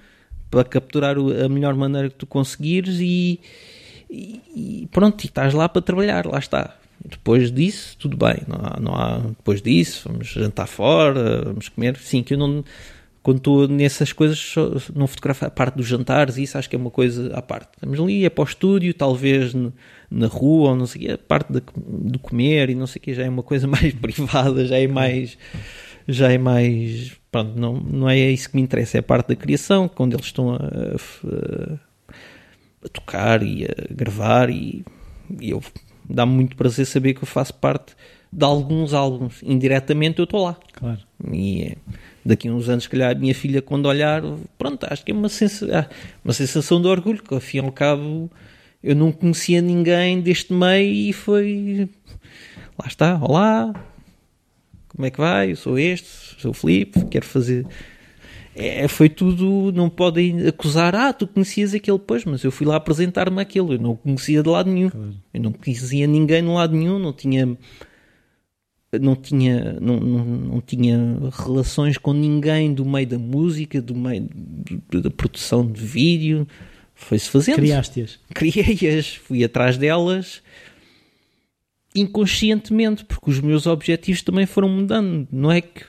para 0.51 0.65
capturar 0.65 1.17
a 1.19 1.49
melhor 1.51 1.75
maneira 1.75 2.09
que 2.09 2.17
tu 2.17 2.27
conseguires 2.27 2.99
e, 2.99 3.39
e, 4.11 4.41
e 4.57 4.89
pronto, 4.91 5.23
e 5.23 5.27
estás 5.27 5.53
lá 5.53 5.69
para 5.69 5.83
trabalhar, 5.83 6.25
lá 6.25 6.39
está. 6.39 6.80
Depois 7.05 7.51
disso, 7.51 7.97
tudo 7.99 8.17
bem, 8.17 8.37
não 8.47 8.57
há, 8.63 8.81
não 8.81 8.95
há 8.95 9.19
depois 9.19 9.63
disso, 9.63 10.09
vamos 10.09 10.29
jantar 10.29 10.67
fora, 10.67 11.43
vamos 11.45 11.69
comer. 11.69 11.97
Sim, 11.97 12.23
que 12.23 12.35
eu 12.35 12.39
não, 12.39 12.63
quando 13.23 13.39
estou 13.39 13.67
nessas 13.69 14.13
coisas, 14.13 14.55
não 14.95 15.07
fotografo 15.07 15.45
a 15.47 15.51
parte 15.51 15.77
dos 15.77 15.87
jantares, 15.87 16.37
isso 16.37 16.59
acho 16.59 16.69
que 16.69 16.77
é 16.77 16.79
uma 16.79 16.91
coisa 16.91 17.35
à 17.35 17.41
parte. 17.43 17.69
Estamos 17.75 17.99
ali, 17.99 18.25
é 18.25 18.31
para 18.31 18.43
o 18.43 18.47
estúdio, 18.47 18.93
talvez 18.93 19.55
na 20.11 20.27
rua, 20.27 20.71
ou 20.71 20.77
não 20.77 20.87
sei 20.87 21.03
o 21.03 21.07
quê, 21.07 21.13
a 21.13 21.19
parte 21.19 21.53
de 21.53 22.19
comer 22.19 22.69
e 22.71 22.75
não 22.75 22.87
sei 22.87 22.99
o 23.01 23.03
quê, 23.03 23.15
já 23.15 23.23
é 23.25 23.29
uma 23.29 23.43
coisa 23.43 23.67
mais 23.69 23.95
privada, 23.95 24.67
já 24.67 24.77
é 24.79 24.87
mais. 24.87 25.39
Já 26.09 26.31
é 26.33 26.39
mais. 26.39 27.13
Pronto, 27.31 27.59
não, 27.59 27.75
não 27.75 28.09
é 28.11 28.19
isso 28.19 28.51
que 28.51 28.57
me 28.57 28.63
interessa, 28.63 28.99
é 28.99 29.01
a 29.01 29.03
parte 29.03 29.29
da 29.29 29.37
criação, 29.37 29.89
quando 29.89 30.15
eles 30.15 30.27
estão 30.27 30.51
a, 30.53 30.57
a- 30.57 31.79
a 32.85 32.89
tocar 32.89 33.43
e 33.43 33.65
a 33.65 33.95
gravar, 33.95 34.51
e, 34.51 34.85
e 35.41 35.51
eu 35.51 35.63
dá-me 36.09 36.33
muito 36.33 36.57
prazer 36.57 36.87
saber 36.87 37.15
que 37.15 37.23
eu 37.23 37.27
faço 37.27 37.55
parte 37.55 37.95
de 38.33 38.45
alguns 38.45 38.95
álbuns. 38.95 39.43
Indiretamente 39.43 40.19
eu 40.19 40.25
estou 40.25 40.45
lá. 40.45 40.57
Claro. 40.73 41.01
E 41.33 41.63
é, 41.63 41.77
daqui 42.25 42.49
a 42.49 42.53
uns 42.53 42.69
anos, 42.69 42.85
se 42.85 42.91
calhar, 42.91 43.13
a 43.13 43.19
minha 43.19 43.35
filha, 43.35 43.61
quando 43.61 43.87
olhar, 43.87 44.23
pronto, 44.59 44.87
acho 44.89 45.05
que 45.05 45.13
é 45.13 45.15
uma, 45.15 45.29
sensa 45.29 45.67
ah, 45.79 45.95
uma 46.25 46.33
sensação 46.33 46.81
de 46.81 46.89
orgulho, 46.89 47.23
que 47.23 47.57
e 47.57 47.61
ao 47.61 47.73
cabo 47.73 48.31
eu 48.83 48.95
não 48.95 49.13
conhecia 49.13 49.61
ninguém 49.61 50.21
deste 50.21 50.53
meio 50.53 50.93
e 50.93 51.13
foi. 51.13 51.89
Lá 52.79 52.87
está, 52.87 53.19
olá, 53.23 53.75
como 54.89 55.07
é 55.07 55.11
que 55.11 55.19
vai? 55.19 55.53
Eu 55.53 55.57
sou 55.57 55.79
este, 55.79 56.09
sou 56.39 56.53
o 56.53 56.55
Filipe, 56.55 57.05
quero 57.07 57.27
fazer. 57.27 57.67
É, 58.55 58.89
foi 58.89 59.09
tudo, 59.09 59.71
não 59.73 59.89
podem 59.89 60.47
acusar, 60.47 60.95
ah, 60.95 61.13
tu 61.13 61.27
conhecias 61.27 61.73
aquele, 61.73 61.99
pois, 61.99 62.25
mas 62.25 62.43
eu 62.43 62.51
fui 62.51 62.67
lá 62.67 62.77
apresentar-me 62.77 63.41
aquilo, 63.41 63.75
eu 63.75 63.79
não 63.79 63.95
conhecia 63.95 64.43
de 64.43 64.49
lado 64.49 64.69
nenhum, 64.71 64.91
Claro. 64.91 65.15
eu 65.33 65.41
não 65.41 65.53
conhecia 65.53 66.07
ninguém 66.07 66.43
de 66.43 66.49
lado 66.49 66.75
nenhum, 66.77 66.99
não 66.99 67.13
tinha 67.13 67.57
não 69.01 69.15
tinha, 69.15 69.79
não, 69.81 70.01
não, 70.01 70.25
não 70.25 70.61
tinha 70.61 70.99
relações 71.31 71.97
com 71.97 72.13
ninguém 72.13 72.75
do 72.75 72.85
meio 72.85 73.07
da 73.07 73.19
música, 73.19 73.81
do 73.81 73.95
meio 73.95 74.29
da 74.93 75.11
produção 75.11 75.65
de 75.65 75.81
vídeo. 75.81 76.45
Foi-se 76.93 77.31
fazendo. 77.31 77.57
Criaste-as. 77.57 78.19
Criei-as, 78.35 79.15
fui 79.15 79.45
atrás 79.45 79.79
delas 79.79 80.43
inconscientemente, 81.95 83.05
porque 83.05 83.31
os 83.31 83.41
meus 83.41 83.67
objetivos 83.67 84.23
também 84.23 84.47
foram 84.47 84.69
mudando. 84.69 85.27
Não 85.31 85.51
é 85.51 85.61
que. 85.61 85.83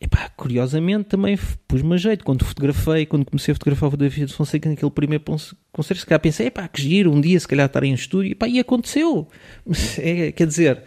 Epá, 0.00 0.28
curiosamente 0.36 1.04
também 1.04 1.38
pus-me 1.66 1.94
a 1.94 1.96
jeito. 1.96 2.24
Quando 2.24 2.44
fotografei, 2.44 3.06
quando 3.06 3.24
comecei 3.24 3.52
a 3.52 3.54
fotografar 3.54 3.92
o 3.92 3.96
David 3.96 4.26
de 4.26 4.34
Fonseca 4.34 4.68
naquele 4.68 4.90
primeiro 4.90 5.24
concerto, 5.72 6.00
se 6.00 6.06
calhar 6.06 6.20
pensei, 6.20 6.46
epá, 6.48 6.68
que 6.68 6.82
giro, 6.82 7.12
um 7.12 7.20
dia 7.20 7.38
se 7.40 7.48
calhar 7.48 7.66
estar 7.66 7.82
em 7.84 7.92
estúdio, 7.94 8.32
epá, 8.32 8.46
e 8.48 8.58
aconteceu. 8.58 9.26
É, 9.98 10.32
quer 10.32 10.46
dizer, 10.46 10.82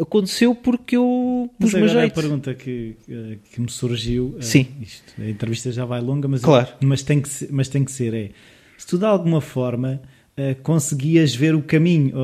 aconteceu 0.00 0.54
porque 0.54 0.96
eu 0.96 1.50
pus-me 1.58 1.82
a 1.82 1.84
a 1.84 1.88
jeito. 1.88 2.14
pergunta 2.14 2.54
que, 2.54 2.96
eh, 3.08 3.38
que 3.52 3.60
me 3.60 3.70
surgiu, 3.70 4.36
eh, 4.38 4.42
Sim. 4.42 4.66
isto, 4.80 5.12
a 5.20 5.28
entrevista 5.28 5.70
já 5.72 5.84
vai 5.84 6.00
longa, 6.00 6.26
mas, 6.28 6.40
Claro. 6.40 6.68
mas, 6.82 7.02
tem 7.02 7.20
que 7.20 7.28
ser, 7.28 7.48
mas 7.50 7.68
tem 7.68 7.84
que 7.84 7.92
ser, 7.92 8.14
é, 8.14 8.30
se 8.78 8.86
tu 8.86 8.98
de 8.98 9.04
alguma 9.04 9.40
forma 9.40 10.00
eh, 10.36 10.54
conseguias 10.54 11.34
ver 11.34 11.54
o 11.54 11.62
caminho, 11.62 12.14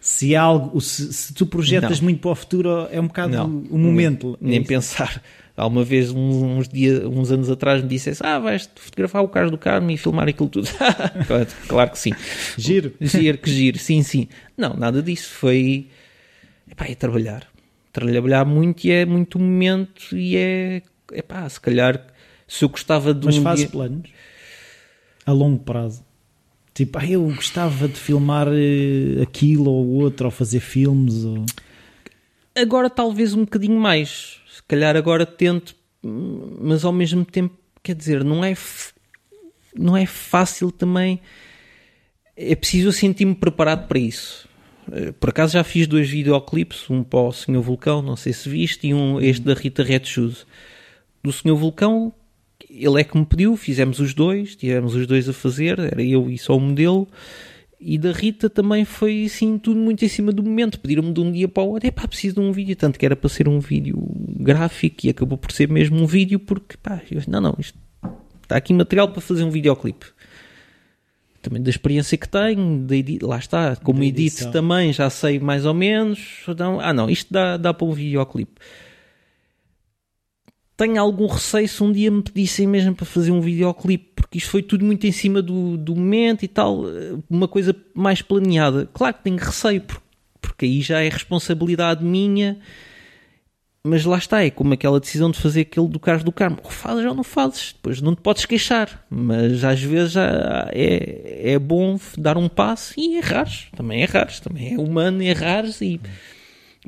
se 0.00 0.34
algo, 0.36 0.78
se, 0.80 1.10
se 1.12 1.32
tu 1.32 1.46
projetas 1.46 2.00
Não. 2.00 2.04
muito 2.04 2.20
para 2.20 2.30
o 2.32 2.34
futuro, 2.34 2.86
é 2.90 3.00
um 3.00 3.06
bocado 3.06 3.32
Não, 3.32 3.46
o 3.70 3.78
momento. 3.78 4.36
Nem 4.40 4.56
É 4.56 4.60
isso? 4.60 4.68
pensar. 4.68 5.22
Há 5.56 5.66
uma 5.66 5.82
vez, 5.82 6.10
uns, 6.10 6.36
uns, 6.36 6.68
dia, 6.68 7.08
uns 7.08 7.30
anos 7.30 7.50
atrás, 7.50 7.82
me 7.82 7.88
dissesse: 7.88 8.24
Ah, 8.24 8.38
vais 8.38 8.68
fotografar 8.74 9.22
o 9.22 9.28
carro 9.28 9.50
do 9.50 9.56
Carmo 9.56 9.90
e 9.90 9.96
filmar 9.96 10.28
aquilo 10.28 10.48
tudo. 10.48 10.68
claro 11.66 11.90
que 11.90 11.98
sim. 11.98 12.12
Giro. 12.58 12.92
Giro, 13.00 13.38
que 13.38 13.50
giro, 13.50 13.78
sim, 13.78 14.02
sim. 14.02 14.28
Não, 14.56 14.74
nada 14.74 15.02
disso. 15.02 15.30
Foi. 15.30 15.86
Epá, 16.70 16.86
é 16.86 16.94
trabalhar. 16.94 17.46
Trabalhar 17.90 18.44
muito 18.44 18.84
e 18.84 18.90
é 18.90 19.06
muito 19.06 19.38
momento 19.38 20.14
e 20.14 20.36
é. 20.36 20.82
Epá, 21.12 21.48
se 21.48 21.60
calhar, 21.60 22.06
se 22.46 22.64
eu 22.64 22.68
gostava 22.68 23.14
de 23.14 23.24
Mas 23.24 23.38
um 23.38 23.42
fazes 23.42 23.64
dia... 23.64 23.70
planos 23.70 24.10
a 25.26 25.32
longo 25.32 25.58
prazo. 25.58 26.04
Tipo, 26.72 26.98
ah, 26.98 27.06
eu 27.06 27.22
gostava 27.22 27.88
de 27.88 27.98
filmar 27.98 28.46
eh, 28.48 29.22
aquilo 29.22 29.70
ou 29.70 29.86
outro, 30.02 30.26
ou 30.26 30.30
fazer 30.30 30.60
filmes. 30.60 31.24
Ou... 31.24 31.44
Agora 32.54 32.88
talvez 32.88 33.34
um 33.34 33.40
bocadinho 33.40 33.80
mais. 33.80 34.40
Calhar 34.68 34.96
agora 34.96 35.24
tento, 35.24 35.74
mas 36.02 36.84
ao 36.84 36.92
mesmo 36.92 37.24
tempo, 37.24 37.56
quer 37.82 37.94
dizer, 37.94 38.24
não 38.24 38.44
é, 38.44 38.54
não 39.76 39.96
é 39.96 40.06
fácil 40.06 40.70
também. 40.70 41.20
É 42.36 42.54
preciso 42.54 42.92
sentir-me 42.92 43.34
preparado 43.34 43.86
para 43.86 43.98
isso. 43.98 44.48
Eh, 44.92 45.12
Por 45.12 45.30
acaso 45.30 45.54
já 45.54 45.64
fiz 45.64 45.86
dois 45.86 46.08
videoclipes, 46.08 46.88
um 46.90 47.02
para 47.02 47.20
o 47.20 47.32
Senhor 47.32 47.62
Vulcão, 47.62 48.02
não 48.02 48.16
sei 48.16 48.32
se 48.32 48.48
viste, 48.48 48.88
e 48.88 48.94
um 48.94 49.20
este 49.20 49.42
da 49.42 49.54
Rita 49.54 49.82
Red 49.82 50.04
Shoes. 50.04 50.46
Do 51.22 51.32
Senhor 51.32 51.56
Vulcão, 51.56 52.12
ele 52.68 53.00
é 53.00 53.04
que 53.04 53.16
me 53.16 53.24
pediu, 53.24 53.56
fizemos 53.56 54.00
os 54.00 54.14
dois, 54.14 54.54
tivemos 54.56 54.94
os 54.94 55.06
dois 55.06 55.28
a 55.28 55.32
fazer, 55.32 55.78
era 55.78 56.02
eu 56.02 56.30
e 56.30 56.38
só 56.38 56.56
o 56.56 56.60
modelo. 56.60 57.08
E 57.78 57.98
da 57.98 58.10
Rita 58.10 58.48
também 58.48 58.84
foi 58.84 59.24
assim, 59.26 59.58
tudo 59.58 59.78
muito 59.78 60.04
em 60.04 60.08
cima 60.08 60.32
do 60.32 60.42
momento. 60.42 60.80
Pediram-me 60.80 61.12
de 61.12 61.20
um 61.20 61.30
dia 61.30 61.46
para 61.46 61.62
o 61.62 61.70
outro, 61.70 61.88
epá, 61.88 62.08
preciso 62.08 62.36
de 62.36 62.40
um 62.40 62.50
vídeo. 62.50 62.74
Tanto 62.74 62.98
que 62.98 63.04
era 63.04 63.14
para 63.14 63.28
ser 63.28 63.48
um 63.48 63.60
vídeo 63.60 63.96
gráfico 64.40 65.06
e 65.06 65.10
acabou 65.10 65.36
por 65.36 65.52
ser 65.52 65.68
mesmo 65.68 66.00
um 66.00 66.06
vídeo, 66.06 66.38
porque 66.40 66.76
pá, 66.82 67.02
eu, 67.10 67.20
não, 67.28 67.40
não, 67.40 67.54
isto, 67.58 67.78
está 68.42 68.56
aqui 68.56 68.72
material 68.72 69.08
para 69.08 69.20
fazer 69.20 69.44
um 69.44 69.50
videoclipe. 69.50 70.06
Também 71.42 71.62
da 71.62 71.70
experiência 71.70 72.16
que 72.18 72.28
tenho, 72.28 72.84
da 72.86 72.96
lá 73.26 73.38
está, 73.38 73.76
como 73.76 74.02
edito 74.02 74.50
também, 74.50 74.92
já 74.92 75.08
sei 75.10 75.38
mais 75.38 75.64
ou 75.64 75.74
menos. 75.74 76.42
Então, 76.48 76.80
ah, 76.80 76.92
não, 76.92 77.08
isto 77.10 77.32
dá, 77.32 77.56
dá 77.56 77.74
para 77.74 77.86
um 77.86 77.92
videoclipe. 77.92 78.60
Tenho 80.76 81.00
algum 81.00 81.26
receio 81.26 81.68
se 81.68 81.82
um 81.82 81.92
dia 81.92 82.10
me 82.10 82.22
pedissem 82.22 82.66
mesmo 82.66 82.94
para 82.94 83.06
fazer 83.06 83.30
um 83.30 83.40
videoclipe, 83.40 84.15
porque 84.26 84.38
isto 84.38 84.50
foi 84.50 84.60
tudo 84.60 84.84
muito 84.84 85.06
em 85.06 85.12
cima 85.12 85.40
do, 85.40 85.76
do 85.76 85.94
momento 85.94 86.42
e 86.42 86.48
tal, 86.48 86.82
uma 87.30 87.46
coisa 87.46 87.74
mais 87.94 88.20
planeada. 88.20 88.88
Claro 88.92 89.14
que 89.14 89.22
tenho 89.22 89.36
receio, 89.36 89.80
por- 89.82 90.02
porque 90.40 90.64
aí 90.64 90.82
já 90.82 91.00
é 91.00 91.08
responsabilidade 91.08 92.04
minha, 92.04 92.58
mas 93.84 94.04
lá 94.04 94.18
está, 94.18 94.42
é 94.44 94.50
como 94.50 94.74
aquela 94.74 94.98
decisão 94.98 95.30
de 95.30 95.38
fazer 95.38 95.60
aquele 95.60 95.86
do 95.86 96.00
Carlos 96.00 96.24
do 96.24 96.32
Carmo. 96.32 96.58
Ou 96.64 96.70
fazes 96.70 97.04
ou 97.04 97.14
não 97.14 97.22
fazes, 97.22 97.72
depois 97.72 98.00
não 98.02 98.16
te 98.16 98.20
podes 98.20 98.44
queixar, 98.44 99.06
mas 99.08 99.62
às 99.62 99.80
vezes 99.80 100.12
já 100.12 100.68
é, 100.72 101.52
é 101.52 101.58
bom 101.58 101.96
dar 102.18 102.36
um 102.36 102.48
passo 102.48 102.94
e 102.98 103.18
errares, 103.18 103.66
também 103.76 104.02
errares, 104.02 104.40
também 104.40 104.74
é 104.74 104.78
humano 104.78 105.22
errares 105.22 105.80
e 105.80 106.00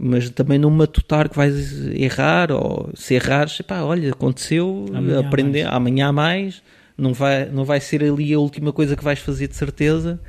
mas 0.00 0.28
também 0.30 0.58
não 0.58 0.70
matutar 0.70 1.28
que 1.28 1.36
vais 1.36 1.86
errar 1.88 2.50
ou 2.52 2.90
se 2.94 3.14
errares, 3.14 3.58
epá, 3.60 3.82
olha, 3.82 4.10
aconteceu, 4.10 4.86
Amanhã 4.92 5.20
aprender, 5.20 5.64
mais. 5.64 5.76
amanhã 5.76 6.08
há 6.08 6.12
mais, 6.12 6.62
não 6.98 7.14
vai, 7.14 7.48
não 7.48 7.64
vai 7.64 7.80
ser 7.80 8.02
ali 8.02 8.34
a 8.34 8.38
última 8.38 8.72
coisa 8.72 8.96
que 8.96 9.04
vais 9.04 9.20
fazer 9.20 9.48
de 9.48 9.56
certeza, 9.56 10.20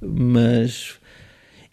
mas 0.00 1.00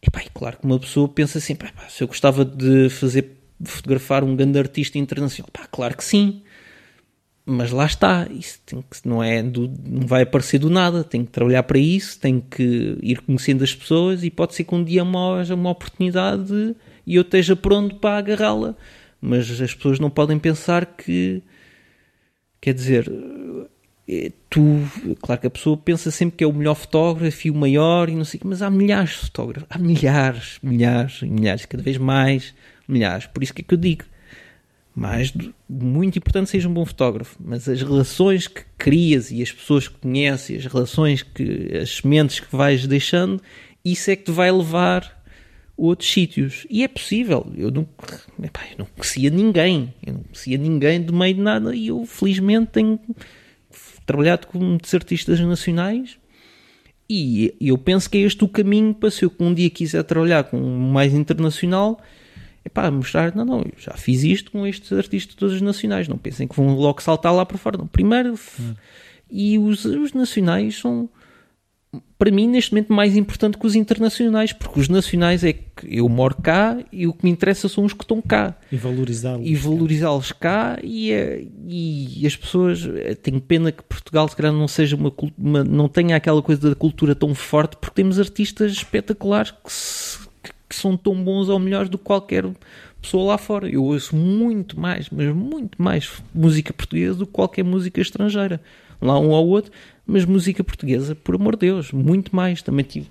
e 0.02 0.10
claro 0.34 0.58
que 0.58 0.66
uma 0.66 0.80
pessoa 0.80 1.10
pensa 1.10 1.40
assim, 1.40 1.56
pá, 1.56 1.72
pá, 1.76 1.90
se 1.90 2.04
eu 2.04 2.08
gostava 2.08 2.46
de 2.46 2.90
fazer 2.90 3.32
fotografar 3.62 4.24
um 4.24 4.36
grande 4.36 4.58
artista 4.58 4.98
internacional, 4.98 5.50
pá, 5.52 5.68
claro 5.70 5.98
que 5.98 6.04
sim. 6.04 6.42
Mas 7.46 7.72
lá 7.72 7.86
está, 7.86 8.28
isso 8.30 8.60
tem 8.64 8.80
que, 8.82 9.08
não, 9.08 9.24
é 9.24 9.42
do- 9.42 9.74
não 9.84 10.06
vai 10.06 10.22
aparecer 10.22 10.60
do 10.60 10.70
nada, 10.70 11.04
tem 11.04 11.26
que 11.26 11.32
trabalhar 11.32 11.64
para 11.64 11.80
isso, 11.80 12.20
tem 12.20 12.40
que 12.40 12.98
ir 13.02 13.22
conhecendo 13.22 13.64
as 13.64 13.74
pessoas 13.74 14.24
e 14.24 14.30
pode 14.30 14.54
ser 14.54 14.64
que 14.66 14.76
um 14.76 14.84
dia 14.84 15.04
haja 15.40 15.56
uma 15.56 15.72
oportunidade 15.72 16.44
de- 16.46 16.76
e 17.08 17.16
eu 17.16 17.24
esteja 17.24 17.56
pronto 17.56 17.96
para 17.96 18.18
agarrá-la. 18.20 18.76
Mas 19.20 19.50
as 19.60 19.74
pessoas 19.74 20.00
não 20.00 20.12
podem 20.12 20.38
pensar 20.38 20.86
que, 20.86 21.42
quer 22.62 22.74
dizer, 22.74 23.12
tu, 24.50 24.82
claro 25.22 25.42
que 25.42 25.48
a 25.48 25.52
pessoa 25.52 25.78
pensa 25.78 26.10
sempre 26.10 26.38
que 26.38 26.44
é 26.44 26.48
o 26.48 26.54
melhor 26.54 26.76
fotógrafo 26.76 27.48
e 27.48 27.52
o 27.52 27.56
maior 27.56 28.10
e 28.10 28.16
não 28.16 28.26
sei 28.26 28.40
mas 28.44 28.62
há 28.62 28.70
milhares 28.70 29.12
de 29.12 29.18
fotógrafos, 29.18 29.68
há 29.70 29.78
milhares, 29.78 30.60
milhares 30.64 31.22
milhares, 31.22 31.66
cada 31.66 31.84
vez 31.84 31.98
mais 31.98 32.54
milhares. 32.88 33.28
Por 33.28 33.44
isso 33.44 33.54
que 33.54 33.62
é 33.62 33.66
que 33.66 33.74
eu 33.74 33.78
digo, 33.78 34.04
muito 35.70 36.18
importante 36.18 36.50
seja 36.50 36.68
um 36.68 36.74
bom 36.74 36.86
fotógrafo, 36.86 37.38
mas 37.40 37.70
as 37.70 37.82
relações 37.82 38.48
que 38.48 38.64
crias 38.78 39.32
e 39.32 39.42
as 39.42 39.52
pessoas 39.52 39.88
que 39.88 39.98
conheces, 39.98 40.66
as 40.66 40.72
relações 40.72 41.24
que 41.24 41.78
as 41.78 41.98
sementes 41.98 42.40
que 42.40 42.56
vais 42.56 42.86
deixando, 42.86 43.42
isso 43.86 44.12
é 44.12 44.16
que 44.16 44.24
te 44.24 44.32
vai 44.32 44.52
levar 44.52 45.18
outros 45.78 46.12
sítios. 46.12 46.68
E 46.70 46.84
é 46.84 46.88
possível. 46.88 47.48
Eu 47.56 47.72
não, 47.72 47.88
epá, 48.44 48.62
eu 48.72 48.80
não 48.80 48.86
conhecia 48.86 49.30
ninguém, 49.30 49.94
eu 50.06 50.14
não 50.14 50.24
conhecia 50.24 50.58
ninguém 50.58 51.02
do 51.02 51.14
meio 51.14 51.36
de 51.36 51.42
nada 51.42 51.76
e 51.76 51.88
eu 51.88 52.06
felizmente 52.06 52.72
tenho 52.74 53.00
trabalhado 54.10 54.48
com 54.48 54.58
muitos 54.58 54.92
artistas 54.96 55.40
nacionais 55.40 56.18
e 57.08 57.54
eu 57.62 57.78
penso 57.78 58.10
que 58.10 58.18
é 58.18 58.22
este 58.22 58.44
o 58.44 58.48
caminho 58.48 58.92
para 58.92 59.12
se 59.12 59.24
eu 59.24 59.32
um 59.40 59.54
dia 59.54 59.70
quiser 59.70 60.04
trabalhar 60.04 60.46
com 60.46 60.58
mais 60.60 61.14
internacional 61.14 62.02
é 62.66 62.70
pá, 62.70 62.90
mostrar, 62.90 63.36
não, 63.36 63.46
não, 63.46 63.60
eu 63.60 63.74
já 63.78 63.94
fiz 63.94 64.24
isto 64.24 64.52
com 64.52 64.66
estes 64.66 64.92
artistas 64.92 65.36
todos 65.36 65.62
nacionais, 65.62 66.08
não 66.08 66.18
pensem 66.18 66.48
que 66.48 66.56
vão 66.56 66.76
logo 66.76 67.02
saltar 67.04 67.34
lá 67.34 67.46
para 67.46 67.58
fora, 67.58 67.78
não. 67.78 67.88
Primeiro, 67.88 68.34
f- 68.34 68.74
e 69.32 69.58
os, 69.60 69.86
os 69.86 70.12
nacionais 70.14 70.78
são, 70.78 71.08
para 72.20 72.30
mim, 72.30 72.48
neste 72.48 72.72
momento, 72.74 72.94
mais 72.94 73.16
importante 73.18 73.58
que 73.58 73.66
os 73.66 73.76
internacionais, 73.76 74.54
porque 74.54 74.80
os 74.80 74.88
nacionais 74.90 75.44
é 75.44 75.54
que 75.54 75.64
eu 75.90 76.08
moro 76.08 76.36
cá 76.36 76.78
e 76.92 77.08
o 77.08 77.14
que 77.14 77.26
me 77.26 77.32
interessa 77.32 77.68
são 77.68 77.84
os 77.86 77.94
que 77.94 78.04
estão 78.04 78.22
cá 78.22 78.56
E 78.72 78.76
valorizá-lo. 78.78 79.42
e 79.44 79.56
valorizá-los 79.56 80.32
cá 80.34 80.78
e, 80.84 81.12
eh, 81.12 81.46
e 81.68 82.28
as 82.28 82.36
pessoas 82.36 82.86
eh, 82.86 83.16
tenho 83.16 83.42
pena 83.42 83.72
que 83.72 83.82
Portugal 83.82 84.28
se 84.28 84.36
calhar 84.36 84.54
não 84.54 84.68
seja 84.68 84.96
uma, 84.96 85.12
uma- 85.38 85.64
não 85.64 85.88
tenha 85.90 86.16
aquela 86.16 86.42
coisa 86.44 86.70
da 86.70 86.76
cultura 86.76 87.16
tão 87.16 87.34
forte 87.34 87.76
porque 87.78 87.96
temos 87.96 88.20
artistas 88.20 88.74
espetaculares 88.74 89.50
que, 89.52 89.72
se- 89.72 90.20
que- 90.44 90.52
que 90.70 90.76
são 90.76 90.96
tão 90.96 91.16
bons 91.24 91.50
ou 91.50 91.58
melhores 91.58 91.90
do 91.90 91.98
que 91.98 92.04
qualquer 92.04 92.46
pessoa 93.02 93.24
lá 93.32 93.38
fora 93.40 93.68
eu 93.68 93.84
ouço 93.84 94.16
muito 94.16 94.80
mais 94.80 95.10
mas 95.10 95.34
muito 95.34 95.82
mais 95.82 96.12
música 96.36 96.72
portuguesa 96.74 97.18
do 97.18 97.26
que 97.26 97.32
qualquer 97.32 97.64
música 97.64 98.00
estrangeira 98.02 98.62
lá 99.02 99.18
um 99.18 99.34
ao 99.34 99.48
outro 99.48 99.72
mas 100.10 100.26
música 100.26 100.64
portuguesa 100.64 101.16
por 101.16 101.36
amor 101.36 101.56
de 101.56 101.68
Deus 101.68 101.92
muito 101.92 102.36
mais 102.36 102.62
também 102.62 102.84
tive 102.84 103.08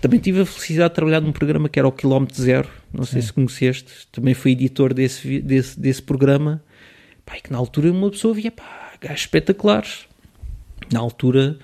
também 0.00 0.20
tive 0.20 0.42
a 0.42 0.46
felicidade 0.46 0.90
de 0.90 0.94
trabalhar 0.94 1.20
num 1.20 1.32
programa 1.32 1.68
que 1.68 1.78
era 1.78 1.88
o 1.88 1.92
Quilómetro 1.92 2.40
Zero, 2.40 2.68
não 2.92 3.04
sei 3.04 3.22
se 3.22 3.32
conheceste, 3.32 4.06
também 4.12 4.34
fui 4.34 4.52
editor 4.52 4.92
desse, 4.92 5.40
desse, 5.40 5.78
desse 5.78 6.02
programa. 6.02 6.62
Pá, 7.24 7.38
e 7.38 7.40
que 7.40 7.50
na 7.50 7.58
altura 7.58 7.90
uma 7.90 8.10
pessoa 8.10 8.34
via, 8.34 8.50
pá, 8.50 8.92
gajos 9.00 9.22
espetaculares. 9.22 10.06
Na 10.92 11.00
altura 11.00 11.58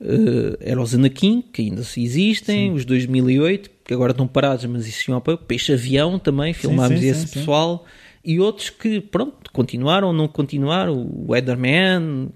eh, 0.00 0.56
era 0.60 0.80
os 0.80 0.94
Anakin, 0.94 1.42
que 1.42 1.62
ainda 1.62 1.82
se 1.82 2.02
existem, 2.02 2.72
os 2.72 2.84
2008, 2.84 3.70
que 3.84 3.92
agora 3.92 4.12
estão 4.12 4.26
parados, 4.26 4.64
mas 4.66 4.86
isso 4.86 5.04
tinha 5.04 5.16
apoio. 5.16 5.36
Peixe 5.36 5.72
Avião 5.72 6.18
também, 6.18 6.54
filmámos 6.54 7.00
sim, 7.00 7.08
esse 7.08 7.20
sim, 7.20 7.26
sim. 7.26 7.38
pessoal. 7.40 7.84
E 8.24 8.40
outros 8.40 8.70
que, 8.70 9.00
pronto, 9.00 9.50
continuaram 9.52 10.08
ou 10.08 10.14
não 10.14 10.28
continuaram. 10.28 10.94
O 10.94 11.32
Weatherman, 11.32 12.30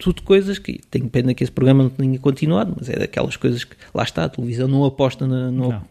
tudo 0.00 0.22
coisas 0.22 0.58
que 0.58 0.80
tenho 0.90 1.08
pena 1.08 1.32
que 1.34 1.44
esse 1.44 1.52
programa 1.52 1.82
não 1.84 1.90
tenha 1.90 2.18
continuado, 2.18 2.74
mas 2.76 2.88
é 2.88 2.98
daquelas 2.98 3.36
coisas 3.36 3.62
que 3.64 3.76
lá 3.94 4.02
está, 4.02 4.24
a 4.24 4.28
televisão 4.28 4.66
não 4.66 4.84
aposta 4.84 5.26
na, 5.26 5.50
no, 5.50 5.68
Não. 5.68 5.82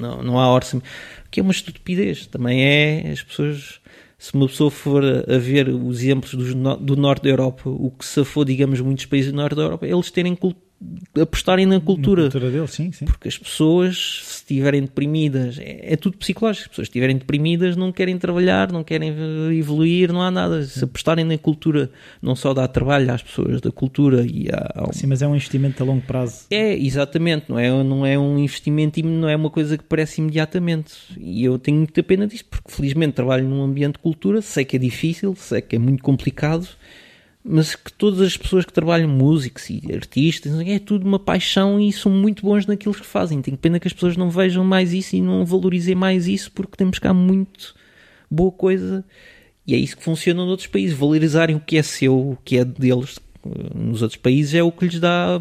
não. 0.00 0.22
Não, 0.22 0.38
há 0.38 0.52
orçamento, 0.52 0.86
que 1.30 1.40
é 1.40 1.42
uma 1.42 1.50
estupidez. 1.52 2.26
Também 2.26 2.62
é 2.62 3.10
as 3.10 3.22
pessoas. 3.22 3.80
Se 4.16 4.32
uma 4.34 4.46
pessoa 4.46 4.70
for 4.70 5.04
a, 5.04 5.38
ver 5.38 5.68
os 5.68 6.00
exemplos 6.00 6.54
no- 6.54 6.76
do 6.76 6.96
norte 6.96 7.24
da 7.24 7.30
Europa, 7.30 7.68
o 7.68 7.90
que 7.90 8.06
safou, 8.06 8.44
digamos, 8.44 8.80
muitos 8.80 9.04
países 9.06 9.32
do 9.32 9.36
norte 9.36 9.56
da 9.56 9.62
Europa, 9.62 9.86
eles 9.86 10.10
terem 10.10 10.34
apostarem 11.20 11.66
na 11.66 11.80
cultura. 11.80 12.24
Na 12.24 12.30
cultura 12.30 12.50
deles, 12.50 12.70
sim, 12.70 12.92
sim. 12.92 13.04
Porque 13.04 13.28
as 13.28 13.38
pessoas, 13.38 14.22
se 14.24 14.36
estiverem 14.38 14.82
deprimidas, 14.82 15.58
é, 15.58 15.92
é, 15.92 15.96
tudo 15.96 16.16
psicológico. 16.16 16.64
As 16.64 16.68
pessoas 16.68 16.88
estiverem 16.88 17.16
deprimidas 17.16 17.76
não 17.76 17.92
querem 17.92 18.18
trabalhar, 18.18 18.72
não 18.72 18.82
querem 18.82 19.14
evoluir, 19.56 20.12
não 20.12 20.22
há 20.22 20.30
nada. 20.30 20.62
Se 20.64 20.84
apostarem 20.84 21.24
na 21.24 21.38
cultura, 21.38 21.90
não 22.20 22.34
só 22.34 22.52
dá 22.52 22.66
trabalho 22.66 23.12
às 23.12 23.22
pessoas 23.22 23.60
da 23.60 23.70
cultura 23.70 24.24
e 24.26 24.48
a, 24.50 24.92
Sim, 24.92 25.06
mas 25.06 25.22
é 25.22 25.26
um 25.26 25.34
investimento 25.34 25.82
a 25.82 25.86
longo 25.86 26.02
prazo. 26.02 26.46
É, 26.50 26.74
exatamente. 26.74 27.46
Não 27.48 27.58
é, 27.58 27.70
não 27.82 28.06
é 28.06 28.18
um 28.18 28.38
investimento, 28.38 29.02
não 29.04 29.28
é 29.28 29.36
uma 29.36 29.50
coisa 29.50 29.78
que 29.78 29.84
parece 29.84 30.20
imediatamente. 30.20 30.94
E 31.18 31.44
eu 31.44 31.58
tenho 31.58 31.78
muita 31.78 32.02
pena 32.02 32.26
disso, 32.26 32.44
porque 32.50 32.70
felizmente 32.70 33.14
trabalho 33.14 33.48
num 33.48 33.62
ambiente 33.62 33.94
de 33.94 33.98
cultura, 34.00 34.42
sei 34.42 34.64
que 34.64 34.76
é 34.76 34.78
difícil, 34.78 35.34
sei 35.36 35.60
que 35.60 35.76
é 35.76 35.78
muito 35.78 36.02
complicado 36.02 36.68
mas 37.44 37.74
que 37.74 37.92
todas 37.92 38.22
as 38.22 38.36
pessoas 38.36 38.64
que 38.64 38.72
trabalham, 38.72 39.08
músicos 39.08 39.68
e 39.68 39.82
artistas, 39.92 40.58
é 40.60 40.78
tudo 40.78 41.06
uma 41.06 41.18
paixão 41.18 41.78
e 41.78 41.92
são 41.92 42.10
muito 42.10 42.42
bons 42.42 42.64
naquilo 42.64 42.94
que 42.94 43.04
fazem. 43.04 43.42
Tenho 43.42 43.58
pena 43.58 43.78
que 43.78 43.86
as 43.86 43.92
pessoas 43.92 44.16
não 44.16 44.30
vejam 44.30 44.64
mais 44.64 44.94
isso 44.94 45.14
e 45.14 45.20
não 45.20 45.44
valorizem 45.44 45.94
mais 45.94 46.26
isso 46.26 46.50
porque 46.52 46.76
temos 46.76 46.98
cá 46.98 47.12
muito 47.12 47.74
boa 48.30 48.50
coisa 48.50 49.04
e 49.66 49.74
é 49.74 49.76
isso 49.76 49.96
que 49.96 50.02
funciona 50.02 50.44
noutros 50.44 50.68
países. 50.68 50.96
Valorizarem 50.96 51.54
o 51.54 51.60
que 51.60 51.76
é 51.76 51.82
seu, 51.82 52.16
o 52.16 52.38
que 52.42 52.56
é 52.56 52.64
deles, 52.64 53.18
nos 53.74 54.02
outros 54.02 54.18
países 54.20 54.54
é 54.54 54.62
o 54.62 54.72
que 54.72 54.86
lhes 54.86 54.98
dá 54.98 55.38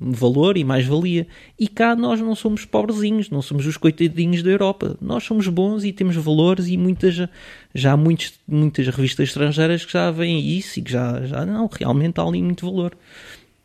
valor 0.00 0.56
e 0.56 0.64
mais-valia. 0.64 1.26
E 1.58 1.68
cá 1.68 1.94
nós 1.94 2.20
não 2.20 2.34
somos 2.34 2.64
pobrezinhos, 2.64 3.30
não 3.30 3.42
somos 3.42 3.66
os 3.66 3.76
coitadinhos 3.76 4.42
da 4.42 4.50
Europa. 4.50 4.96
Nós 5.00 5.24
somos 5.24 5.46
bons 5.48 5.84
e 5.84 5.92
temos 5.92 6.16
valores 6.16 6.68
e 6.68 6.76
muitas, 6.76 7.28
já 7.74 7.92
há 7.92 7.96
muitos, 7.96 8.34
muitas 8.46 8.86
revistas 8.88 9.28
estrangeiras 9.28 9.84
que 9.84 9.92
já 9.92 10.10
veem 10.10 10.40
isso 10.40 10.78
e 10.78 10.82
que 10.82 10.90
já, 10.90 11.24
já 11.26 11.44
não, 11.44 11.68
realmente 11.70 12.20
há 12.20 12.24
ali 12.24 12.42
muito 12.42 12.64
valor. 12.64 12.96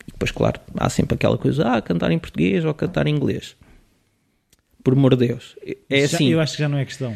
E 0.08 0.12
depois, 0.12 0.32
claro, 0.32 0.60
há 0.76 0.90
sempre 0.90 1.16
aquela 1.16 1.38
coisa, 1.38 1.68
ah, 1.68 1.82
cantar 1.82 2.12
em 2.12 2.20
português 2.20 2.66
ou 2.66 2.74
cantar 2.74 3.08
em 3.08 3.16
inglês. 3.16 3.56
Por 4.84 4.94
amor 4.94 5.16
de 5.16 5.28
Deus. 5.28 5.56
É 5.90 6.00
já, 6.00 6.18
assim. 6.18 6.30
Eu 6.30 6.42
acho 6.42 6.54
que 6.58 6.60
já 6.60 6.68
não 6.68 6.78
é 6.78 6.84
questão. 6.84 7.16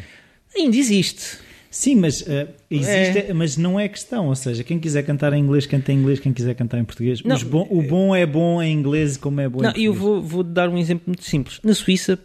Ainda 0.56 0.78
existe. 0.78 1.46
Sim, 1.70 1.96
mas 1.96 2.22
uh, 2.22 2.48
existe, 2.70 3.30
é. 3.30 3.34
mas 3.34 3.58
não 3.58 3.80
é 3.80 3.88
questão. 3.88 4.28
Ou 4.28 4.36
seja, 4.36 4.64
quem 4.64 4.80
quiser 4.80 5.04
cantar 5.04 5.34
em 5.34 5.42
inglês, 5.42 5.66
canta 5.66 5.92
em 5.92 5.98
inglês, 5.98 6.20
quem 6.20 6.34
quiser 6.34 6.56
cantar 6.56 6.80
em 6.80 6.84
português. 6.84 7.22
Bom, 7.22 7.68
o 7.70 7.82
bom 7.82 8.16
é 8.16 8.26
bom 8.26 8.62
em 8.62 8.74
inglês 8.74 9.18
como 9.18 9.42
é 9.42 9.50
bom 9.50 9.62
não, 9.62 9.70
em 9.70 9.74
português. 9.74 9.86
Eu 9.86 9.94
vou, 9.94 10.22
vou 10.22 10.44
dar 10.44 10.70
um 10.70 10.78
exemplo 10.78 11.04
muito 11.08 11.24
simples. 11.24 11.60
Na 11.64 11.74
Suíça, 11.74 12.18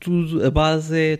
tudo, 0.00 0.44
a 0.44 0.50
base 0.50 0.96
é 0.96 1.18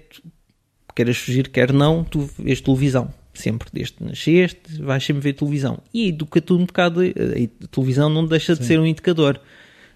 queres 0.94 1.18
fugir, 1.18 1.48
quer 1.48 1.72
não, 1.72 2.04
tu 2.04 2.30
vês 2.38 2.60
televisão. 2.60 3.12
Sempre, 3.34 3.68
desde 3.72 3.94
que 3.94 4.04
nasceste, 4.04 4.80
vais 4.80 5.04
sempre 5.04 5.20
ver 5.20 5.32
televisão. 5.32 5.80
E 5.92 6.08
educa-te 6.08 6.52
um 6.52 6.64
bocado. 6.64 7.00
A 7.00 7.66
televisão 7.66 8.08
não 8.08 8.24
deixa 8.24 8.54
de 8.54 8.60
Sim. 8.60 8.66
ser 8.68 8.80
um 8.80 8.86
indicador. 8.86 9.40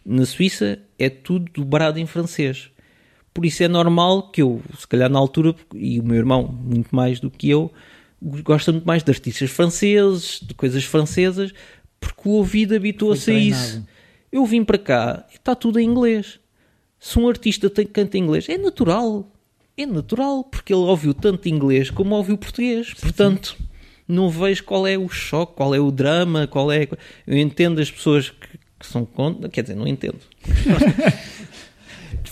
Na 0.04 0.26
Suíça 0.26 0.78
é 0.98 1.08
tudo 1.08 1.48
dobrado 1.52 2.00
em 2.00 2.06
francês. 2.06 2.70
Por 3.32 3.46
isso 3.46 3.62
é 3.62 3.68
normal 3.68 4.30
que 4.30 4.42
eu, 4.42 4.60
se 4.78 4.86
calhar 4.86 5.08
na 5.08 5.18
altura, 5.18 5.54
e 5.74 6.00
o 6.00 6.02
meu 6.02 6.16
irmão, 6.16 6.42
muito 6.42 6.94
mais 6.94 7.20
do 7.20 7.30
que 7.30 7.48
eu, 7.48 7.72
gosta 8.20 8.72
muito 8.72 8.84
mais 8.84 9.02
de 9.02 9.10
artistas 9.10 9.50
franceses, 9.50 10.40
de 10.42 10.54
coisas 10.54 10.84
francesas, 10.84 11.52
porque 12.00 12.28
o 12.28 12.32
ouvido 12.32 12.74
habitua-se 12.74 13.30
a 13.30 13.34
isso. 13.34 13.86
Eu 14.30 14.44
vim 14.44 14.64
para 14.64 14.78
cá 14.78 15.26
e 15.32 15.36
está 15.36 15.54
tudo 15.54 15.78
em 15.78 15.88
inglês. 15.88 16.38
Se 16.98 17.18
um 17.18 17.28
artista 17.28 17.70
tem, 17.70 17.86
canta 17.86 18.18
em 18.18 18.22
inglês, 18.22 18.48
é 18.48 18.58
natural. 18.58 19.30
É 19.76 19.86
natural, 19.86 20.42
porque 20.42 20.72
ele 20.72 20.82
ouviu 20.82 21.14
tanto 21.14 21.48
inglês 21.48 21.90
como 21.90 22.14
ouviu 22.14 22.36
português. 22.36 22.88
Sim, 22.88 22.94
Portanto, 23.00 23.56
sim. 23.56 23.64
não 24.06 24.28
vejo 24.28 24.64
qual 24.64 24.86
é 24.86 24.98
o 24.98 25.08
choque, 25.08 25.54
qual 25.54 25.74
é 25.74 25.80
o 25.80 25.90
drama, 25.90 26.46
qual 26.46 26.70
é. 26.72 26.88
Eu 27.26 27.38
entendo 27.38 27.80
as 27.80 27.90
pessoas 27.90 28.30
que, 28.30 28.58
que 28.80 28.86
são 28.86 29.04
contra. 29.06 29.48
Quer 29.48 29.62
dizer, 29.62 29.76
não 29.76 29.86
entendo. 29.86 30.18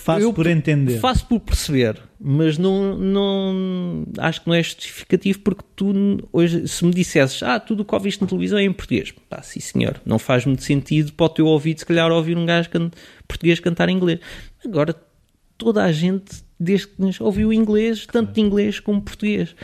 Faço 0.06 0.32
por 0.32 0.46
entender. 0.46 1.00
Faço 1.00 1.26
por 1.26 1.40
perceber, 1.40 2.00
mas 2.20 2.56
não, 2.56 2.96
não 2.96 4.06
acho 4.18 4.40
que 4.40 4.46
não 4.46 4.54
é 4.54 4.62
justificativo 4.62 5.40
porque 5.40 5.64
tu 5.74 5.92
hoje, 6.32 6.68
se 6.68 6.84
me 6.84 6.92
dissesses, 6.92 7.42
ah, 7.42 7.58
tudo 7.58 7.80
o 7.80 7.84
que 7.84 7.92
ouviste 7.92 8.22
na 8.22 8.28
televisão 8.28 8.56
é 8.56 8.62
em 8.62 8.72
português, 8.72 9.12
pá, 9.28 9.42
sim 9.42 9.58
senhor, 9.58 10.00
não 10.06 10.16
faz 10.16 10.46
muito 10.46 10.62
sentido 10.62 11.12
para 11.12 11.26
o 11.26 11.28
teu 11.28 11.46
ouvido, 11.46 11.80
se 11.80 11.86
calhar, 11.86 12.08
ouvir 12.12 12.38
um 12.38 12.46
gajo 12.46 12.70
can, 12.70 12.88
português 13.26 13.58
cantar 13.58 13.88
em 13.88 13.96
inglês. 13.96 14.20
Agora, 14.64 14.94
toda 15.58 15.82
a 15.82 15.90
gente, 15.90 16.36
desde 16.58 16.86
que 16.86 17.22
ouviu 17.22 17.52
inglês, 17.52 18.06
tanto 18.06 18.32
de 18.32 18.40
inglês 18.40 18.78
como 18.78 19.02
português. 19.02 19.56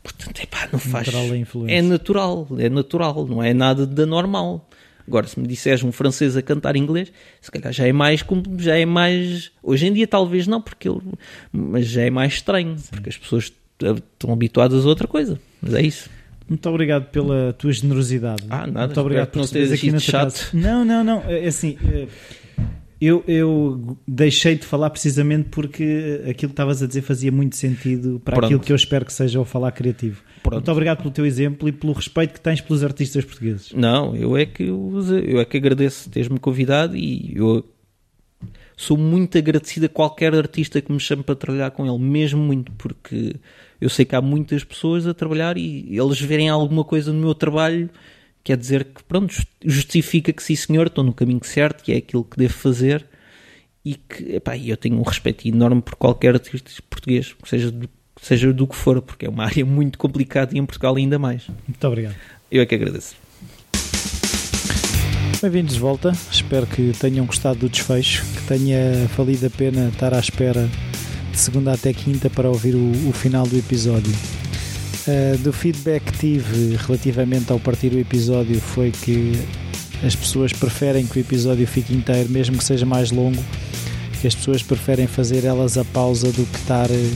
Portanto, 0.00 0.40
epá, 0.40 0.68
não 0.72 0.78
faz. 0.78 1.08
Natural 1.08 1.34
é 1.66 1.82
natural, 1.82 2.48
é 2.56 2.68
natural, 2.68 3.26
não 3.26 3.42
é 3.42 3.52
nada 3.52 3.84
da 3.84 4.06
normal. 4.06 4.68
Agora, 5.08 5.26
se 5.26 5.40
me 5.40 5.46
disseres 5.46 5.82
um 5.82 5.90
francês 5.90 6.36
a 6.36 6.42
cantar 6.42 6.76
inglês, 6.76 7.10
se 7.40 7.50
calhar 7.50 7.72
já 7.72 7.86
é 7.86 7.92
mais, 7.92 8.22
já 8.58 8.76
é 8.76 8.84
mais, 8.84 9.50
hoje 9.62 9.86
em 9.86 9.92
dia 9.92 10.06
talvez 10.06 10.46
não, 10.46 10.60
porque 10.60 10.86
ele, 10.86 11.00
mas 11.50 11.86
já 11.86 12.02
é 12.02 12.10
mais 12.10 12.34
estranho, 12.34 12.76
Sim. 12.78 12.88
porque 12.90 13.08
as 13.08 13.16
pessoas 13.16 13.50
estão 13.80 14.32
habituadas 14.32 14.84
a 14.84 14.88
outra 14.88 15.08
coisa, 15.08 15.40
mas 15.62 15.72
é 15.72 15.80
isso. 15.80 16.10
Muito 16.46 16.68
obrigado 16.68 17.06
pela 17.10 17.54
tua 17.54 17.72
generosidade. 17.72 18.44
Ah, 18.48 18.66
nada. 18.66 18.86
Muito 18.86 19.00
obrigado 19.00 19.28
por 19.30 19.38
não 19.38 19.46
teres 19.46 19.72
aqui 19.72 19.90
na 19.90 19.98
chato. 19.98 20.50
Não, 20.52 20.84
não, 20.84 21.04
não. 21.04 21.22
É, 21.26 21.44
é 21.44 21.48
assim, 21.48 21.76
é, 21.90 22.06
eu, 23.00 23.22
eu 23.28 23.96
deixei 24.06 24.56
de 24.56 24.66
falar 24.66 24.90
precisamente 24.90 25.48
porque 25.50 26.20
aquilo 26.22 26.50
que 26.50 26.54
estavas 26.54 26.82
a 26.82 26.86
dizer 26.86 27.02
fazia 27.02 27.30
muito 27.30 27.54
sentido 27.56 28.20
para 28.24 28.34
Pronto. 28.34 28.46
aquilo 28.46 28.60
que 28.60 28.72
eu 28.72 28.76
espero 28.76 29.04
que 29.04 29.12
seja 29.12 29.40
o 29.40 29.44
falar 29.44 29.72
criativo. 29.72 30.22
Pronto. 30.42 30.54
Muito 30.54 30.72
obrigado 30.72 30.98
pelo 30.98 31.10
teu 31.10 31.26
exemplo 31.26 31.68
e 31.68 31.72
pelo 31.72 31.92
respeito 31.92 32.34
que 32.34 32.40
tens 32.40 32.60
pelos 32.60 32.82
artistas 32.84 33.24
portugueses. 33.24 33.72
Não, 33.72 34.14
eu 34.16 34.36
é 34.36 34.46
que, 34.46 34.64
eu 34.64 35.40
é 35.40 35.44
que 35.44 35.56
agradeço 35.56 36.08
teres-me 36.10 36.38
convidado 36.38 36.96
e 36.96 37.32
eu 37.36 37.64
sou 38.76 38.96
muito 38.96 39.36
agradecido 39.36 39.86
a 39.86 39.88
qualquer 39.88 40.34
artista 40.34 40.80
que 40.80 40.92
me 40.92 41.00
chame 41.00 41.22
para 41.22 41.34
trabalhar 41.34 41.70
com 41.72 41.84
ele, 41.84 41.98
mesmo 41.98 42.40
muito, 42.40 42.70
porque 42.72 43.34
eu 43.80 43.88
sei 43.88 44.04
que 44.04 44.14
há 44.14 44.20
muitas 44.20 44.62
pessoas 44.62 45.06
a 45.06 45.12
trabalhar 45.12 45.56
e 45.56 45.98
eles 45.98 46.20
verem 46.20 46.48
alguma 46.48 46.84
coisa 46.84 47.12
no 47.12 47.20
meu 47.20 47.34
trabalho 47.34 47.90
quer 48.48 48.56
dizer 48.56 48.84
que, 48.84 49.02
pronto, 49.04 49.34
justifica 49.62 50.32
que 50.32 50.42
sim 50.42 50.56
senhor, 50.56 50.86
estou 50.86 51.04
no 51.04 51.12
caminho 51.12 51.44
certo, 51.44 51.84
que 51.84 51.92
é 51.92 51.96
aquilo 51.96 52.24
que 52.24 52.38
devo 52.38 52.54
fazer 52.54 53.04
e 53.84 53.94
que, 53.94 54.36
epá, 54.36 54.56
eu 54.56 54.76
tenho 54.76 54.98
um 54.98 55.02
respeito 55.02 55.46
enorme 55.46 55.82
por 55.82 55.96
qualquer 55.96 56.34
artista 56.34 56.70
português, 56.88 57.34
seja 57.44 57.70
do, 57.70 57.88
seja 58.20 58.52
do 58.52 58.66
que 58.66 58.76
for, 58.76 59.00
porque 59.02 59.26
é 59.26 59.28
uma 59.28 59.44
área 59.44 59.64
muito 59.64 59.98
complicada 59.98 60.54
e 60.54 60.58
em 60.58 60.66
Portugal 60.66 60.96
ainda 60.96 61.18
mais. 61.18 61.46
Muito 61.66 61.86
obrigado. 61.86 62.14
Eu 62.50 62.62
é 62.62 62.66
que 62.66 62.74
agradeço. 62.74 63.16
Bem-vindos 65.40 65.74
de 65.74 65.80
volta, 65.80 66.12
espero 66.32 66.66
que 66.66 66.92
tenham 66.98 67.24
gostado 67.24 67.60
do 67.60 67.68
desfecho, 67.68 68.24
que 68.34 68.42
tenha 68.48 69.06
valido 69.16 69.46
a 69.46 69.50
pena 69.50 69.88
estar 69.88 70.12
à 70.12 70.18
espera 70.18 70.68
de 71.30 71.38
segunda 71.38 71.72
até 71.72 71.92
quinta 71.92 72.28
para 72.28 72.48
ouvir 72.48 72.74
o, 72.74 73.08
o 73.08 73.12
final 73.12 73.46
do 73.46 73.56
episódio. 73.56 74.12
Uh, 75.06 75.38
do 75.38 75.52
feedback 75.52 76.02
que 76.02 76.18
tive 76.18 76.76
relativamente 76.76 77.52
ao 77.52 77.60
partir 77.60 77.92
o 77.92 78.00
episódio 78.00 78.60
foi 78.60 78.90
que 78.90 79.32
as 80.04 80.16
pessoas 80.16 80.52
preferem 80.52 81.06
que 81.06 81.18
o 81.18 81.20
episódio 81.20 81.66
fique 81.66 81.94
inteiro, 81.94 82.28
mesmo 82.30 82.58
que 82.58 82.64
seja 82.64 82.84
mais 82.84 83.10
longo, 83.12 83.42
que 84.20 84.26
as 84.26 84.34
pessoas 84.34 84.62
preferem 84.62 85.06
fazer 85.06 85.44
elas 85.44 85.78
a 85.78 85.84
pausa 85.84 86.32
do 86.32 86.44
que 86.44 86.56
estar 86.56 86.90
eh, 86.90 87.10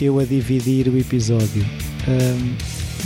eu 0.00 0.18
a 0.18 0.24
dividir 0.24 0.88
o 0.88 0.98
episódio. 0.98 1.64
Uh, 2.06 2.54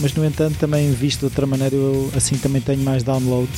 mas 0.01 0.15
no 0.15 0.25
entanto, 0.25 0.57
também 0.59 0.91
visto 0.93 1.19
de 1.21 1.27
outra 1.27 1.47
maneira, 1.47 1.75
eu 1.75 2.11
assim 2.17 2.37
também 2.37 2.63
tenho 2.63 2.83
mais 2.83 3.03
download, 3.03 3.51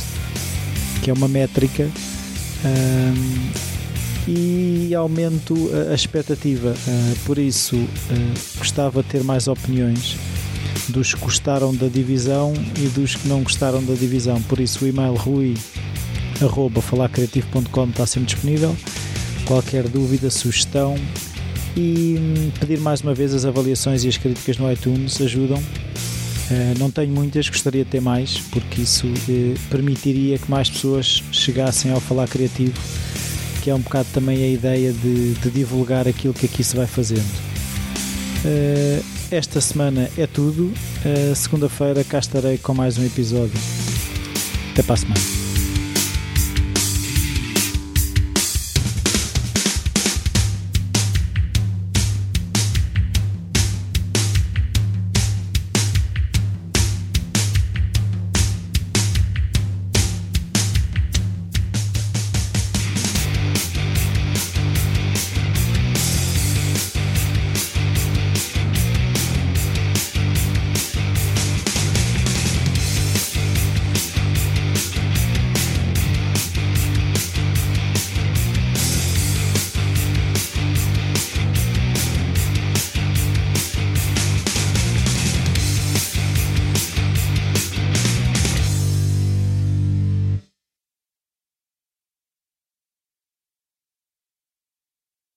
que 1.03 1.11
é 1.11 1.13
uma 1.13 1.29
métrica. 1.29 1.89
Uh, 2.65 3.71
e 4.29 4.95
aumento 4.95 5.55
a, 5.91 5.95
expectativa. 5.95 6.71
Uh, 6.71 7.17
por 7.25 7.39
isso, 7.39 7.77
uh, 7.77 8.59
gostava 8.59 9.03
de 9.03 9.09
ter 9.09 9.25
mais 9.25 9.49
opiniões 9.49 10.19
dos 10.89 11.15
que 11.15 11.21
gostaram 11.21 11.75
da 11.75 11.89
divisão 11.89 12.53
e 12.79 12.87
dos 12.89 13.17
que 13.17 13.27
não 13.29 13.43
gostaram 13.43 13.83
da 13.85 13.95
divisão. 13.95 14.41
Por 14.43 14.61
isso, 14.61 14.85
o 14.85 14.89
e-mail 14.89 15.15
rui.falacreativo.com 15.15 17.85
está 17.87 18.07
sempre 18.07 18.35
disponível. 18.35 18.77
Qualquer 19.47 19.89
dúvida, 19.89 20.29
sugestão 20.31 20.97
e 21.77 22.17
hum, 22.19 22.51
pedir 22.59 22.81
mais 22.81 23.01
uma 23.01 23.15
vez 23.15 23.35
as 23.35 23.45
avaliações 23.45 24.05
e 24.05 24.09
as 24.09 24.17
críticas 24.17 24.59
no 24.59 24.71
iTunes 24.71 25.21
ajudam. 25.21 25.59
Uh, 25.59 26.79
não 26.79 26.91
tenho 26.91 27.13
muitas, 27.13 27.49
gostaria 27.49 27.85
de 27.85 27.91
ter 27.91 28.01
mais, 28.01 28.39
porque 28.51 28.83
isso 28.83 29.07
uh, 29.07 29.59
permitiria 29.71 30.37
que 30.37 30.51
mais 30.51 30.69
pessoas 30.69 31.23
chegassem 31.31 31.93
ao 31.93 32.01
Falar 32.01 32.27
Criativo, 32.27 32.75
que 33.63 33.71
é 33.71 33.75
um 33.75 33.79
bocado 33.79 34.09
também 34.13 34.43
a 34.43 34.49
ideia 34.49 34.93
de, 34.93 35.35
de 35.35 35.51
divulgar 35.51 36.09
aquilo 36.09 36.35
que 36.35 36.47
aqui 36.47 36.65
se 36.65 36.77
vai 36.77 36.87
fazendo. 36.87 37.29
Uh, 38.45 39.05
esta 39.31 39.61
semana 39.61 40.11
é 40.19 40.27
tudo. 40.27 40.73
Segunda-feira 41.37 42.03
cá 42.03 42.19
estarei 42.19 42.59
com 42.59 42.75
mais 42.75 42.99
um 42.99 43.07
episódio. 43.07 43.55
Até 44.73 44.83
para 44.83 44.95
a 44.95 44.97
semana. 44.97 45.40